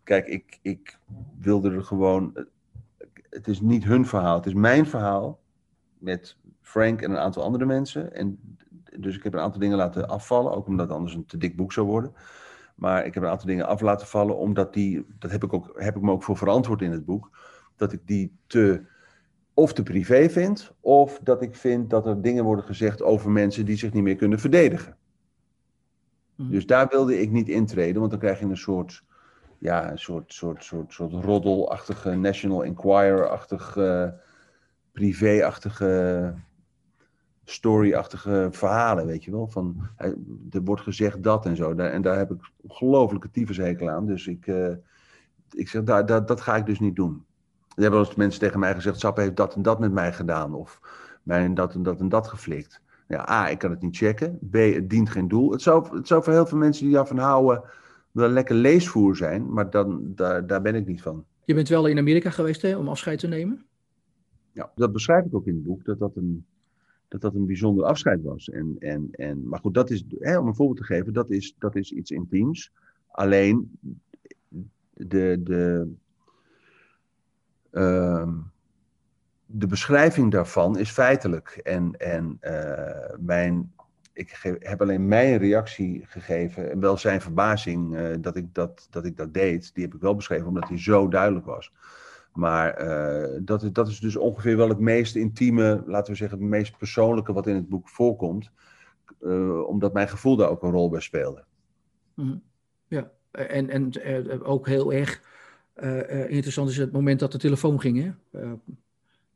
kijk, 0.04 0.28
ik, 0.28 0.60
ik 0.62 0.98
wilde 1.40 1.72
er 1.72 1.84
gewoon. 1.84 2.46
Het 3.30 3.48
is 3.48 3.62
niet 3.62 3.84
hun 3.84 4.06
verhaal, 4.06 4.36
het 4.36 4.46
is 4.46 4.54
mijn 4.54 4.86
verhaal. 4.86 5.40
Met 6.00 6.38
Frank 6.62 7.02
en 7.02 7.12
een 7.12 7.18
aantal 7.18 7.44
andere 7.44 7.66
mensen. 7.66 8.14
En 8.14 8.58
dus 8.98 9.16
ik 9.16 9.24
heb 9.24 9.34
een 9.34 9.40
aantal 9.40 9.60
dingen 9.60 9.78
laten 9.78 10.08
afvallen, 10.08 10.56
ook 10.56 10.68
omdat 10.68 10.88
het 10.88 10.96
anders 10.96 11.16
een 11.16 11.26
te 11.26 11.38
dik 11.38 11.56
boek 11.56 11.74
zou 11.74 11.88
worden. 11.88 12.14
Maar 12.76 13.06
ik 13.06 13.14
heb 13.14 13.24
een 13.24 13.30
aantal 13.30 13.48
dingen 13.48 13.68
af 13.68 13.82
laten 13.82 14.08
vallen, 14.08 14.38
omdat 14.38 14.74
die, 14.74 15.06
dat 15.20 15.32
heb 15.32 15.44
ik, 15.44 15.54
ook, 15.54 15.72
heb 15.76 15.96
ik 15.96 16.02
me 16.02 16.12
ook 16.12 16.24
voor 16.24 16.38
verantwoord 16.38 16.82
in 16.82 16.92
het 16.92 17.06
boek, 17.06 17.30
dat 17.76 17.92
ik 17.92 18.00
die 18.06 18.32
te, 18.48 18.82
of 19.54 19.74
te 19.74 19.84
privé 19.84 20.30
vind, 20.30 20.72
of 20.80 21.20
dat 21.24 21.42
ik 21.42 21.56
vind 21.56 21.90
dat 21.90 22.06
er 22.06 22.22
dingen 22.22 22.44
worden 22.44 22.66
gezegd 22.66 23.02
over 23.02 23.32
mensen 23.32 23.66
die 23.66 23.78
zich 23.78 23.94
niet 23.94 24.04
meer 24.04 24.16
kunnen 24.16 24.40
verdedigen. 24.40 24.98
Mhm. 26.36 26.52
Dus 26.52 26.66
daar 26.66 26.88
wilde 26.90 27.22
ik 27.22 27.32
niet 27.32 27.50
intreden, 27.50 28.00
want 28.00 28.12
dan 28.12 28.20
krijg 28.20 28.40
je 28.40 28.46
een 28.46 28.58
soort, 28.58 29.04
ja, 29.58 29.92
een 29.92 30.00
soort, 30.00 30.34
soort, 30.34 30.64
soort, 30.64 30.94
soort 30.94 31.14
roddelachtige, 31.14 32.16
National 32.16 32.64
Enquirer-achtig, 32.64 33.78
eh, 33.78 34.08
privé-achtige, 34.92 36.34
story-achtige 37.46 38.48
verhalen, 38.52 39.06
weet 39.06 39.24
je 39.24 39.32
wel. 39.32 39.48
Van, 39.48 39.90
er 40.50 40.64
wordt 40.64 40.82
gezegd 40.82 41.24
dat 41.24 41.46
en 41.46 41.56
zo. 41.56 41.76
En 41.76 42.02
daar 42.02 42.18
heb 42.18 42.32
ik 42.32 42.52
ongelofelijke 42.62 43.32
tyfushekel 43.32 43.90
aan. 43.90 44.06
Dus 44.06 44.28
ik, 44.28 44.48
eh, 44.48 44.74
ik 45.52 45.70
zeg, 45.70 45.84
daar, 45.84 46.06
daar, 46.06 46.26
dat 46.26 46.42
ga 46.42 46.56
ik 46.56 46.66
dus 46.66 46.80
niet 46.80 46.96
doen. 46.96 47.26
Er 47.68 47.82
hebben 47.82 48.00
wel 48.00 48.10
eens 48.10 48.18
mensen 48.18 48.40
tegen 48.40 48.60
mij 48.60 48.74
gezegd, 48.74 49.00
Sap 49.00 49.18
heeft 49.18 49.36
dat 49.36 49.56
en 49.56 49.62
dat 49.62 49.80
met 49.80 49.92
mij 49.92 50.14
gedaan. 50.14 50.54
Of 50.54 50.80
mij 51.24 51.54
dat 51.54 51.74
en 51.74 51.84
dat 51.84 52.00
en 52.00 52.10
dat 52.10 52.28
geflikt. 52.28 52.82
Ja, 53.08 53.30
A, 53.30 53.50
ik 53.50 53.58
kan 53.58 53.72
het 53.72 53.82
niet 53.82 53.98
checken. 53.98 54.40
B, 54.52 54.54
het 54.54 54.90
dient 54.90 55.10
geen 55.10 55.28
doel. 55.28 55.52
Het 55.52 55.62
zou, 55.62 55.98
het 55.98 56.08
zou 56.08 56.24
voor 56.24 56.34
heel 56.34 56.46
veel 56.46 56.58
mensen 56.58 56.86
die 56.86 56.94
daarvan 56.94 57.18
houden 57.18 57.64
wel 58.12 58.30
lekker 58.30 58.56
leesvoer 58.56 59.16
zijn. 59.16 59.54
Maar 59.54 59.70
dan, 59.70 60.02
daar, 60.16 60.48
daar 60.48 60.62
ben 60.62 60.76
ik 60.76 60.86
niet 60.86 61.02
van. 61.02 61.26
Je 61.46 61.54
bent 61.54 61.70
wel 61.70 61.88
in 61.88 61.98
Amerika 61.98 62.30
geweest 62.30 62.62
hè, 62.62 62.78
om 62.78 62.88
afscheid 62.88 63.20
te 63.20 63.28
nemen. 63.28 63.66
Ja, 64.52 64.72
dat 64.76 64.92
beschrijf 64.92 65.26
ik 65.26 65.36
ook 65.36 65.48
in 65.48 65.54
het 65.54 65.64
boek, 65.64 65.86
dat 65.86 66.00
dat 66.00 66.16
een, 66.16 66.46
dat 67.08 67.22
dat 67.22 67.36
een 67.36 67.46
bijzonder 67.46 67.86
afscheid 67.86 68.22
was. 68.22 68.50
En, 68.50 68.76
en, 68.80 69.08
en, 69.12 69.48
maar 69.48 69.60
goed, 69.60 69.74
dat 69.74 69.90
is, 69.90 70.04
hè, 70.20 70.38
om 70.38 70.48
een 70.48 70.56
voorbeeld 70.56 70.78
te 70.78 70.94
geven, 70.94 71.14
dat 71.14 71.30
is, 71.30 71.56
dat 71.60 71.76
is 71.76 71.92
iets 71.92 72.12
intiems. 72.12 72.72
Alleen 73.08 73.80
de, 74.94 75.40
de, 75.44 75.92
ehm, 77.72 78.34
de 79.46 79.68
beschrijving 79.68 80.32
daarvan 80.32 80.78
is 80.78 80.92
feitelijk. 80.92 81.50
En, 81.64 81.94
en 81.98 82.38
eh, 82.40 83.18
mijn, 83.20 83.74
ik 84.14 84.58
heb 84.60 84.82
alleen 84.82 85.08
mijn 85.08 85.38
reactie 85.38 86.06
gegeven, 86.06 86.72
en 86.72 86.80
wel 86.80 86.98
zijn 86.98 87.22
verbazing 87.22 87.96
eh, 87.96 88.16
dat, 88.20 88.36
ik 88.36 88.54
dat, 88.54 88.88
dat 88.90 89.06
ik 89.06 89.18
dat 89.18 89.34
deed. 89.34 89.74
Die 89.74 89.84
heb 89.84 89.94
ik 89.94 90.02
wel 90.02 90.16
beschreven, 90.16 90.48
omdat 90.48 90.68
die 90.68 90.80
zo 90.80 91.08
duidelijk 91.08 91.46
was. 91.46 91.74
Maar 92.34 92.74
eh, 92.74 93.40
dat, 93.42 93.64
is, 93.64 93.72
dat 93.72 93.88
is 93.88 94.00
dus 94.00 94.16
ongeveer 94.16 94.58
wel 94.58 94.70
het 94.70 94.80
meest 94.80 95.16
intieme, 95.16 95.84
laten 95.86 96.12
we 96.12 96.18
zeggen, 96.18 96.40
het 96.40 96.48
meest 96.48 96.78
persoonlijke 96.78 97.34
wat 97.34 97.48
in 97.48 97.56
het 97.56 97.70
boek 97.70 97.90
voorkomt. 97.90 98.52
Eh, 99.22 99.68
omdat 99.68 99.94
mijn 99.94 100.10
gevoel 100.10 100.36
daar 100.36 100.50
ook 100.50 100.64
een 100.64 100.72
rol 100.72 100.90
bij 100.90 101.02
speelde. 101.02 101.44
Mhm. 102.14 102.36
Ja, 102.88 103.12
en, 103.32 103.70
en 103.70 103.92
eh, 103.92 104.50
ook 104.50 104.68
heel 104.68 104.94
erg 104.94 105.28
interessant 106.28 106.70
is 106.70 106.78
het 106.78 106.92
moment 106.92 107.20
dat 107.20 107.32
de 107.32 107.38
telefoon 107.38 107.80
ging. 107.80 108.04
Hè? 108.04 108.12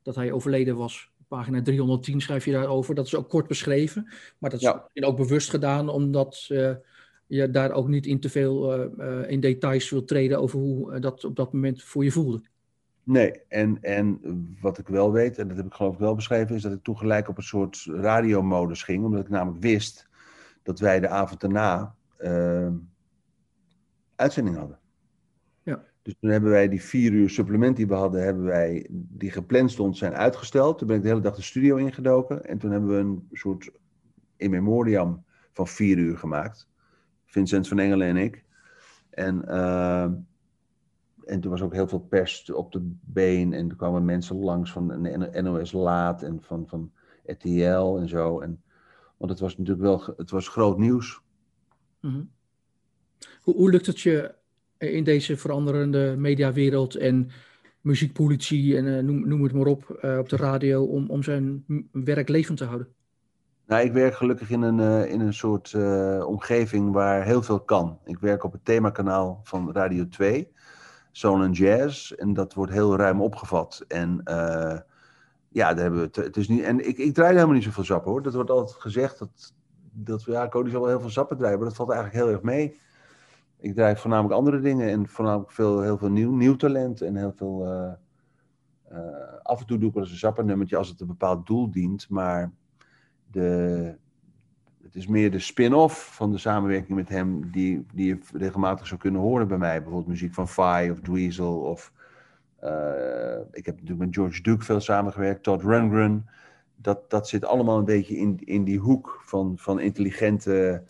Dat 0.02 0.14
hij 0.14 0.32
overleden 0.32 0.76
was, 0.76 1.10
pagina 1.28 1.62
310 1.62 2.20
schrijf 2.20 2.44
je 2.44 2.52
daarover. 2.52 2.94
Dat 2.94 3.06
is 3.06 3.14
ook 3.14 3.28
kort 3.28 3.46
beschreven, 3.46 4.08
maar 4.38 4.50
dat 4.50 4.60
is 4.60 4.66
ja. 4.66 5.06
ook 5.06 5.16
bewust 5.16 5.50
gedaan, 5.50 5.88
omdat 5.88 6.44
je 7.26 7.50
daar 7.50 7.72
ook 7.72 7.88
niet 7.88 8.06
in 8.06 8.20
te 8.20 8.28
veel 8.28 8.82
in 9.22 9.40
details 9.40 9.90
wil 9.90 10.04
treden 10.04 10.40
over 10.40 10.58
hoe 10.58 10.98
dat 11.00 11.24
op 11.24 11.36
dat 11.36 11.52
moment 11.52 11.82
voor 11.82 12.04
je 12.04 12.12
voelde. 12.12 12.42
Nee, 13.04 13.42
en, 13.48 13.82
en 13.82 14.20
wat 14.60 14.78
ik 14.78 14.88
wel 14.88 15.12
weet, 15.12 15.38
en 15.38 15.48
dat 15.48 15.56
heb 15.56 15.66
ik 15.66 15.74
geloof 15.74 15.92
ik 15.92 15.98
wel 15.98 16.14
beschreven, 16.14 16.54
is 16.54 16.62
dat 16.62 16.72
ik 16.72 16.82
toen 16.82 16.98
gelijk 16.98 17.28
op 17.28 17.36
een 17.36 17.42
soort 17.42 17.84
radiomodus 17.90 18.82
ging, 18.82 19.04
omdat 19.04 19.20
ik 19.20 19.28
namelijk 19.28 19.62
wist 19.62 20.08
dat 20.62 20.78
wij 20.78 21.00
de 21.00 21.08
avond 21.08 21.40
daarna 21.40 21.94
uh, 22.20 22.68
uitzending 24.16 24.56
hadden. 24.56 24.78
Ja. 25.62 25.84
Dus 26.02 26.14
toen 26.20 26.30
hebben 26.30 26.50
wij 26.50 26.68
die 26.68 26.82
vier 26.82 27.12
uur 27.12 27.30
supplement 27.30 27.76
die 27.76 27.86
we 27.86 27.94
hadden, 27.94 28.22
hebben 28.22 28.44
wij, 28.44 28.86
die 28.90 29.30
gepland 29.30 29.70
stond, 29.70 29.96
zijn 29.96 30.14
uitgesteld. 30.14 30.78
Toen 30.78 30.86
ben 30.86 30.96
ik 30.96 31.02
de 31.02 31.08
hele 31.08 31.20
dag 31.20 31.36
de 31.36 31.42
studio 31.42 31.76
ingedoken 31.76 32.44
en 32.44 32.58
toen 32.58 32.70
hebben 32.70 32.90
we 32.90 32.96
een 32.96 33.28
soort 33.32 33.70
in 34.36 34.50
memoriam 34.50 35.24
van 35.52 35.66
vier 35.66 35.98
uur 35.98 36.18
gemaakt. 36.18 36.68
Vincent 37.24 37.68
van 37.68 37.78
Engelen 37.78 38.08
en 38.08 38.16
ik. 38.16 38.44
En... 39.10 39.44
Uh, 39.48 40.06
en 41.26 41.40
toen 41.40 41.50
was 41.50 41.62
ook 41.62 41.72
heel 41.72 41.88
veel 41.88 42.06
pers 42.08 42.52
op 42.52 42.72
de 42.72 42.90
been. 43.00 43.52
En 43.52 43.68
er 43.68 43.76
kwamen 43.76 44.04
mensen 44.04 44.36
langs 44.36 44.72
van 44.72 45.02
de 45.02 45.42
NOS 45.42 45.72
Laat 45.72 46.22
en 46.22 46.38
van, 46.42 46.66
van 46.66 46.92
RTL 47.26 47.96
en 47.98 48.08
zo. 48.08 48.40
En, 48.40 48.62
want 49.16 49.30
het 49.30 49.40
was 49.40 49.56
natuurlijk 49.56 49.86
wel 49.86 50.14
het 50.16 50.30
was 50.30 50.48
groot 50.48 50.78
nieuws. 50.78 51.22
Mhm. 52.00 52.22
hoe, 53.42 53.54
hoe 53.54 53.70
lukt 53.70 53.86
het 53.86 54.00
je 54.00 54.34
in 54.78 55.04
deze 55.04 55.36
veranderende 55.36 56.14
mediawereld 56.18 56.94
en 56.94 57.30
muziekpolitie 57.80 58.76
en 58.76 58.86
uh, 58.86 59.02
noem, 59.02 59.28
noem, 59.28 59.42
het 59.42 59.52
maar 59.52 59.66
op, 59.66 59.98
uh, 60.02 60.18
op 60.18 60.28
de 60.28 60.36
radio, 60.36 60.84
om, 60.84 61.10
om 61.10 61.22
zijn 61.22 61.64
werk 61.92 62.28
levend 62.28 62.58
te 62.58 62.64
houden? 62.64 62.88
Nou, 63.66 63.84
ik 63.84 63.92
werk 63.92 64.14
gelukkig 64.14 64.50
in 64.50 64.62
een, 64.62 64.78
uh, 64.78 65.12
in 65.12 65.20
een 65.20 65.34
soort 65.34 65.74
omgeving 66.24 66.92
waar 66.92 67.24
heel 67.24 67.42
veel 67.42 67.60
kan. 67.60 67.98
Ik 68.04 68.18
werk 68.18 68.44
op 68.44 68.52
het 68.52 68.64
themakanaal 68.64 69.40
van 69.42 69.72
Radio 69.72 70.08
2 70.08 70.53
soul 71.16 71.42
en 71.42 71.52
jazz. 71.52 72.12
En 72.12 72.32
dat 72.32 72.54
wordt 72.54 72.72
heel 72.72 72.96
ruim 72.96 73.20
opgevat. 73.20 73.84
En 73.88 74.20
uh, 74.24 74.78
ja, 75.48 75.74
daar 75.74 75.82
hebben 75.82 76.00
we 76.00 76.20
het, 76.20 76.36
is 76.36 76.48
niet. 76.48 76.62
En 76.62 76.88
ik, 76.88 76.98
ik 76.98 77.14
draai 77.14 77.34
helemaal 77.34 77.54
niet 77.54 77.64
zoveel 77.64 77.84
zappen 77.84 78.10
hoor. 78.10 78.22
Dat 78.22 78.34
wordt 78.34 78.50
altijd 78.50 78.80
gezegd 78.80 79.18
dat, 79.18 79.54
dat 79.92 80.22
ja, 80.22 80.48
Cody 80.48 80.70
zal 80.70 80.80
wel 80.80 80.88
heel 80.88 81.00
veel 81.00 81.10
zappen 81.10 81.36
draaien, 81.36 81.58
maar 81.58 81.68
dat 81.68 81.76
valt 81.76 81.90
eigenlijk 81.90 82.24
heel 82.24 82.32
erg 82.32 82.42
mee. 82.42 82.80
Ik 83.58 83.74
draai 83.74 83.96
voornamelijk 83.96 84.34
andere 84.34 84.60
dingen 84.60 84.88
en 84.88 85.08
voornamelijk 85.08 85.50
veel, 85.50 85.80
heel 85.80 85.98
veel 85.98 86.10
nieuw, 86.10 86.34
nieuw 86.34 86.56
talent 86.56 87.00
en 87.00 87.16
heel 87.16 87.32
veel. 87.36 87.66
Uh, 87.66 87.92
uh, 88.92 88.98
af 89.42 89.60
en 89.60 89.66
toe 89.66 89.78
doe 89.78 89.88
ik 89.88 89.94
wel 89.94 90.02
eens 90.02 90.12
een 90.12 90.18
zappernummertje 90.18 90.76
als 90.76 90.88
het 90.88 91.00
een 91.00 91.06
bepaald 91.06 91.46
doel 91.46 91.70
dient, 91.70 92.08
maar 92.08 92.52
de, 93.30 93.96
het 94.84 94.94
is 94.94 95.06
meer 95.06 95.30
de 95.30 95.38
spin-off 95.38 96.14
van 96.14 96.30
de 96.30 96.38
samenwerking 96.38 96.96
met 96.96 97.08
hem 97.08 97.50
die, 97.50 97.86
die 97.92 98.06
je 98.06 98.18
regelmatig 98.32 98.86
zou 98.86 99.00
kunnen 99.00 99.20
horen 99.20 99.48
bij 99.48 99.58
mij. 99.58 99.76
Bijvoorbeeld 99.78 100.06
muziek 100.06 100.34
van 100.34 100.48
Fai 100.48 100.90
of 100.90 101.00
Dweezil 101.00 101.60
of... 101.60 101.92
Uh, 102.62 103.38
ik 103.52 103.66
heb 103.66 103.74
natuurlijk 103.74 104.06
met 104.06 104.14
George 104.14 104.42
Duke 104.42 104.64
veel 104.64 104.80
samengewerkt, 104.80 105.42
Todd 105.42 105.62
Rundgren. 105.62 106.26
Dat, 106.76 107.10
dat 107.10 107.28
zit 107.28 107.44
allemaal 107.44 107.78
een 107.78 107.84
beetje 107.84 108.16
in, 108.16 108.40
in 108.44 108.64
die 108.64 108.78
hoek 108.78 109.20
van, 109.24 109.58
van 109.58 109.80
intelligente, 109.80 110.82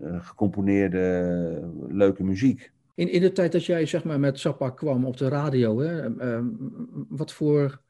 uh, 0.00 0.24
gecomponeerde, 0.24 1.70
leuke 1.88 2.24
muziek. 2.24 2.72
In, 2.94 3.10
in 3.10 3.20
de 3.20 3.32
tijd 3.32 3.52
dat 3.52 3.64
jij 3.64 3.86
zeg 3.86 4.04
maar, 4.04 4.20
met 4.20 4.40
Zappa 4.40 4.70
kwam 4.70 5.04
op 5.04 5.16
de 5.16 5.28
radio, 5.28 5.78
hè, 5.78 6.10
uh, 6.10 6.44
wat 7.08 7.32
voor 7.32 7.80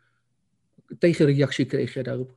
tegenreactie 0.98 1.66
kreeg 1.66 1.94
jij 1.94 2.02
daarop? 2.02 2.34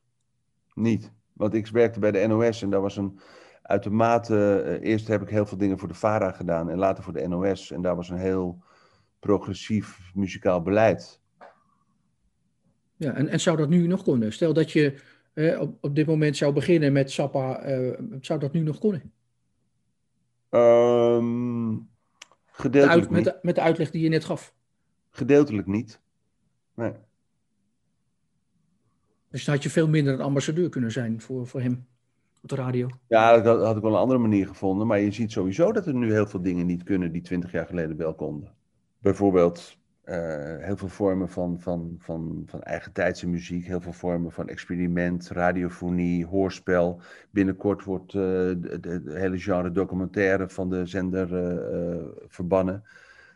Niet. 0.74 1.12
Want 1.42 1.54
ik 1.54 1.68
werkte 1.68 2.00
bij 2.00 2.12
de 2.12 2.28
NOS 2.28 2.62
en 2.62 2.70
daar 2.70 2.82
was 2.82 2.98
een 2.98 3.20
uitermate. 3.62 4.64
Uh, 4.66 4.90
eerst 4.90 5.08
heb 5.08 5.22
ik 5.22 5.30
heel 5.30 5.46
veel 5.46 5.58
dingen 5.58 5.78
voor 5.78 5.88
de 5.88 5.94
VARA 5.94 6.32
gedaan 6.32 6.70
en 6.70 6.78
later 6.78 7.04
voor 7.04 7.14
de 7.14 7.28
NOS. 7.28 7.72
En 7.72 7.82
daar 7.82 7.96
was 7.96 8.10
een 8.10 8.18
heel 8.18 8.64
progressief 9.20 10.12
muzikaal 10.14 10.62
beleid. 10.62 11.22
Ja, 12.96 13.14
en, 13.14 13.28
en 13.28 13.40
zou 13.40 13.58
dat 13.58 13.70
nu 13.70 13.88
nog 13.88 14.04
kunnen? 14.04 14.34
Stel 14.34 14.54
dat 14.54 14.72
je 14.72 15.02
eh, 15.34 15.62
op, 15.62 15.78
op 15.82 15.96
dit 15.96 16.08
moment 16.08 16.38
zou 16.38 16.54
beginnen 16.54 16.94
met 16.94 17.12
Sappa, 17.12 17.70
uh, 17.70 18.00
zou 18.20 18.40
dat 18.40 18.54
nu 18.54 18.62
nog 18.62 18.80
kunnen? 18.80 19.12
Um, 20.50 21.90
gedeeltelijk 22.46 23.10
met, 23.10 23.24
de, 23.24 23.40
met 23.42 23.56
de 23.56 23.62
uitleg 23.62 23.92
die 23.92 24.02
je 24.02 24.10
net 24.10 24.26
gaf. 24.26 24.54
Gedeeltelijk 25.10 25.68
niet. 25.68 26.02
Nee. 26.76 26.92
Dus 29.32 29.46
dan 29.46 29.54
had 29.54 29.64
je 29.64 29.70
veel 29.70 29.88
minder 29.88 30.14
een 30.14 30.22
ambassadeur 30.22 30.70
kunnen 30.70 30.92
zijn 30.92 31.22
voor, 31.22 31.48
voor 31.48 31.62
hem 31.62 31.86
op 32.42 32.50
de 32.50 32.56
radio. 32.56 32.90
Ja, 33.08 33.40
dat 33.40 33.66
had 33.66 33.76
ik 33.76 33.82
wel 33.82 33.92
een 33.92 33.98
andere 33.98 34.20
manier 34.20 34.48
gevonden. 34.48 34.88
Maar 34.88 35.00
je 35.00 35.12
ziet 35.12 35.32
sowieso 35.32 35.72
dat 35.72 35.88
er 35.88 35.94
nu 35.94 36.12
heel 36.12 36.28
veel 36.28 36.42
dingen 36.42 36.66
niet 36.66 36.84
kunnen 36.84 37.12
die 37.12 37.22
twintig 37.22 37.52
jaar 37.52 37.66
geleden 37.66 37.98
wel 37.98 38.14
konden. 38.14 38.52
Bijvoorbeeld 39.00 39.78
uh, 40.06 40.16
heel 40.58 40.78
veel 40.78 40.88
vormen 40.88 41.30
van, 41.30 41.60
van, 41.60 41.96
van, 42.00 42.44
van 42.46 42.62
eigen 42.62 42.92
tijdse 42.92 43.28
muziek, 43.28 43.66
heel 43.66 43.82
veel 43.82 43.94
vormen 43.94 44.32
van 44.32 44.50
experiment, 44.50 45.30
radiofonie, 45.30 46.26
hoorspel. 46.26 47.02
Binnenkort 47.30 47.84
wordt 47.84 48.14
uh, 48.14 48.22
de, 48.22 48.78
de, 48.82 49.02
hele 49.06 49.40
genre 49.40 49.72
documentaire 49.72 50.50
van 50.50 50.70
de 50.70 50.86
zender 50.86 51.30
uh, 51.32 52.04
verbannen. 52.28 52.84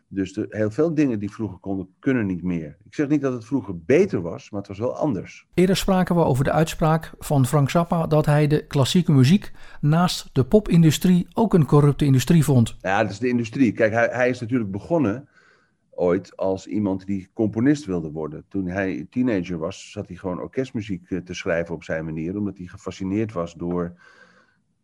Dus 0.08 0.32
de, 0.32 0.46
heel 0.48 0.70
veel 0.70 0.94
dingen 0.94 1.18
die 1.18 1.30
vroeger 1.30 1.58
konden, 1.58 1.88
kunnen 1.98 2.26
niet 2.26 2.42
meer. 2.42 2.76
Ik 2.84 2.94
zeg 2.94 3.08
niet 3.08 3.20
dat 3.20 3.32
het 3.32 3.44
vroeger 3.44 3.78
beter 3.78 4.20
was, 4.20 4.50
maar 4.50 4.60
het 4.60 4.68
was 4.68 4.78
wel 4.78 4.96
anders. 4.96 5.46
Eerder 5.54 5.76
spraken 5.76 6.14
we 6.14 6.22
over 6.22 6.44
de 6.44 6.52
uitspraak 6.52 7.12
van 7.18 7.46
Frank 7.46 7.70
Zappa 7.70 8.06
dat 8.06 8.26
hij 8.26 8.46
de 8.46 8.66
klassieke 8.66 9.12
muziek 9.12 9.52
naast 9.80 10.30
de 10.32 10.44
popindustrie 10.44 11.26
ook 11.32 11.54
een 11.54 11.66
corrupte 11.66 12.04
industrie 12.04 12.44
vond. 12.44 12.76
Ja, 12.80 13.02
dat 13.02 13.10
is 13.10 13.18
de 13.18 13.28
industrie. 13.28 13.72
Kijk, 13.72 13.92
hij, 13.92 14.08
hij 14.10 14.28
is 14.28 14.40
natuurlijk 14.40 14.70
begonnen 14.70 15.28
ooit 15.90 16.36
als 16.36 16.66
iemand 16.66 17.06
die 17.06 17.28
componist 17.32 17.84
wilde 17.84 18.10
worden. 18.10 18.44
Toen 18.48 18.66
hij 18.66 19.06
teenager 19.10 19.58
was, 19.58 19.90
zat 19.90 20.08
hij 20.08 20.16
gewoon 20.16 20.40
orkestmuziek 20.40 21.10
eh, 21.10 21.18
te 21.18 21.34
schrijven 21.34 21.74
op 21.74 21.84
zijn 21.84 22.04
manier, 22.04 22.36
omdat 22.36 22.58
hij 22.58 22.66
gefascineerd 22.66 23.32
was 23.32 23.54
door 23.54 24.00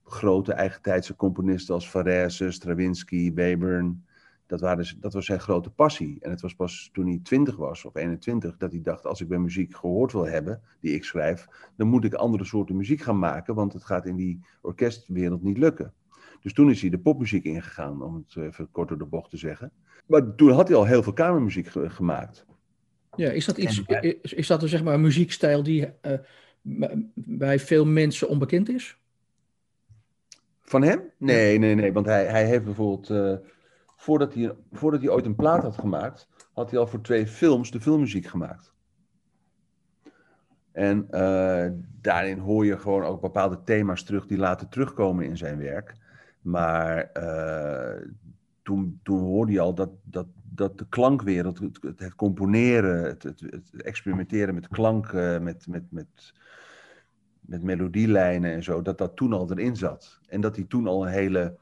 grote 0.05 0.53
eigentijdse 0.53 1.17
componisten 1.17 1.75
als 1.75 1.91
Varese, 1.91 2.51
Stravinsky, 2.51 3.35
Webern 3.35 4.05
dat, 4.47 4.61
waren, 4.61 4.87
dat 5.01 5.13
was 5.13 5.27
zijn 5.27 5.41
grote 5.41 5.71
passie. 5.71 6.17
En 6.21 6.31
het 6.31 6.41
was 6.41 6.55
pas 6.55 6.91
toen 6.93 7.07
hij 7.07 7.21
20 7.23 7.57
was, 7.57 7.85
of 7.85 7.95
21, 7.95 8.57
dat 8.57 8.71
hij 8.71 8.81
dacht: 8.81 9.07
als 9.07 9.21
ik 9.21 9.29
bij 9.29 9.39
muziek 9.39 9.77
gehoord 9.77 10.13
wil 10.13 10.27
hebben, 10.27 10.61
die 10.81 10.95
ik 10.95 11.05
schrijf, 11.05 11.47
dan 11.77 11.89
moet 11.89 12.05
ik 12.05 12.15
andere 12.15 12.45
soorten 12.45 12.77
muziek 12.77 13.01
gaan 13.01 13.19
maken, 13.19 13.55
want 13.55 13.73
het 13.73 13.85
gaat 13.85 14.07
in 14.07 14.17
die 14.17 14.41
orkestwereld 14.61 15.43
niet 15.43 15.59
lukken. 15.59 15.93
Dus 16.41 16.53
toen 16.53 16.71
is 16.71 16.81
hij 16.81 16.91
de 16.91 16.99
popmuziek 16.99 17.45
ingegaan, 17.45 18.03
om 18.03 18.15
het 18.15 18.37
even 18.37 18.71
kort 18.71 18.89
door 18.89 18.99
de 18.99 19.05
bocht 19.05 19.31
te 19.31 19.37
zeggen. 19.37 19.71
Maar 20.07 20.35
toen 20.35 20.51
had 20.51 20.69
hij 20.69 20.77
al 20.77 20.87
heel 20.87 21.03
veel 21.03 21.13
kamermuziek 21.13 21.69
gemaakt. 21.69 22.47
Ja, 23.17 23.31
is 23.31 23.45
dat 23.45 23.59
iets, 23.59 23.83
is, 24.23 24.33
is 24.33 24.47
dat 24.47 24.63
een, 24.63 24.69
zeg 24.69 24.83
maar, 24.83 24.95
een 24.95 25.01
muziekstijl 25.01 25.63
die 25.63 25.89
uh, 26.03 26.89
bij 27.15 27.59
veel 27.59 27.87
mensen 27.87 28.29
onbekend 28.29 28.69
is? 28.69 28.97
Van 30.61 30.83
hem? 30.83 31.01
Nee, 31.17 31.59
nee, 31.59 31.75
nee. 31.75 31.93
Want 31.93 32.07
hij, 32.07 32.27
hij 32.27 32.47
heeft 32.47 32.65
bijvoorbeeld. 32.65 33.11
Uh, 33.11 33.35
voordat 34.03 34.35
hij, 34.35 34.55
voordat 34.73 35.01
hij 35.01 35.11
ooit 35.11 35.27
een 35.27 35.37
plaat 35.37 35.63
had 35.63 35.79
gemaakt, 35.79 36.29
had 36.53 36.71
hij 36.71 36.81
al 36.81 36.87
voor 36.87 37.01
twee 37.01 37.27
films 37.27 37.71
de 37.71 37.81
filmmuziek 37.81 38.27
gemaakt. 38.27 38.73
En 40.73 41.07
uh, 41.11 41.67
daarin 42.01 42.39
hoor 42.39 42.67
je 42.67 42.79
gewoon 42.79 43.03
ook 43.03 43.21
bepaalde 43.21 43.63
thema's 43.65 44.03
terug 44.03 44.27
die 44.27 44.39
later 44.39 44.69
terugkomen 44.69 45.25
in 45.25 45.37
zijn 45.37 45.59
werk. 45.59 45.95
Maar 46.41 47.11
uh, 47.17 48.09
toen, 48.63 49.01
toen 49.03 49.21
hoorde 49.21 49.53
je 49.53 49.61
al 49.61 49.75
dat, 49.75 49.91
dat, 50.03 50.27
dat 50.43 50.79
de 50.79 50.87
klankwereld, 50.89 51.61
het, 51.97 52.15
componeren, 52.15 53.05
het, 53.05 53.23
het, 53.23 53.71
experimenteren 53.77 54.55
met 54.55 54.69
klank, 54.69 55.13
uh, 55.13 55.39
met, 55.39 55.67
met, 55.67 55.85
met, 55.91 56.35
met 57.41 57.63
melodielijnen 57.63 58.53
en 58.53 58.63
zo, 58.63 58.83
dat 58.83 58.99
dat 58.99 59.17
toen 59.17 59.33
al 59.33 59.51
erin 59.51 59.77
zat. 59.77 60.21
En 60.29 60.41
dat 60.41 60.57
hij 60.57 60.65
toen 60.65 60.87
al 60.87 61.07
een 61.07 61.13
hele 61.13 61.61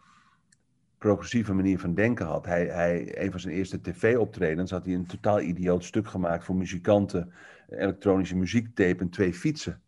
progressieve 1.01 1.53
manier 1.53 1.79
van 1.79 1.95
denken 1.95 2.27
had. 2.27 2.47
Hij, 2.47 2.67
hij, 2.67 3.23
een 3.25 3.31
van 3.31 3.41
zijn 3.41 3.55
eerste 3.55 3.81
tv-optredens 3.81 4.71
had 4.71 4.85
hij 4.85 4.95
een 4.95 5.07
totaal 5.07 5.41
idioot 5.41 5.85
stuk 5.85 6.07
gemaakt 6.07 6.45
voor 6.45 6.57
muzikanten, 6.57 7.33
elektronische 7.69 8.37
muziektape 8.37 9.01
en 9.01 9.09
twee 9.09 9.35
fietsen. 9.35 9.81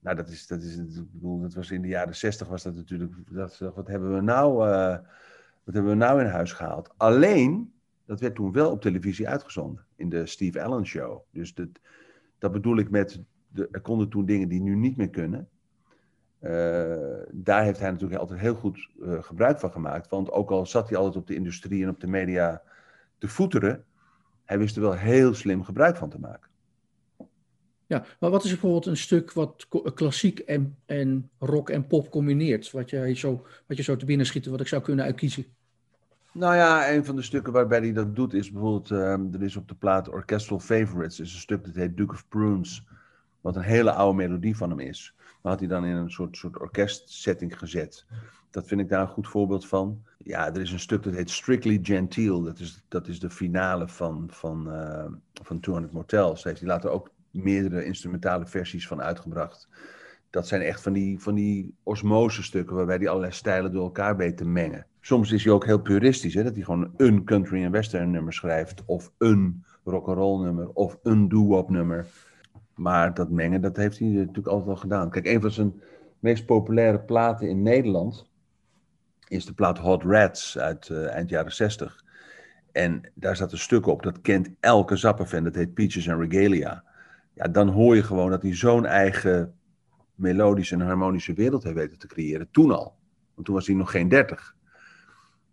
Nou, 0.00 0.16
dat 0.16 0.28
is, 0.28 0.46
dat 0.46 0.62
is, 0.62 0.76
ik 0.76 1.12
bedoel, 1.12 1.40
dat 1.40 1.54
was 1.54 1.70
in 1.70 1.82
de 1.82 1.88
jaren 1.88 2.16
zestig 2.16 2.48
was 2.48 2.62
dat 2.62 2.74
natuurlijk, 2.74 3.12
dat, 3.30 3.58
wat 3.58 3.86
hebben 3.86 4.14
we 4.14 4.20
nou, 4.20 4.68
uh, 4.68 4.98
wat 5.64 5.74
hebben 5.74 5.92
we 5.92 5.98
nou 5.98 6.20
in 6.20 6.26
huis 6.26 6.52
gehaald? 6.52 6.94
Alleen, 6.96 7.72
dat 8.04 8.20
werd 8.20 8.34
toen 8.34 8.52
wel 8.52 8.70
op 8.70 8.80
televisie 8.80 9.28
uitgezonden, 9.28 9.84
in 9.96 10.08
de 10.08 10.26
Steve 10.26 10.62
Allen 10.62 10.86
Show. 10.86 11.22
Dus 11.30 11.54
dat, 11.54 11.68
dat 12.38 12.52
bedoel 12.52 12.78
ik 12.78 12.90
met, 12.90 13.22
de, 13.48 13.68
er 13.70 13.80
konden 13.80 14.08
toen 14.08 14.26
dingen 14.26 14.48
die 14.48 14.60
nu 14.60 14.74
niet 14.74 14.96
meer 14.96 15.10
kunnen. 15.10 15.48
Uh, 16.40 16.50
daar 17.30 17.62
heeft 17.62 17.78
hij 17.78 17.90
natuurlijk 17.90 18.20
altijd 18.20 18.40
heel 18.40 18.54
goed 18.54 18.88
uh, 19.00 19.22
gebruik 19.22 19.58
van 19.58 19.70
gemaakt. 19.70 20.08
Want 20.08 20.30
ook 20.30 20.50
al 20.50 20.66
zat 20.66 20.88
hij 20.88 20.98
altijd 20.98 21.16
op 21.16 21.26
de 21.26 21.34
industrie 21.34 21.82
en 21.82 21.88
op 21.88 22.00
de 22.00 22.06
media 22.06 22.62
te 23.18 23.28
voeteren, 23.28 23.84
hij 24.44 24.58
wist 24.58 24.76
er 24.76 24.82
wel 24.82 24.94
heel 24.94 25.34
slim 25.34 25.64
gebruik 25.64 25.96
van 25.96 26.08
te 26.08 26.18
maken. 26.18 26.48
Ja, 27.86 28.04
maar 28.20 28.30
wat 28.30 28.44
is 28.44 28.50
bijvoorbeeld 28.50 28.86
een 28.86 28.96
stuk 28.96 29.32
wat 29.32 29.68
klassiek 29.94 30.38
en, 30.38 30.76
en 30.86 31.30
rock 31.38 31.70
en 31.70 31.86
pop 31.86 32.10
combineert? 32.10 32.70
Wat 32.70 32.90
je, 32.90 33.14
zo, 33.14 33.46
wat 33.66 33.76
je 33.76 33.82
zo 33.82 33.96
te 33.96 34.04
binnen 34.04 34.26
schiet, 34.26 34.46
wat 34.46 34.60
ik 34.60 34.68
zou 34.68 34.82
kunnen 34.82 35.04
uitkiezen? 35.04 35.46
Nou 36.32 36.54
ja, 36.54 36.92
een 36.92 37.04
van 37.04 37.16
de 37.16 37.22
stukken 37.22 37.52
waarbij 37.52 37.78
hij 37.78 37.92
dat 37.92 38.16
doet 38.16 38.34
is 38.34 38.52
bijvoorbeeld, 38.52 38.90
um, 38.90 39.34
er 39.34 39.42
is 39.42 39.56
op 39.56 39.68
de 39.68 39.74
plaat 39.74 40.08
Orchestral 40.08 40.58
Favorites, 40.58 41.20
is 41.20 41.32
een 41.32 41.40
stuk 41.40 41.64
dat 41.64 41.74
heet 41.74 41.96
Duke 41.96 42.12
of 42.12 42.28
Prunes, 42.28 42.84
wat 43.40 43.56
een 43.56 43.62
hele 43.62 43.92
oude 43.92 44.16
melodie 44.16 44.56
van 44.56 44.70
hem 44.70 44.80
is. 44.80 45.14
Dat 45.42 45.50
had 45.50 45.60
hij 45.60 45.68
dan 45.68 45.84
in 45.84 45.96
een 45.96 46.10
soort, 46.10 46.36
soort 46.36 46.60
orkestsetting 46.60 47.58
gezet. 47.58 48.06
Dat 48.50 48.66
vind 48.66 48.80
ik 48.80 48.88
daar 48.88 49.00
een 49.00 49.08
goed 49.08 49.28
voorbeeld 49.28 49.66
van. 49.66 50.02
Ja, 50.18 50.54
er 50.54 50.60
is 50.60 50.72
een 50.72 50.78
stuk 50.78 51.02
dat 51.02 51.14
heet 51.14 51.30
Strictly 51.30 51.78
Genteel. 51.82 52.42
Dat 52.42 52.58
is, 52.58 52.82
dat 52.88 53.08
is 53.08 53.20
de 53.20 53.30
finale 53.30 53.88
van, 53.88 54.28
van, 54.30 54.68
uh, 54.68 55.04
van 55.42 55.60
200 55.60 55.94
Motels. 55.94 56.42
Daar 56.42 56.52
heeft 56.52 56.60
hij 56.64 56.74
later 56.74 56.90
ook 56.90 57.10
meerdere 57.30 57.84
instrumentale 57.84 58.46
versies 58.46 58.86
van 58.86 59.02
uitgebracht. 59.02 59.68
Dat 60.30 60.46
zijn 60.46 60.62
echt 60.62 60.82
van 60.82 60.92
die, 60.92 61.18
van 61.18 61.34
die 61.34 61.74
osmose 61.82 62.42
stukken 62.42 62.76
waarbij 62.76 62.96
hij 62.96 63.08
allerlei 63.08 63.32
stijlen 63.32 63.72
door 63.72 63.84
elkaar 63.84 64.16
weet 64.16 64.36
te 64.36 64.44
mengen. 64.44 64.86
Soms 65.00 65.32
is 65.32 65.44
hij 65.44 65.52
ook 65.52 65.64
heel 65.64 65.80
puristisch, 65.80 66.34
hè, 66.34 66.42
dat 66.42 66.54
hij 66.54 66.64
gewoon 66.64 66.92
een 66.96 67.24
country 67.24 67.64
en 67.64 67.70
western 67.70 68.10
nummer 68.10 68.32
schrijft, 68.32 68.82
of 68.86 69.12
een 69.18 69.64
rock 69.84 70.08
and 70.08 70.16
roll 70.16 70.42
nummer, 70.42 70.68
of 70.68 70.98
een 71.02 71.28
doo-wop 71.28 71.70
nummer. 71.70 72.06
Maar 72.78 73.14
dat 73.14 73.30
mengen, 73.30 73.60
dat 73.60 73.76
heeft 73.76 73.98
hij 73.98 74.08
natuurlijk 74.08 74.46
altijd 74.46 74.68
al 74.68 74.76
gedaan. 74.76 75.10
Kijk, 75.10 75.26
een 75.26 75.40
van 75.40 75.50
zijn 75.50 75.82
meest 76.18 76.46
populaire 76.46 77.00
platen 77.00 77.48
in 77.48 77.62
Nederland 77.62 78.30
is 79.28 79.44
de 79.44 79.52
plaat 79.52 79.78
Hot 79.78 80.02
Rats 80.02 80.58
uit 80.58 80.88
uh, 80.88 81.08
eind 81.10 81.30
jaren 81.30 81.52
60. 81.52 82.04
En 82.72 83.10
daar 83.14 83.36
staat 83.36 83.52
een 83.52 83.58
stuk 83.58 83.86
op, 83.86 84.02
dat 84.02 84.20
kent 84.20 84.48
elke 84.60 84.96
Zappa-fan, 84.96 85.44
dat 85.44 85.54
heet 85.54 85.74
Peaches 85.74 86.10
and 86.10 86.32
Regalia. 86.32 86.84
Ja, 87.34 87.48
dan 87.48 87.68
hoor 87.68 87.96
je 87.96 88.02
gewoon 88.02 88.30
dat 88.30 88.42
hij 88.42 88.54
zo'n 88.54 88.86
eigen 88.86 89.54
melodische 90.14 90.74
en 90.74 90.80
harmonische 90.80 91.32
wereld 91.32 91.62
heeft 91.62 91.76
weten 91.76 91.98
te 91.98 92.06
creëren. 92.06 92.48
Toen 92.50 92.70
al. 92.70 92.96
Want 93.34 93.46
toen 93.46 93.54
was 93.54 93.66
hij 93.66 93.76
nog 93.76 93.90
geen 93.90 94.08
dertig. 94.08 94.56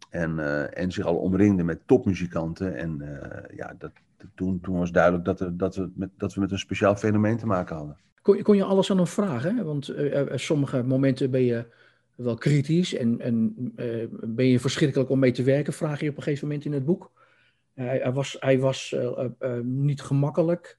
En, 0.09 0.38
uh, 0.38 0.78
en 0.78 0.91
zich 0.91 1.05
al 1.05 1.15
omringde 1.15 1.63
met 1.63 1.80
topmuzikanten. 1.86 2.76
En 2.76 3.01
uh, 3.01 3.57
ja, 3.57 3.76
dat, 3.78 3.91
toen, 4.36 4.59
toen 4.59 4.78
was 4.78 4.91
duidelijk 4.91 5.26
dat, 5.26 5.39
er, 5.39 5.57
dat, 5.57 5.76
we 5.76 5.91
met, 5.95 6.09
dat 6.18 6.34
we 6.34 6.39
met 6.41 6.51
een 6.51 6.59
speciaal 6.59 6.95
fenomeen 6.95 7.38
te 7.38 7.45
maken 7.45 7.76
hadden. 7.76 7.97
Kon, 8.22 8.41
kon 8.41 8.55
je 8.55 8.63
alles 8.63 8.91
aan 8.91 8.97
hem 8.97 9.07
vragen? 9.07 9.66
Want 9.66 9.89
uh, 9.89 10.22
sommige 10.36 10.84
momenten 10.84 11.32
ben 11.32 11.43
je 11.43 11.66
wel 12.16 12.36
kritisch 12.36 12.93
en, 12.93 13.20
en 13.20 13.53
ben 14.24 14.45
je 14.45 14.59
verschrikkelijk 14.59 15.09
om 15.09 15.20
mee 15.20 15.32
te 15.32 15.43
werken, 15.43 15.74
vraag 15.74 15.99
je 15.99 16.09
op 16.09 16.18
een 16.18 16.24
gegeven 16.24 16.47
moment 16.47 16.66
in 16.66 16.74
het 16.74 16.86
boek. 16.86 17.11
Hij, 17.74 17.97
hij 17.97 18.13
was, 18.13 18.38
hij 18.39 18.59
was 18.59 18.95
niet 19.63 20.01
gemakkelijk. 20.01 20.78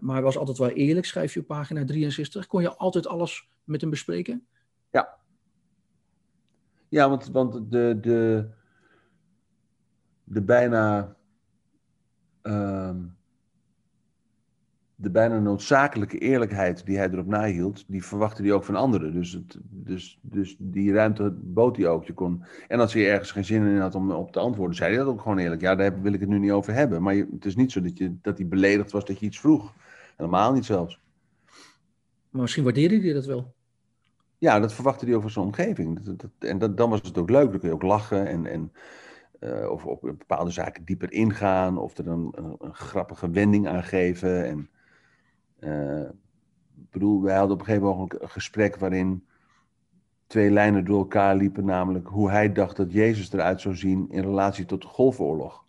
Maar 0.00 0.14
hij 0.14 0.22
was 0.22 0.38
altijd 0.38 0.58
wel 0.58 0.70
eerlijk, 0.70 1.06
schrijf 1.06 1.34
je 1.34 1.40
op 1.40 1.46
pagina 1.46 1.84
63. 1.84 2.46
Kon 2.46 2.62
je 2.62 2.76
altijd 2.76 3.06
alles 3.06 3.48
met 3.64 3.80
hem 3.80 3.90
bespreken? 3.90 4.46
Ja. 4.90 5.16
Ja, 6.88 7.08
want, 7.08 7.28
want 7.28 7.70
de, 7.70 7.98
de, 8.00 8.48
de 10.24 10.42
bijna. 10.42 11.16
Uh, 12.46 12.90
de 14.98 15.10
bijna 15.10 15.38
noodzakelijke 15.38 16.18
eerlijkheid 16.18 16.86
die 16.86 16.96
hij 16.96 17.10
erop 17.10 17.26
nahield, 17.26 17.84
die 17.86 18.04
verwachtte 18.04 18.42
hij 18.42 18.52
ook 18.52 18.64
van 18.64 18.74
anderen. 18.74 19.12
Dus, 19.12 19.32
het, 19.32 19.58
dus, 19.62 20.18
dus 20.22 20.56
die 20.58 20.92
ruimte 20.92 21.30
bood 21.30 21.76
hij 21.76 21.88
ook. 21.88 22.04
Je 22.04 22.12
kon, 22.12 22.44
en 22.68 22.80
als 22.80 22.92
hij 22.92 23.10
ergens 23.10 23.30
geen 23.30 23.44
zin 23.44 23.66
in 23.66 23.80
had 23.80 23.94
om 23.94 24.10
op 24.10 24.32
te 24.32 24.38
antwoorden, 24.38 24.76
zei 24.76 24.94
hij 24.94 25.04
dat 25.04 25.12
ook 25.12 25.20
gewoon 25.20 25.38
eerlijk. 25.38 25.60
Ja, 25.60 25.74
daar 25.74 26.02
wil 26.02 26.12
ik 26.12 26.20
het 26.20 26.28
nu 26.28 26.38
niet 26.38 26.50
over 26.50 26.72
hebben. 26.72 27.02
Maar 27.02 27.14
je, 27.14 27.28
het 27.32 27.44
is 27.44 27.56
niet 27.56 27.72
zo 27.72 27.80
dat, 27.80 27.98
je, 27.98 28.16
dat 28.22 28.38
hij 28.38 28.46
beledigd 28.46 28.92
was 28.92 29.04
dat 29.04 29.18
je 29.20 29.26
iets 29.26 29.40
vroeg. 29.40 29.72
Helemaal 30.16 30.52
niet 30.52 30.64
zelfs. 30.64 31.00
Maar 32.30 32.42
misschien 32.42 32.64
waardeerde 32.64 33.00
hij 33.00 33.12
dat 33.12 33.26
wel. 33.26 33.54
Ja, 34.38 34.60
dat 34.60 34.72
verwachtte 34.72 35.06
hij 35.06 35.14
over 35.14 35.30
zijn 35.30 35.44
omgeving. 35.44 36.00
Dat, 36.04 36.20
dat, 36.20 36.30
en 36.38 36.58
dat, 36.58 36.76
dan 36.76 36.90
was 36.90 37.00
het 37.02 37.18
ook 37.18 37.30
leuk. 37.30 37.50
Dan 37.50 37.58
kun 37.58 37.68
je 37.68 37.74
ook 37.74 37.82
lachen 37.82 38.26
en, 38.26 38.46
en 38.46 38.72
uh, 39.40 39.70
of 39.70 39.86
op 39.86 40.00
bepaalde 40.00 40.50
zaken 40.50 40.84
dieper 40.84 41.12
ingaan. 41.12 41.78
Of 41.78 41.98
er 41.98 42.08
een, 42.08 42.34
een 42.58 42.74
grappige 42.74 43.30
wending 43.30 43.68
aan 43.68 43.84
geven. 43.84 44.46
En, 44.46 44.70
uh, 45.60 46.08
ik 46.76 46.90
bedoel, 46.90 47.22
wij 47.22 47.36
hadden 47.36 47.54
op 47.54 47.60
een 47.60 47.66
gegeven 47.66 47.88
moment 47.88 48.22
een 48.22 48.30
gesprek 48.30 48.76
waarin 48.76 49.26
twee 50.26 50.50
lijnen 50.50 50.84
door 50.84 50.98
elkaar 50.98 51.36
liepen, 51.36 51.64
namelijk 51.64 52.06
hoe 52.08 52.30
hij 52.30 52.52
dacht 52.52 52.76
dat 52.76 52.92
Jezus 52.92 53.32
eruit 53.32 53.60
zou 53.60 53.76
zien 53.76 54.10
in 54.10 54.22
relatie 54.22 54.64
tot 54.64 54.82
de 54.82 54.88
Golfoorlog. 54.88 55.64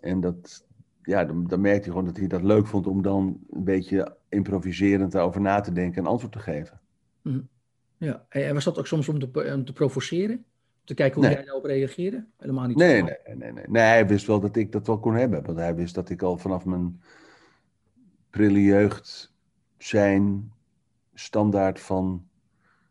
En 0.00 0.20
dat, 0.20 0.66
ja, 1.02 1.24
dan, 1.24 1.46
dan 1.46 1.60
merkte 1.60 1.82
hij 1.82 1.90
gewoon 1.90 2.04
dat 2.04 2.16
hij 2.16 2.26
dat 2.26 2.42
leuk 2.42 2.66
vond 2.66 2.86
om 2.86 3.02
dan 3.02 3.40
een 3.50 3.64
beetje 3.64 4.16
improviserend 4.28 5.12
daarover 5.12 5.40
na 5.40 5.60
te 5.60 5.72
denken 5.72 6.02
en 6.02 6.10
antwoord 6.10 6.32
te 6.32 6.38
geven. 6.38 6.80
Mm. 7.22 7.48
Ja, 7.98 8.26
en 8.28 8.54
was 8.54 8.64
dat 8.64 8.78
ook 8.78 8.86
soms 8.86 9.08
om 9.08 9.18
te, 9.18 9.52
om 9.54 9.64
te 9.64 9.72
provoceren? 9.72 10.44
Te 10.86 10.94
kijken 10.94 11.14
hoe 11.14 11.24
nee. 11.24 11.34
jij 11.36 11.44
daarop 11.44 11.64
reageerde? 11.64 12.24
Helemaal 12.38 12.66
niet. 12.66 12.76
Nee, 12.76 13.02
nee, 13.02 13.16
nee, 13.34 13.52
nee, 13.52 13.64
nee. 13.66 13.82
hij 13.82 14.06
wist 14.06 14.26
wel 14.26 14.40
dat 14.40 14.56
ik 14.56 14.72
dat 14.72 14.86
wel 14.86 14.98
kon 14.98 15.14
hebben. 15.14 15.44
Want 15.44 15.58
hij 15.58 15.74
wist 15.74 15.94
dat 15.94 16.10
ik 16.10 16.22
al 16.22 16.36
vanaf 16.36 16.64
mijn 16.64 17.00
prille 18.30 18.62
jeugd 18.62 19.32
zijn 19.78 20.52
standaard 21.14 21.80
van 21.80 22.24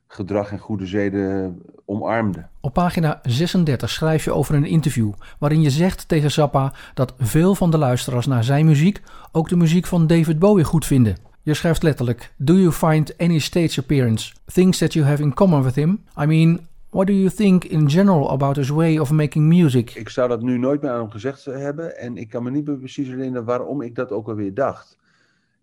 gedrag 0.07 0.51
en 0.51 0.59
goede 0.59 0.85
zeden 0.85 1.61
omarmde. 1.85 2.47
Op 2.61 2.73
pagina 2.73 3.19
36 3.23 3.89
schrijf 3.89 4.23
je 4.23 4.31
over 4.31 4.55
een 4.55 4.65
interview 4.65 5.13
waarin 5.39 5.61
je 5.61 5.69
zegt 5.69 6.07
tegen 6.07 6.31
Zappa 6.31 6.73
dat 6.93 7.13
veel 7.17 7.55
van 7.55 7.71
de 7.71 7.77
luisteraars 7.77 8.25
naar 8.25 8.43
zijn 8.43 8.65
muziek 8.65 9.01
ook 9.31 9.49
de 9.49 9.55
muziek 9.55 9.85
van 9.85 10.07
David 10.07 10.39
Bowie 10.39 10.63
goed 10.63 10.85
vinden. 10.85 11.15
Je 11.41 11.53
schrijft 11.53 11.83
letterlijk: 11.83 12.33
Do 12.37 12.53
you 12.53 12.71
find 12.71 13.17
any 13.17 13.39
stage 13.39 13.79
appearance 13.79 14.33
things 14.53 14.77
that 14.77 14.93
you 14.93 15.05
have 15.05 15.21
in 15.21 15.33
common 15.33 15.63
with 15.63 15.75
him? 15.75 16.03
I 16.21 16.25
mean, 16.25 16.67
what 16.95 17.07
do 17.07 17.13
you 17.13 17.29
think 17.29 17.65
in 17.65 17.89
general 17.89 18.29
about 18.29 18.55
his 18.55 18.69
way 18.69 18.97
of 18.97 19.11
making 19.11 19.47
music? 19.47 19.95
Ik 19.95 20.09
zou 20.09 20.29
dat 20.29 20.41
nu 20.41 20.57
nooit 20.57 20.81
meer 20.81 20.91
aan 20.91 20.99
hem 20.99 21.09
gezegd 21.09 21.45
hebben 21.45 21.97
en 21.97 22.17
ik 22.17 22.29
kan 22.29 22.43
me 22.43 22.51
niet 22.51 22.67
meer 22.67 22.77
precies 22.77 23.07
herinneren 23.07 23.45
waarom 23.45 23.81
ik 23.81 23.95
dat 23.95 24.11
ook 24.11 24.27
alweer 24.27 24.53
dacht. 24.53 24.97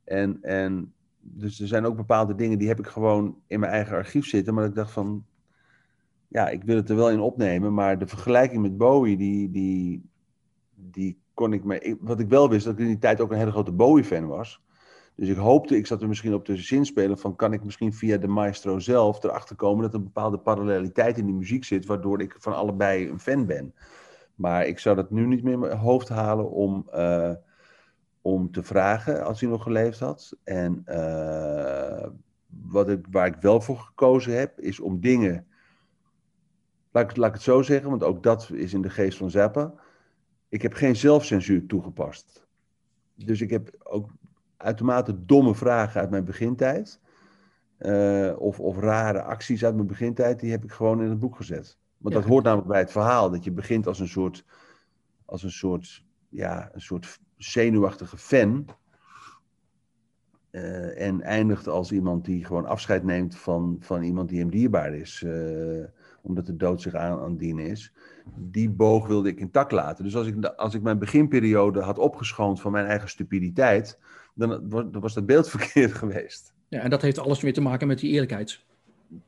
En, 0.05 0.39
en 0.43 0.93
dus 1.21 1.61
er 1.61 1.67
zijn 1.67 1.85
ook 1.85 1.97
bepaalde 1.97 2.35
dingen 2.35 2.59
die 2.59 2.69
heb 2.69 2.79
ik 2.79 2.87
gewoon 2.87 3.37
in 3.47 3.61
mijn 3.61 3.73
eigen 3.73 3.97
archief 3.97 4.27
zitten. 4.27 4.55
Maar 4.55 4.65
ik 4.65 4.75
dacht 4.75 4.91
van, 4.91 5.25
ja, 6.29 6.49
ik 6.49 6.65
wil 6.65 6.77
het 6.77 6.91
er 6.91 6.97
wel 6.97 7.11
in 7.11 7.21
opnemen. 7.21 7.75
Maar 7.75 7.99
de 7.99 8.07
vergelijking 8.07 8.63
met 8.63 8.77
Bowie, 8.77 9.17
die, 9.17 9.51
die, 9.51 10.03
die 10.75 11.19
kon 11.35 11.53
ik 11.53 11.65
me... 11.65 11.97
Wat 12.01 12.21
ik 12.21 12.29
wel 12.29 12.49
wist, 12.49 12.65
dat 12.65 12.75
ik 12.75 12.81
in 12.81 12.87
die 12.87 12.99
tijd 12.99 13.21
ook 13.21 13.31
een 13.31 13.39
hele 13.39 13.51
grote 13.51 13.73
Bowie-fan 13.73 14.27
was. 14.27 14.62
Dus 15.15 15.29
ik 15.29 15.37
hoopte, 15.37 15.77
ik 15.77 15.87
zat 15.87 16.03
er 16.03 16.09
misschien 16.09 16.35
op 16.35 16.45
te 16.45 16.57
zinspelen 16.57 17.19
van... 17.19 17.37
kan 17.37 17.53
ik 17.53 17.65
misschien 17.65 17.93
via 17.93 18.17
de 18.17 18.29
maestro 18.29 18.79
zelf 18.79 19.23
erachter 19.23 19.57
komen... 19.57 19.83
dat 19.83 19.93
er 19.93 19.99
een 19.99 20.05
bepaalde 20.05 20.39
paralleliteit 20.39 21.19
in 21.19 21.27
die 21.27 21.35
muziek 21.35 21.65
zit... 21.65 21.87
waardoor 21.87 22.21
ik 22.21 22.37
van 22.39 22.55
allebei 22.55 23.09
een 23.09 23.21
fan 23.21 23.47
ben. 23.47 23.75
Maar 24.35 24.67
ik 24.67 24.79
zou 24.79 24.97
dat 24.97 25.11
nu 25.11 25.27
niet 25.27 25.43
meer 25.43 25.53
in 25.53 25.59
mijn 25.59 25.77
hoofd 25.77 26.09
halen 26.09 26.51
om... 26.51 26.89
Uh, 26.95 27.33
om 28.23 28.51
te 28.51 28.63
vragen 28.63 29.25
als 29.25 29.41
hij 29.41 29.51
nog 29.51 29.63
geleefd 29.63 29.99
had. 29.99 30.37
En 30.45 30.85
uh, 30.89 32.07
wat 32.47 32.89
ik, 32.89 33.07
waar 33.11 33.27
ik 33.27 33.37
wel 33.41 33.61
voor 33.61 33.79
gekozen 33.79 34.39
heb, 34.39 34.61
is 34.61 34.81
om 34.81 35.01
dingen. 35.01 35.47
Laat 36.91 37.11
ik, 37.11 37.17
laat 37.17 37.29
ik 37.29 37.35
het 37.35 37.43
zo 37.43 37.63
zeggen, 37.63 37.91
want 37.91 38.03
ook 38.03 38.23
dat 38.23 38.51
is 38.53 38.75
in 38.75 38.83
de 38.83 38.91
geest 38.91 39.19
van 39.19 39.31
Zappa. 39.31 39.75
Ik 40.49 40.63
heb 40.63 40.73
geen 40.73 40.97
zelfcensuur 40.97 41.67
toegepast. 41.67 42.47
Dus 43.15 43.41
ik 43.41 43.51
heb 43.51 43.71
ook 43.83 44.11
uitermate 44.63 45.25
domme 45.25 45.55
vragen 45.55 46.01
uit 46.01 46.11
mijn 46.11 46.25
begintijd. 46.25 47.01
Uh, 47.79 48.33
of, 48.39 48.61
of 48.61 48.79
rare 48.79 49.23
acties 49.23 49.65
uit 49.65 49.75
mijn 49.75 49.87
begintijd, 49.87 50.41
die 50.41 50.51
heb 50.51 50.65
ik 50.65 50.73
gewoon 50.73 51.03
in 51.03 51.09
het 51.09 51.19
boek 51.19 51.37
gezet. 51.37 51.79
Want 51.99 52.15
ja. 52.15 52.21
dat 52.21 52.31
hoort 52.31 52.45
namelijk 52.45 52.69
bij 52.69 52.81
het 52.81 52.93
verhaal. 52.93 53.31
Dat 53.31 53.45
je 53.45 53.53
begint 53.53 53.87
als 53.87 54.01
een 54.01 54.09
soort, 54.09 54.45
als 55.25 55.43
een 55.43 55.51
soort, 55.51 56.05
ja, 56.29 56.71
een 56.73 56.81
soort 56.81 57.21
zenuwachtige 57.37 58.19
fan. 58.19 58.67
Uh, 60.51 61.01
en 61.01 61.21
eindigt 61.21 61.69
als 61.69 61.93
iemand 61.93 62.25
die 62.25 62.45
gewoon 62.45 62.67
afscheid 62.67 63.03
neemt 63.05 63.37
van, 63.37 63.77
van 63.81 64.03
iemand 64.03 64.29
die 64.29 64.39
hem 64.41 64.51
dierbaar 64.51 64.95
is. 64.95 65.23
Uh, 65.27 65.85
omdat 66.23 66.47
de 66.47 66.57
dood 66.57 66.83
zich 66.83 66.95
aan, 66.95 67.21
aan 67.21 67.37
dienen 67.37 67.67
is. 67.67 67.93
Die 68.37 68.71
boog 68.71 69.07
wilde 69.07 69.29
ik 69.29 69.41
intact 69.41 69.73
laten. 69.73 70.05
Dus 70.05 70.17
als 70.17 70.27
ik, 70.27 70.45
als 70.45 70.75
ik 70.75 70.83
mijn 70.83 70.99
beginperiode 70.99 71.81
had 71.81 71.99
opgeschoond 71.99 72.61
van 72.61 72.73
mijn 72.73 72.87
eigen 72.87 73.09
stupiditeit. 73.09 73.99
Dan, 74.35 74.91
was 74.93 75.15
dat 75.15 75.27
beeld 75.27 75.49
verkeerd 75.57 75.93
geweest. 75.93 76.55
Ja, 76.69 76.81
en 76.81 76.91
dat 76.91 77.03
heeft 77.03 77.19
alles 77.19 77.41
weer 77.41 77.53
te 77.53 77.61
maken 77.61 77.87
met 77.87 77.99
die 77.99 78.11
eerlijkheid. 78.11 78.65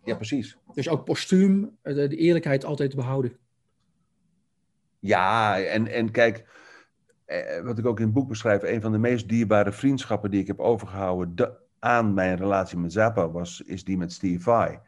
Ja, 0.04 0.14
precies. 0.14 0.56
Dus 0.74 0.88
ook 0.88 1.04
postuum 1.04 1.76
de, 1.82 2.08
de 2.08 2.16
eerlijkheid 2.16 2.64
altijd 2.64 2.94
behouden. 2.94 3.36
Ja, 4.98 5.60
en, 5.60 5.86
en 5.86 6.10
kijk 6.10 6.44
eh, 7.24 7.60
wat 7.62 7.78
ik 7.78 7.86
ook 7.86 7.98
in 7.98 8.04
het 8.04 8.14
boek 8.14 8.28
beschrijf, 8.28 8.62
een 8.62 8.80
van 8.80 8.92
de 8.92 8.98
meest 8.98 9.28
dierbare 9.28 9.72
vriendschappen 9.72 10.30
die 10.30 10.40
ik 10.40 10.46
heb 10.46 10.60
overgehouden 10.60 11.36
de, 11.36 11.52
aan 11.78 12.14
mijn 12.14 12.36
relatie 12.36 12.78
met 12.78 12.92
Zappa 12.92 13.30
was, 13.30 13.62
is 13.66 13.84
die 13.84 13.96
met 13.96 14.12
Steve 14.12 14.42
Vai. 14.42 14.78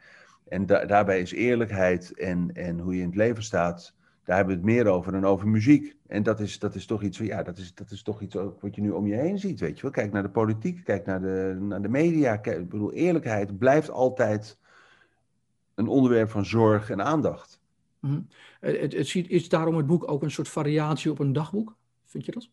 En 0.49 0.65
da, 0.65 0.85
daarbij 0.85 1.19
is 1.19 1.31
eerlijkheid 1.31 2.13
en, 2.13 2.49
en 2.53 2.79
hoe 2.79 2.95
je 2.95 3.01
in 3.01 3.07
het 3.07 3.15
leven 3.15 3.43
staat, 3.43 3.93
daar 4.23 4.35
hebben 4.35 4.55
we 4.55 4.61
het 4.61 4.71
meer 4.71 4.87
over 4.87 5.11
dan 5.11 5.25
over 5.25 5.47
muziek. 5.47 5.95
En 6.07 6.23
dat 6.23 6.39
is, 6.39 6.59
dat 6.59 6.75
is 6.75 6.85
toch 6.85 7.03
iets, 7.03 7.17
ja, 7.17 7.43
dat 7.43 7.57
is, 7.57 7.73
dat 7.73 7.91
is 7.91 8.03
toch 8.03 8.21
iets 8.21 8.35
ook 8.35 8.61
wat 8.61 8.75
je 8.75 8.81
nu 8.81 8.91
om 8.91 9.07
je 9.07 9.15
heen 9.15 9.39
ziet, 9.39 9.59
weet 9.59 9.75
je 9.75 9.81
wel. 9.81 9.91
Kijk 9.91 10.11
naar 10.11 10.23
de 10.23 10.29
politiek, 10.29 10.83
kijk 10.83 11.05
naar 11.05 11.21
de, 11.21 11.57
naar 11.59 11.81
de 11.81 11.89
media. 11.89 12.37
Kijk, 12.37 12.57
ik 12.57 12.69
bedoel, 12.69 12.93
eerlijkheid 12.93 13.57
blijft 13.57 13.89
altijd 13.89 14.57
een 15.75 15.87
onderwerp 15.87 16.29
van 16.29 16.45
zorg 16.45 16.89
en 16.89 17.03
aandacht. 17.03 17.61
Mhm. 17.99 18.21
het, 18.59 18.93
het, 18.93 19.15
is 19.15 19.49
daarom 19.49 19.77
het 19.77 19.87
boek 19.87 20.11
ook 20.11 20.23
een 20.23 20.31
soort 20.31 20.49
variatie 20.49 21.11
op 21.11 21.19
een 21.19 21.33
dagboek? 21.33 21.75
Vind 22.05 22.25
je 22.25 22.31
dat? 22.31 22.49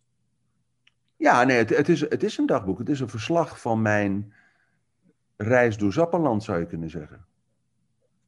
Ja, 1.17 1.45
nee, 1.45 1.57
het, 1.57 1.77
het, 1.77 1.89
is, 1.89 2.01
het 2.01 2.23
is 2.23 2.39
een 2.39 2.47
dagboek. 2.47 2.79
Het 2.79 2.89
is 2.89 3.01
een 3.01 3.09
verslag 3.09 3.61
van 3.61 3.83
mijn 3.83 4.33
reis 5.37 5.77
door 5.77 5.93
Zappenland, 5.93 6.43
zou 6.43 6.59
je 6.59 6.67
kunnen 6.67 6.91
zeggen. 6.91 7.25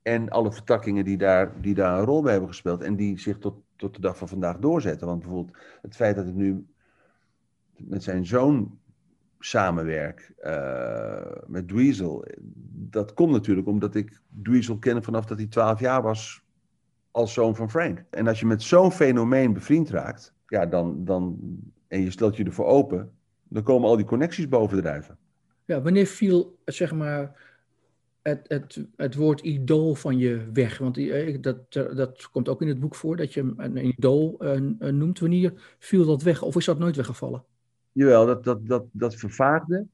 En 0.07 0.29
alle 0.29 0.53
vertakkingen 0.53 1.05
die 1.05 1.17
daar, 1.17 1.61
die 1.61 1.75
daar 1.75 1.99
een 1.99 2.05
rol 2.05 2.23
bij 2.23 2.31
hebben 2.31 2.51
gespeeld 2.51 2.83
en 2.83 2.97
die 2.97 3.19
zich 3.19 3.39
tot, 3.39 3.55
tot 3.77 3.95
de 3.95 4.01
dag 4.01 4.19
van 4.19 4.29
vandaag 4.29 4.59
doorzetten. 4.59 5.07
Want 5.07 5.21
bijvoorbeeld 5.21 5.57
het 5.83 5.97
feit 5.97 6.17
dat 6.17 6.27
ik 6.27 6.35
nu 6.35 6.67
met 7.77 8.03
zijn 8.03 8.27
zoon 8.27 8.79
samenwerk, 9.39 10.33
uh, 10.41 11.47
met 11.47 11.69
Dweezil, 11.69 12.25
dat 12.73 13.15
komt 13.15 13.33
natuurlijk 13.33 13.67
omdat 13.67 13.95
ik 13.95 14.21
Dweezil 14.43 14.79
ken 14.79 15.03
vanaf 15.03 15.25
dat 15.25 15.39
hij 15.39 15.47
12 15.47 15.81
jaar 15.81 16.03
was 16.03 16.43
als 17.11 17.33
zoon 17.33 17.57
van 17.57 17.71
Frank. 17.71 18.05
En 18.11 18.27
als 18.27 18.41
je 18.41 18.47
met 18.47 18.63
zo'n 18.63 18.93
fenomeen 18.93 19.53
bevriend 19.53 19.91
raakt, 19.91 20.35
ja, 20.47 20.67
dan, 20.67 21.05
dan, 21.05 21.39
en 21.89 22.01
je 22.01 22.11
stelt 22.11 22.37
je 22.37 22.45
ervoor 22.45 22.67
open, 22.67 23.13
dan 23.49 23.63
komen 23.63 23.89
al 23.89 23.97
die 23.97 24.07
connecties 24.07 24.49
bovendrijven. 24.49 25.19
Ja, 25.65 25.83
wanneer 25.83 26.07
viel, 26.07 26.59
zeg 26.65 26.93
maar, 26.93 27.46
het, 28.27 28.45
het, 28.49 28.87
het 28.97 29.15
woord 29.15 29.41
idool 29.41 29.95
van 29.95 30.19
je 30.19 30.51
weg? 30.53 30.79
Want 30.79 30.99
eh, 30.99 31.37
dat, 31.41 31.73
dat 31.73 32.31
komt 32.31 32.49
ook 32.49 32.63
in 32.63 32.69
het 32.69 32.81
boek 32.81 32.95
voor, 32.95 33.17
dat 33.17 33.35
je 33.35 33.53
een 33.57 33.87
idool 33.87 34.37
uh, 34.41 34.91
noemt. 34.91 35.19
Wanneer 35.19 35.77
viel 35.79 36.05
dat 36.05 36.23
weg? 36.23 36.43
Of 36.43 36.57
is 36.57 36.65
dat 36.65 36.79
nooit 36.79 36.97
weggevallen? 36.97 37.45
Jawel, 37.93 38.27
dat, 38.27 38.45
dat, 38.45 38.67
dat, 38.67 38.85
dat 38.93 39.15
vervaagde. 39.15 39.87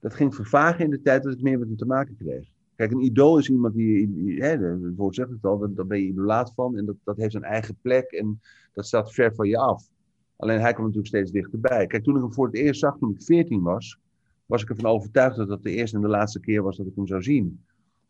Dat 0.00 0.14
ging 0.14 0.34
vervagen 0.34 0.84
in 0.84 0.90
de 0.90 1.02
tijd 1.02 1.22
dat 1.22 1.32
ik 1.32 1.42
meer 1.42 1.58
met 1.58 1.68
hem 1.68 1.76
te 1.76 1.86
maken 1.86 2.16
kreeg. 2.16 2.48
Kijk, 2.76 2.90
een 2.90 3.04
idool 3.04 3.38
is 3.38 3.50
iemand 3.50 3.74
die, 3.74 4.42
hè, 4.42 4.58
het 4.58 4.96
woord 4.96 5.14
zegt 5.14 5.30
het 5.30 5.44
al, 5.44 5.74
daar 5.74 5.86
ben 5.86 5.98
je 5.98 6.06
idolaat 6.06 6.52
van 6.54 6.76
en 6.76 6.84
dat, 6.84 6.96
dat 7.04 7.16
heeft 7.16 7.34
een 7.34 7.42
eigen 7.42 7.76
plek 7.82 8.10
en 8.10 8.40
dat 8.72 8.86
staat 8.86 9.12
ver 9.12 9.34
van 9.34 9.48
je 9.48 9.58
af. 9.58 9.88
Alleen 10.36 10.60
hij 10.60 10.72
kwam 10.72 10.84
natuurlijk 10.84 11.14
steeds 11.14 11.30
dichterbij. 11.30 11.86
Kijk, 11.86 12.04
toen 12.04 12.16
ik 12.16 12.22
hem 12.22 12.32
voor 12.32 12.46
het 12.46 12.54
eerst 12.54 12.80
zag, 12.80 12.98
toen 12.98 13.10
ik 13.10 13.22
14 13.22 13.62
was, 13.62 13.98
was 14.46 14.62
ik 14.62 14.68
ervan 14.68 14.90
overtuigd 14.90 15.36
dat 15.36 15.48
dat 15.48 15.62
de 15.62 15.70
eerste 15.70 15.96
en 15.96 16.02
de 16.02 16.08
laatste 16.08 16.40
keer 16.40 16.62
was 16.62 16.76
dat 16.76 16.86
ik 16.86 16.94
hem 16.94 17.06
zou 17.06 17.22
zien. 17.22 17.64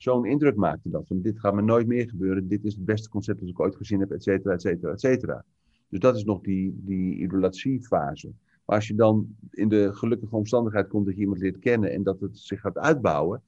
Zo'n 0.04 0.26
indruk 0.26 0.56
maakte 0.56 0.90
dat. 0.90 1.06
Van 1.06 1.20
dit 1.20 1.40
gaat 1.40 1.54
me 1.54 1.62
nooit 1.62 1.86
meer 1.86 2.08
gebeuren. 2.08 2.48
Dit 2.48 2.64
is 2.64 2.74
het 2.74 2.84
beste 2.84 3.08
concept 3.08 3.40
dat 3.40 3.48
ik 3.48 3.60
ooit 3.60 3.76
gezien 3.76 4.00
heb, 4.00 4.10
et 4.10 4.22
cetera, 4.22 4.52
et 4.52 4.60
cetera, 4.60 4.92
et 4.92 5.00
cetera. 5.00 5.44
Dus 5.88 5.98
dat 5.98 6.16
is 6.16 6.24
nog 6.24 6.40
die, 6.40 6.80
die 6.82 7.14
idolatiefase. 7.16 8.32
Maar 8.64 8.76
als 8.76 8.86
je 8.86 8.94
dan 8.94 9.26
in 9.50 9.68
de 9.68 9.92
gelukkige 9.92 10.36
omstandigheid 10.36 10.88
komt 10.88 11.06
dat 11.06 11.14
je 11.14 11.20
iemand 11.20 11.40
leert 11.40 11.58
kennen 11.58 11.92
en 11.92 12.02
dat 12.02 12.20
het 12.20 12.38
zich 12.38 12.60
gaat 12.60 12.78
uitbouwen, 12.78 13.42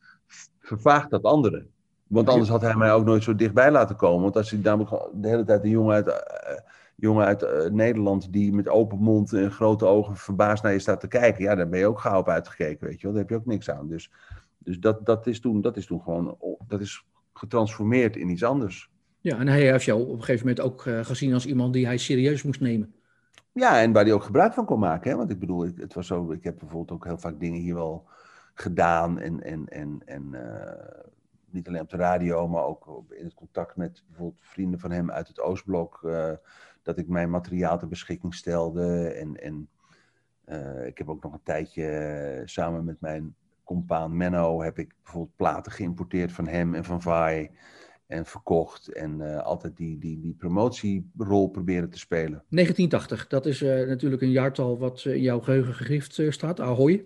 vervaagt 0.60 1.10
dat 1.10 1.22
andere. 1.22 1.66
Want 2.06 2.28
anders 2.28 2.48
had 2.48 2.60
hij 2.60 2.76
mij 2.76 2.92
ook 2.92 3.04
nooit 3.04 3.22
zo 3.22 3.34
dichtbij 3.34 3.70
laten 3.70 3.96
komen. 3.96 4.22
Want 4.22 4.36
als 4.36 4.50
hij 4.50 4.60
namelijk 4.60 5.08
de 5.14 5.28
hele 5.28 5.44
tijd 5.44 5.64
een 5.64 5.70
jongen 5.70 5.94
uit, 5.94 6.06
uh, 6.06 6.14
jongen 6.94 7.24
uit 7.24 7.42
uh, 7.42 7.70
Nederland 7.70 8.32
die 8.32 8.52
met 8.52 8.68
open 8.68 8.98
mond 8.98 9.32
en 9.32 9.50
grote 9.50 9.84
ogen 9.84 10.16
verbaasd 10.16 10.62
naar 10.62 10.72
je 10.72 10.78
staat 10.78 11.00
te 11.00 11.08
kijken, 11.08 11.44
ja, 11.44 11.54
daar 11.54 11.68
ben 11.68 11.78
je 11.78 11.86
ook 11.86 12.00
gauw 12.00 12.18
op 12.18 12.28
uitgekeken, 12.28 12.86
weet 12.86 13.00
je 13.00 13.06
wel. 13.06 13.12
Daar 13.12 13.22
heb 13.22 13.30
je 13.30 13.36
ook 13.36 13.46
niks 13.46 13.70
aan. 13.70 13.88
Dus, 13.88 14.10
dus 14.66 14.78
dat, 14.78 15.06
dat, 15.06 15.26
is 15.26 15.40
toen, 15.40 15.60
dat 15.60 15.76
is 15.76 15.86
toen 15.86 16.02
gewoon, 16.02 16.36
dat 16.66 16.80
is 16.80 17.06
getransformeerd 17.32 18.16
in 18.16 18.28
iets 18.28 18.44
anders. 18.44 18.90
Ja, 19.20 19.38
en 19.38 19.48
hij 19.48 19.70
heeft 19.70 19.84
jou 19.84 20.02
op 20.02 20.08
een 20.08 20.24
gegeven 20.24 20.46
moment 20.46 20.64
ook 20.64 20.84
uh, 20.84 21.04
gezien 21.04 21.34
als 21.34 21.46
iemand 21.46 21.72
die 21.72 21.86
hij 21.86 21.96
serieus 21.96 22.42
moest 22.42 22.60
nemen. 22.60 22.94
Ja, 23.52 23.80
en 23.80 23.92
waar 23.92 24.04
hij 24.04 24.12
ook 24.12 24.22
gebruik 24.22 24.52
van 24.52 24.64
kon 24.64 24.78
maken. 24.78 25.10
Hè? 25.10 25.16
Want 25.16 25.30
ik 25.30 25.38
bedoel, 25.38 25.66
het 25.76 25.94
was 25.94 26.06
zo, 26.06 26.32
ik 26.32 26.44
heb 26.44 26.58
bijvoorbeeld 26.58 26.90
ook 26.90 27.04
heel 27.04 27.18
vaak 27.18 27.40
dingen 27.40 27.60
hier 27.60 27.74
wel 27.74 28.08
gedaan. 28.54 29.18
En, 29.18 29.42
en, 29.42 29.68
en, 29.68 30.02
en 30.04 30.30
uh, 30.32 31.02
niet 31.50 31.68
alleen 31.68 31.80
op 31.80 31.90
de 31.90 31.96
radio, 31.96 32.48
maar 32.48 32.64
ook 32.64 33.04
in 33.10 33.24
het 33.24 33.34
contact 33.34 33.76
met 33.76 34.02
bijvoorbeeld 34.06 34.40
vrienden 34.42 34.80
van 34.80 34.90
hem 34.90 35.10
uit 35.10 35.28
het 35.28 35.40
Oostblok. 35.40 36.00
Uh, 36.04 36.32
dat 36.82 36.98
ik 36.98 37.08
mijn 37.08 37.30
materiaal 37.30 37.78
ter 37.78 37.88
beschikking 37.88 38.34
stelde. 38.34 39.08
En, 39.08 39.42
en 39.42 39.68
uh, 40.46 40.86
ik 40.86 40.98
heb 40.98 41.08
ook 41.08 41.22
nog 41.22 41.32
een 41.32 41.42
tijdje 41.42 42.42
samen 42.44 42.84
met 42.84 43.00
mijn 43.00 43.34
compaan 43.66 44.16
Menno 44.16 44.62
heb 44.62 44.78
ik 44.78 44.94
bijvoorbeeld 45.02 45.36
platen 45.36 45.72
geïmporteerd 45.72 46.32
van 46.32 46.46
hem 46.46 46.74
en 46.74 46.84
van 46.84 47.02
Vai 47.02 47.50
en 48.06 48.26
verkocht. 48.26 48.88
En 48.88 49.18
uh, 49.20 49.42
altijd 49.42 49.76
die, 49.76 49.98
die, 49.98 50.20
die 50.20 50.34
promotierol 50.34 51.48
proberen 51.48 51.90
te 51.90 51.98
spelen. 51.98 52.42
1980, 52.48 53.26
dat 53.26 53.46
is 53.46 53.62
uh, 53.62 53.86
natuurlijk 53.86 54.22
een 54.22 54.30
jaartal 54.30 54.78
wat 54.78 55.04
in 55.04 55.20
jouw 55.20 55.40
geheugen 55.40 55.74
gegrift 55.74 56.18
uh, 56.18 56.30
staat. 56.30 56.60
Ahoy, 56.60 57.04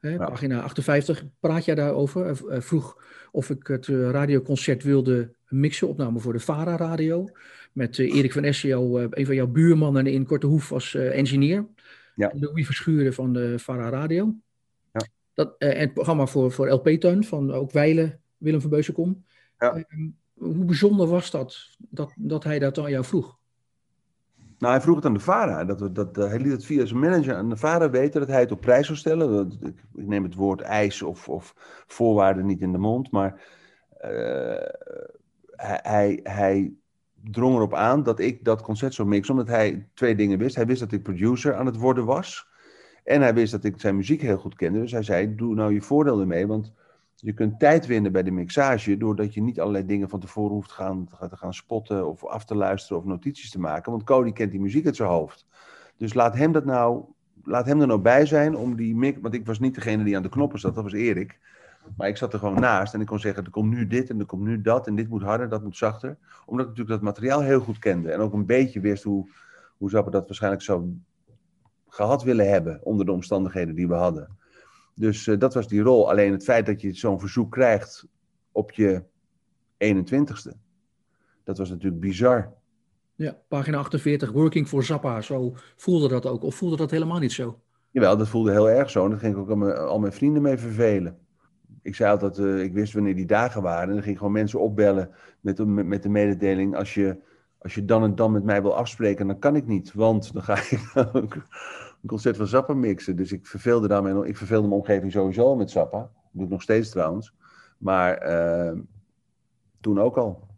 ja. 0.00 0.16
pagina 0.16 0.60
58. 0.60 1.24
Praat 1.40 1.64
jij 1.64 1.74
daarover? 1.74 2.36
vroeg 2.62 3.02
of 3.30 3.50
ik 3.50 3.66
het 3.66 3.86
radioconcert 3.86 4.82
wilde 4.82 5.34
mixen, 5.48 5.88
opname 5.88 6.18
voor 6.18 6.32
de 6.32 6.40
VARA 6.40 6.76
radio. 6.76 7.28
Met 7.72 7.98
Erik 7.98 8.32
van 8.32 8.44
Essen, 8.44 8.70
een 9.18 9.26
van 9.26 9.34
jouw 9.34 9.46
buurmannen 9.46 10.06
in 10.06 10.26
Korte 10.26 10.46
Hoef 10.46 10.72
als 10.72 10.94
engineer. 10.94 11.66
Ja. 12.14 12.32
Louis 12.34 12.66
Verschuren 12.66 13.14
van 13.14 13.32
de 13.32 13.58
VARA 13.58 13.88
radio. 13.88 14.34
Dat, 15.34 15.54
en 15.58 15.78
het 15.78 15.94
programma 15.94 16.26
voor, 16.26 16.52
voor 16.52 16.70
LP-Teun 16.70 17.24
van 17.24 17.52
ook 17.52 17.70
Weilen, 17.70 18.20
Willem 18.36 18.60
van 18.60 18.70
Beuzenkom. 18.70 19.24
Ja. 19.58 19.74
Ehm, 19.74 20.08
hoe 20.34 20.64
bijzonder 20.64 21.06
was 21.06 21.30
dat, 21.30 21.76
dat, 21.78 22.12
dat 22.16 22.44
hij 22.44 22.58
dat 22.58 22.78
aan 22.78 22.90
jou 22.90 23.04
vroeg? 23.04 23.40
Nou, 24.58 24.74
hij 24.74 24.82
vroeg 24.82 24.96
het 24.96 25.04
aan 25.04 25.14
de 25.14 25.20
VARA. 25.20 25.64
Dat, 25.64 25.94
dat, 25.94 26.16
hij 26.16 26.38
liet 26.38 26.52
het 26.52 26.64
via 26.64 26.86
zijn 26.86 27.00
manager 27.00 27.34
aan 27.34 27.48
de 27.48 27.56
VARA 27.56 27.90
weten 27.90 28.20
dat 28.20 28.28
hij 28.28 28.40
het 28.40 28.52
op 28.52 28.60
prijs 28.60 28.86
zou 28.86 28.98
stellen. 28.98 29.58
Ik, 29.60 29.74
ik 29.94 30.06
neem 30.06 30.22
het 30.22 30.34
woord 30.34 30.60
eis 30.60 31.02
of, 31.02 31.28
of 31.28 31.54
voorwaarden 31.86 32.46
niet 32.46 32.60
in 32.60 32.72
de 32.72 32.78
mond, 32.78 33.10
maar 33.10 33.40
uh, 34.04 34.10
hij, 35.56 35.80
hij, 35.82 36.20
hij 36.22 36.72
drong 37.30 37.54
erop 37.56 37.74
aan 37.74 38.02
dat 38.02 38.20
ik 38.20 38.44
dat 38.44 38.62
concert 38.62 38.94
zou 38.94 39.08
mixen, 39.08 39.34
omdat 39.34 39.54
hij 39.54 39.88
twee 39.94 40.14
dingen 40.14 40.38
wist. 40.38 40.56
Hij 40.56 40.66
wist 40.66 40.80
dat 40.80 40.92
ik 40.92 41.02
producer 41.02 41.54
aan 41.54 41.66
het 41.66 41.76
worden 41.76 42.04
was. 42.04 42.48
En 43.04 43.20
hij 43.20 43.34
wist 43.34 43.52
dat 43.52 43.64
ik 43.64 43.80
zijn 43.80 43.96
muziek 43.96 44.20
heel 44.20 44.38
goed 44.38 44.54
kende. 44.54 44.80
Dus 44.80 44.92
hij 44.92 45.02
zei, 45.02 45.34
doe 45.34 45.54
nou 45.54 45.72
je 45.72 45.80
voordeel 45.80 46.20
ermee, 46.20 46.46
want 46.46 46.72
je 47.14 47.32
kunt 47.32 47.58
tijd 47.58 47.86
winnen 47.86 48.12
bij 48.12 48.22
de 48.22 48.30
mixage, 48.30 48.96
doordat 48.96 49.34
je 49.34 49.42
niet 49.42 49.60
allerlei 49.60 49.86
dingen 49.86 50.08
van 50.08 50.20
tevoren 50.20 50.54
hoeft 50.54 50.72
gaan, 50.72 51.08
te 51.30 51.36
gaan 51.36 51.54
spotten 51.54 52.08
of 52.08 52.24
af 52.24 52.44
te 52.44 52.54
luisteren 52.54 52.98
of 52.98 53.04
notities 53.04 53.50
te 53.50 53.60
maken. 53.60 53.92
Want 53.92 54.04
Cody 54.04 54.32
kent 54.32 54.50
die 54.50 54.60
muziek 54.60 54.86
uit 54.86 54.96
zijn 54.96 55.08
hoofd. 55.08 55.46
Dus 55.96 56.14
laat 56.14 56.36
hem 56.36 56.52
dat 56.52 56.64
nou, 56.64 57.04
laat 57.44 57.66
hem 57.66 57.80
er 57.80 57.86
nou 57.86 58.00
bij 58.00 58.26
zijn 58.26 58.56
om 58.56 58.76
die 58.76 58.96
mix. 58.96 59.18
Want 59.20 59.34
ik 59.34 59.46
was 59.46 59.58
niet 59.58 59.74
degene 59.74 60.04
die 60.04 60.16
aan 60.16 60.22
de 60.22 60.28
knoppen 60.28 60.60
zat, 60.60 60.74
dat 60.74 60.84
was 60.84 60.92
Erik. 60.92 61.38
Maar 61.96 62.08
ik 62.08 62.16
zat 62.16 62.32
er 62.32 62.38
gewoon 62.38 62.60
naast 62.60 62.94
en 62.94 63.00
ik 63.00 63.06
kon 63.06 63.18
zeggen: 63.18 63.44
er 63.44 63.50
komt 63.50 63.70
nu 63.70 63.86
dit 63.86 64.10
en 64.10 64.18
er 64.18 64.26
komt 64.26 64.42
nu 64.42 64.60
dat 64.60 64.86
en 64.86 64.94
dit 64.94 65.08
moet 65.08 65.22
harder, 65.22 65.48
dat 65.48 65.62
moet 65.62 65.76
zachter. 65.76 66.16
Omdat 66.46 66.66
ik 66.66 66.70
natuurlijk 66.70 67.00
dat 67.00 67.14
materiaal 67.14 67.40
heel 67.40 67.60
goed 67.60 67.78
kende 67.78 68.10
en 68.10 68.20
ook 68.20 68.32
een 68.32 68.46
beetje 68.46 68.80
wist 68.80 69.02
hoe, 69.02 69.28
hoe 69.76 69.90
dat 69.90 70.26
waarschijnlijk 70.26 70.62
zou 70.62 70.94
gehad 71.92 72.22
willen 72.22 72.48
hebben 72.48 72.80
onder 72.82 73.06
de 73.06 73.12
omstandigheden 73.12 73.74
die 73.74 73.88
we 73.88 73.94
hadden. 73.94 74.36
Dus 74.94 75.26
uh, 75.26 75.38
dat 75.38 75.54
was 75.54 75.68
die 75.68 75.80
rol. 75.80 76.10
Alleen 76.10 76.32
het 76.32 76.44
feit 76.44 76.66
dat 76.66 76.80
je 76.80 76.92
zo'n 76.92 77.20
verzoek 77.20 77.50
krijgt 77.50 78.06
op 78.52 78.70
je 78.70 79.02
21ste, 79.84 80.52
dat 81.44 81.58
was 81.58 81.70
natuurlijk 81.70 82.00
bizar. 82.00 82.52
Ja, 83.14 83.36
pagina 83.48 83.78
48, 83.78 84.32
Working 84.32 84.68
for 84.68 84.84
Zappa, 84.84 85.20
zo 85.20 85.54
voelde 85.76 86.08
dat 86.08 86.26
ook. 86.26 86.42
Of 86.42 86.54
voelde 86.54 86.76
dat 86.76 86.90
helemaal 86.90 87.18
niet 87.18 87.32
zo? 87.32 87.60
Jawel, 87.90 88.16
dat 88.16 88.28
voelde 88.28 88.50
heel 88.50 88.70
erg 88.70 88.90
zo. 88.90 89.04
En 89.04 89.10
dat 89.10 89.18
ging 89.18 89.34
ik 89.34 89.40
ook 89.40 89.50
al 89.50 89.56
mijn, 89.56 89.76
al 89.76 89.98
mijn 89.98 90.12
vrienden 90.12 90.42
mee 90.42 90.56
vervelen. 90.56 91.18
Ik 91.82 91.94
zei 91.94 92.10
altijd, 92.10 92.38
uh, 92.38 92.62
ik 92.62 92.72
wist 92.72 92.92
wanneer 92.92 93.16
die 93.16 93.26
dagen 93.26 93.62
waren. 93.62 93.88
En 93.88 93.92
dan 93.92 94.02
ging 94.02 94.12
ik 94.12 94.18
gewoon 94.18 94.32
mensen 94.32 94.60
opbellen 94.60 95.10
met 95.40 95.56
de, 95.56 95.66
met 95.66 96.02
de 96.02 96.08
mededeling. 96.08 96.76
Als 96.76 96.94
je, 96.94 97.16
als 97.58 97.74
je 97.74 97.84
dan 97.84 98.02
en 98.02 98.14
dan 98.14 98.32
met 98.32 98.44
mij 98.44 98.62
wil 98.62 98.76
afspreken, 98.76 99.26
dan 99.26 99.38
kan 99.38 99.56
ik 99.56 99.66
niet. 99.66 99.92
Want 99.92 100.32
dan 100.32 100.42
ga 100.42 100.56
ik 100.56 100.92
ook 101.12 101.36
een 102.02 102.08
concert 102.08 102.36
van 102.36 102.46
Zappa 102.46 102.74
mixen. 102.74 103.16
Dus 103.16 103.32
ik 103.32 103.46
verveelde 103.46 103.88
daarmee, 103.88 104.28
ik 104.28 104.36
verveelde 104.36 104.68
mijn 104.68 104.80
omgeving 104.80 105.12
sowieso 105.12 105.56
met 105.56 105.70
Zappa. 105.70 105.98
Dat 105.98 106.10
doe 106.32 106.44
ik 106.44 106.50
nog 106.50 106.62
steeds 106.62 106.90
trouwens. 106.90 107.34
Maar 107.78 108.28
uh, 108.28 108.78
toen 109.80 110.00
ook 110.00 110.16
al. 110.16 110.50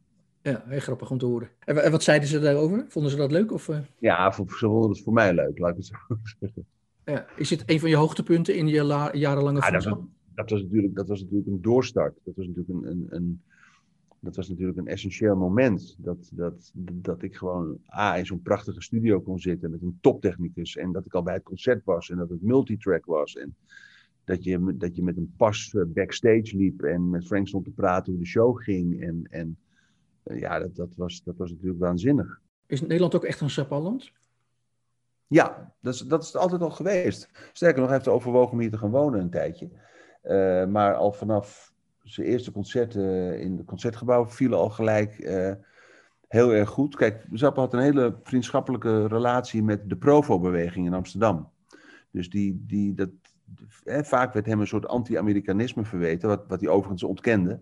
Ja, 0.42 0.62
heel 0.66 0.80
grappig 0.80 1.10
om 1.10 1.18
te 1.18 1.26
horen. 1.26 1.48
En, 1.64 1.90
wat 1.90 2.02
zeiden 2.02 2.28
ze 2.28 2.40
daarover? 2.40 2.84
Vonden 2.88 3.10
ze 3.10 3.16
dat 3.16 3.30
leuk? 3.30 3.52
Of, 3.52 3.68
uh... 3.68 3.78
Ja, 3.98 4.32
ze 4.32 4.44
vonden 4.46 4.90
het 4.90 5.02
voor 5.02 5.12
mij 5.12 5.34
leuk, 5.34 5.58
laat 5.58 5.70
ik 5.70 5.76
het 5.76 5.86
zo 5.86 5.94
zeggen. 6.40 6.66
Ja, 7.04 7.26
is 7.36 7.48
dit 7.48 7.62
een 7.66 7.80
van 7.80 7.88
je 7.88 7.96
hoogtepunten 7.96 8.56
in 8.56 8.66
je 8.66 8.74
jarenlange 9.12 9.60
ja, 9.60 9.70
dat, 9.70 9.98
dat, 10.34 10.50
was 10.50 10.62
natuurlijk, 10.62 10.94
dat 10.94 11.08
was 11.08 11.20
natuurlijk 11.20 11.48
een 11.48 11.62
doorstart. 11.62 12.18
Dat 12.24 12.34
was 12.36 12.46
natuurlijk 12.46 12.68
een, 12.68 12.90
een, 12.90 13.06
een 13.08 13.42
dat 14.24 14.36
was 14.36 14.48
natuurlijk 14.48 14.78
een 14.78 14.86
essentieel 14.86 15.36
moment. 15.36 15.96
Dat, 15.98 16.30
dat, 16.32 16.72
dat 16.74 17.22
ik 17.22 17.36
gewoon 17.36 17.78
A, 17.96 18.16
in 18.16 18.26
zo'n 18.26 18.42
prachtige 18.42 18.82
studio 18.82 19.20
kon 19.20 19.38
zitten 19.38 19.70
met 19.70 19.82
een 19.82 19.98
toptechnicus. 20.00 20.76
En 20.76 20.92
dat 20.92 21.06
ik 21.06 21.14
al 21.14 21.22
bij 21.22 21.34
het 21.34 21.42
concert 21.42 21.84
was 21.84 22.10
en 22.10 22.16
dat 22.16 22.28
het 22.28 22.42
multitrack 22.42 23.04
was. 23.04 23.36
En 23.36 23.56
dat 24.24 24.44
je, 24.44 24.74
dat 24.76 24.96
je 24.96 25.02
met 25.02 25.16
een 25.16 25.34
pas 25.36 25.74
eh, 25.74 25.82
backstage 25.86 26.56
liep 26.56 26.82
en 26.82 27.10
met 27.10 27.26
Frank 27.26 27.48
stond 27.48 27.64
te 27.64 27.70
praten 27.70 28.12
hoe 28.12 28.22
de 28.22 28.28
show 28.28 28.62
ging. 28.62 29.02
En, 29.02 29.26
en 29.30 29.58
eh, 30.22 30.38
ja, 30.38 30.58
dat, 30.58 30.76
dat, 30.76 30.94
was, 30.96 31.22
dat 31.22 31.36
was 31.36 31.50
natuurlijk 31.50 31.80
waanzinnig. 31.80 32.40
Is 32.66 32.80
Nederland 32.80 33.14
ook 33.14 33.24
echt 33.24 33.40
een 33.40 33.50
Zappa-land? 33.50 34.12
Ja, 35.26 35.74
dat 35.80 35.94
is, 35.94 36.00
dat 36.00 36.22
is 36.22 36.26
het 36.26 36.36
altijd 36.36 36.62
al 36.62 36.70
geweest. 36.70 37.30
Sterker 37.52 37.78
nog, 37.78 37.88
hij 37.88 37.96
heeft 37.96 38.08
overwogen 38.08 38.52
om 38.52 38.60
hier 38.60 38.70
te 38.70 38.78
gaan 38.78 38.90
wonen 38.90 39.20
een 39.20 39.30
tijdje. 39.30 39.70
Uh, 40.22 40.66
maar 40.66 40.94
al 40.94 41.12
vanaf 41.12 41.73
zijn 42.04 42.26
eerste 42.26 42.52
concerten 42.52 43.40
in 43.40 43.56
het 43.56 43.66
concertgebouw 43.66 44.26
vielen 44.26 44.58
al 44.58 44.70
gelijk 44.70 45.18
uh, 45.18 45.52
heel 46.28 46.52
erg 46.52 46.68
goed. 46.68 46.96
Kijk, 46.96 47.26
Zappa 47.32 47.60
had 47.60 47.72
een 47.72 47.80
hele 47.80 48.16
vriendschappelijke 48.22 49.06
relatie 49.06 49.62
met 49.62 49.88
de 49.88 49.96
Provo-beweging 49.96 50.86
in 50.86 50.94
Amsterdam. 50.94 51.48
Dus 52.10 52.30
die, 52.30 52.64
die, 52.66 52.94
dat, 52.94 53.10
vaak 53.84 54.32
werd 54.32 54.46
hem 54.46 54.60
een 54.60 54.66
soort 54.66 54.88
anti-Amerikanisme 54.88 55.84
verweten, 55.84 56.28
wat, 56.28 56.44
wat 56.48 56.60
hij 56.60 56.68
overigens 56.68 57.02
ontkende. 57.02 57.60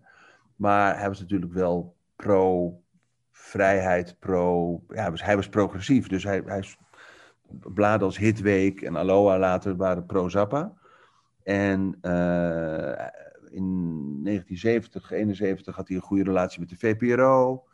Maar 0.56 0.98
hij 0.98 1.08
was 1.08 1.20
natuurlijk 1.20 1.52
wel 1.52 1.94
pro-vrijheid, 2.16 4.16
pro... 4.18 4.70
Ja, 4.88 5.00
hij 5.00 5.10
was, 5.10 5.24
hij 5.24 5.36
was 5.36 5.48
progressief, 5.48 6.08
dus 6.08 6.24
hij, 6.24 6.42
hij 6.46 6.64
bladen 7.74 8.06
als 8.06 8.18
Hitweek 8.18 8.82
en 8.82 8.96
Aloha 8.96 9.38
later 9.38 9.76
waren 9.76 10.06
pro-Zappa. 10.06 10.72
En 11.42 11.98
uh, 12.02 12.92
in 13.52 14.20
1970, 14.24 15.10
71 15.10 15.76
had 15.76 15.88
hij 15.88 15.96
een 15.96 16.02
goede 16.02 16.24
relatie 16.24 16.60
met 16.60 16.68
de 16.68 16.76
VPRO. 16.76 17.64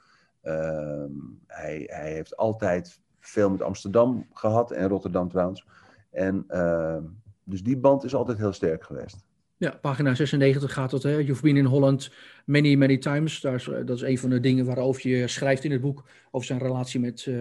Uh, 0.43 1.05
hij, 1.47 1.83
hij, 1.87 2.13
heeft 2.13 2.37
altijd 2.37 3.01
veel 3.21 3.51
met 3.51 3.63
Amsterdam 3.63 4.27
gehad 4.33 4.71
en 4.71 4.89
Rotterdam 4.89 5.29
trouwens. 5.29 5.67
En 6.11 6.45
uh, 6.49 6.97
dus 7.45 7.63
die 7.63 7.77
band 7.77 8.05
is 8.05 8.15
altijd 8.15 8.39
heel 8.39 8.53
sterk 8.53 8.85
geweest. 8.85 9.27
Ja, 9.57 9.79
pagina 9.81 10.15
96 10.15 10.73
gaat 10.73 10.91
het. 10.91 11.03
Hè? 11.03 11.17
You've 11.17 11.43
been 11.43 11.57
in 11.57 11.65
Holland 11.65 12.13
many, 12.45 12.75
many 12.75 12.99
times. 12.99 13.41
Daar 13.41 13.55
is, 13.55 13.65
dat 13.65 13.97
is 13.97 14.03
een 14.03 14.19
van 14.19 14.31
de 14.31 14.41
dingen 14.41 14.65
waarover 14.65 15.11
je 15.11 15.29
schrijft 15.29 15.65
in 15.65 15.73
het 15.73 15.81
boek. 15.81 16.05
Over 16.31 16.47
zijn 16.47 16.59
relatie 16.59 17.01
met 17.01 17.27
uh, 17.27 17.35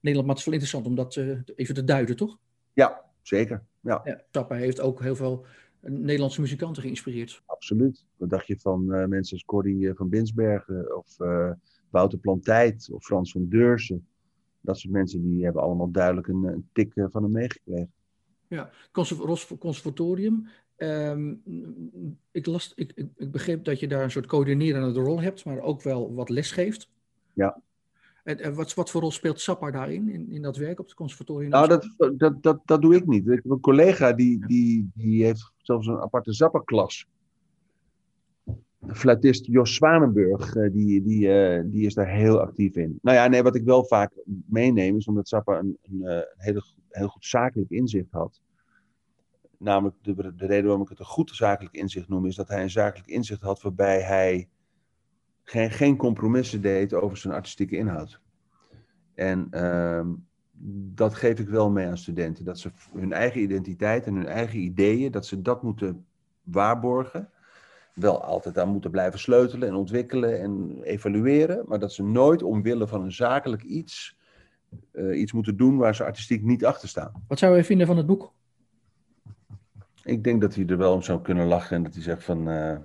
Nederland. 0.00 0.26
Maar 0.26 0.36
het 0.36 0.38
is 0.38 0.44
wel 0.44 0.54
interessant 0.54 0.86
om 0.86 0.94
dat 0.94 1.16
uh, 1.16 1.38
even 1.56 1.74
te 1.74 1.84
duiden, 1.84 2.16
toch? 2.16 2.38
Ja, 2.72 3.04
zeker. 3.22 3.62
Ja. 3.80 4.00
ja 4.04 4.20
Tappa 4.30 4.54
heeft 4.54 4.80
ook 4.80 5.02
heel 5.02 5.16
veel 5.16 5.46
Nederlandse 5.80 6.40
muzikanten 6.40 6.82
geïnspireerd. 6.82 7.42
Absoluut. 7.46 8.06
Wat 8.16 8.30
dacht 8.30 8.46
je 8.46 8.58
van 8.58 8.82
uh, 8.82 9.06
mensen 9.06 9.36
als 9.36 9.44
Corrie 9.44 9.94
van 9.94 10.08
Binsbergen 10.08 10.96
of 10.96 11.16
Wouter 11.90 12.18
Plantijt 12.18 12.90
of 12.92 13.04
Frans 13.04 13.32
van 13.32 13.48
Deursen? 13.48 14.06
Dat 14.60 14.78
soort 14.78 14.92
mensen 14.92 15.22
die 15.22 15.44
hebben 15.44 15.62
allemaal 15.62 15.90
duidelijk 15.90 16.26
een, 16.26 16.44
een 16.44 16.68
tik 16.72 16.92
van 16.94 17.22
hem 17.22 17.32
meegekregen. 17.32 17.92
Ja, 18.48 18.70
conservatorium. 19.58 20.48
Um, 20.76 21.42
ik, 22.30 22.46
las, 22.46 22.72
ik, 22.74 22.92
ik, 22.94 23.08
ik, 23.16 23.30
begreep 23.30 23.64
dat 23.64 23.80
je 23.80 23.88
daar 23.88 24.02
een 24.02 24.10
soort 24.10 24.26
coördinerende 24.26 25.00
rol 25.00 25.20
hebt, 25.20 25.44
maar 25.44 25.60
ook 25.60 25.82
wel 25.82 26.14
wat 26.14 26.28
les 26.28 26.52
geeft. 26.52 26.90
Ja. 27.32 27.62
En, 28.30 28.38
en 28.38 28.54
wat, 28.54 28.74
wat 28.74 28.90
voor 28.90 29.00
rol 29.00 29.10
speelt 29.10 29.40
Sappa 29.40 29.70
daarin, 29.70 30.08
in, 30.08 30.30
in 30.30 30.42
dat 30.42 30.56
werk 30.56 30.80
op 30.80 30.86
het 30.86 30.94
conservatorium? 30.94 31.50
Nou, 31.50 31.68
dat, 31.68 31.94
dat, 32.16 32.42
dat, 32.42 32.60
dat 32.64 32.82
doe 32.82 32.94
ik 32.94 33.06
niet. 33.06 33.26
Ik 33.26 33.40
heb 33.42 33.50
een 33.50 33.60
collega 33.60 34.12
die, 34.12 34.46
die, 34.46 34.90
die 34.94 35.24
heeft 35.24 35.52
zelfs 35.56 35.86
een 35.86 36.00
aparte 36.00 36.32
Zappa-klas. 36.32 37.06
Fluitist 38.86 39.46
Jos 39.46 39.74
Zwanenburg, 39.74 40.52
die, 40.52 41.02
die, 41.02 41.26
uh, 41.26 41.62
die 41.64 41.86
is 41.86 41.94
daar 41.94 42.08
heel 42.08 42.40
actief 42.40 42.76
in. 42.76 42.98
Nou 43.02 43.16
ja, 43.16 43.26
nee, 43.26 43.42
wat 43.42 43.54
ik 43.54 43.64
wel 43.64 43.84
vaak 43.84 44.12
meeneem 44.46 44.96
is 44.96 45.06
omdat 45.06 45.28
Zappa 45.28 45.58
een, 45.58 45.78
een, 45.82 46.04
een 46.04 46.26
hele, 46.36 46.62
heel 46.88 47.08
goed 47.08 47.24
zakelijk 47.24 47.70
inzicht 47.70 48.10
had 48.10 48.40
namelijk 49.60 49.96
de, 50.02 50.14
de 50.14 50.46
reden 50.46 50.64
waarom 50.64 50.82
ik 50.82 50.88
het 50.88 50.98
een 50.98 51.04
goed 51.04 51.30
zakelijk 51.34 51.74
inzicht 51.74 52.08
noem, 52.08 52.26
is 52.26 52.34
dat 52.34 52.48
hij 52.48 52.62
een 52.62 52.70
zakelijk 52.70 53.08
inzicht 53.08 53.42
had 53.42 53.62
waarbij 53.62 54.00
hij 54.00 54.48
geen, 55.50 55.70
geen 55.70 55.96
compromissen 55.96 56.60
deed 56.60 56.94
over 56.94 57.16
zijn 57.16 57.34
artistieke 57.34 57.76
inhoud. 57.76 58.20
En 59.14 59.48
uh, 59.50 60.06
dat 60.94 61.14
geef 61.14 61.38
ik 61.38 61.48
wel 61.48 61.70
mee 61.70 61.86
aan 61.86 61.98
studenten, 61.98 62.44
dat 62.44 62.58
ze 62.58 62.70
hun 62.92 63.12
eigen 63.12 63.40
identiteit 63.40 64.06
en 64.06 64.14
hun 64.14 64.26
eigen 64.26 64.58
ideeën, 64.58 65.10
dat 65.10 65.26
ze 65.26 65.42
dat 65.42 65.62
moeten 65.62 66.06
waarborgen. 66.42 67.30
Wel 67.94 68.24
altijd 68.24 68.58
aan 68.58 68.68
moeten 68.68 68.90
blijven 68.90 69.18
sleutelen 69.18 69.68
en 69.68 69.74
ontwikkelen 69.74 70.40
en 70.40 70.82
evalueren, 70.82 71.64
maar 71.66 71.78
dat 71.78 71.92
ze 71.92 72.02
nooit 72.02 72.42
omwille 72.42 72.86
van 72.86 73.02
een 73.02 73.12
zakelijk 73.12 73.62
iets 73.62 74.18
uh, 74.92 75.20
iets 75.20 75.32
moeten 75.32 75.56
doen 75.56 75.76
waar 75.76 75.94
ze 75.94 76.04
artistiek 76.04 76.42
niet 76.42 76.64
achter 76.64 76.88
staan. 76.88 77.12
Wat 77.28 77.38
zou 77.38 77.56
je 77.56 77.64
vinden 77.64 77.86
van 77.86 77.96
het 77.96 78.06
boek? 78.06 78.32
Ik 80.04 80.24
denk 80.24 80.40
dat 80.40 80.54
hij 80.54 80.66
er 80.66 80.76
wel 80.76 80.94
om 80.94 81.02
zou 81.02 81.20
kunnen 81.20 81.46
lachen 81.46 81.76
en 81.76 81.82
dat 81.82 81.94
hij 81.94 82.02
zegt 82.02 82.24
van. 82.24 82.48
Uh, 82.48 82.76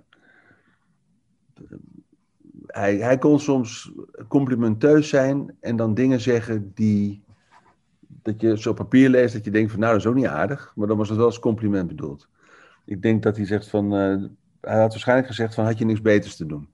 hij, 2.75 2.97
hij 2.97 3.17
kon 3.17 3.39
soms 3.39 3.91
complimenteus 4.27 5.09
zijn 5.09 5.57
en 5.59 5.75
dan 5.75 5.93
dingen 5.93 6.21
zeggen 6.21 6.71
die. 6.73 7.23
Dat 8.07 8.41
je 8.41 8.59
zo 8.59 8.69
op 8.69 8.75
papier 8.75 9.09
leest 9.09 9.33
dat 9.33 9.45
je 9.45 9.51
denkt 9.51 9.71
van 9.71 9.79
nou 9.79 9.91
dat 9.91 10.01
is 10.01 10.07
ook 10.07 10.15
niet 10.15 10.25
aardig, 10.25 10.73
maar 10.75 10.87
dan 10.87 10.97
was 10.97 11.09
het 11.09 11.17
wel 11.17 11.25
als 11.25 11.39
compliment 11.39 11.87
bedoeld. 11.87 12.29
Ik 12.85 13.01
denk 13.01 13.23
dat 13.23 13.37
hij 13.37 13.45
zegt 13.45 13.69
van. 13.69 13.85
Uh, 13.85 14.23
hij 14.61 14.79
had 14.79 14.91
waarschijnlijk 14.91 15.27
gezegd 15.27 15.53
van 15.53 15.65
had 15.65 15.77
je 15.77 15.85
niks 15.85 16.01
beters 16.01 16.35
te 16.35 16.45
doen. 16.45 16.69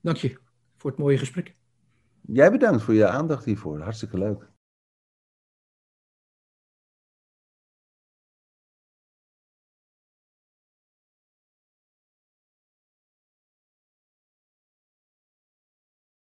Dank 0.00 0.16
je 0.16 0.38
voor 0.76 0.90
het 0.90 0.98
mooie 0.98 1.18
gesprek. 1.18 1.54
Jij 2.20 2.50
bedankt 2.50 2.82
voor 2.82 2.94
je 2.94 3.08
aandacht 3.08 3.44
hiervoor. 3.44 3.80
Hartstikke 3.80 4.18
leuk. 4.18 4.48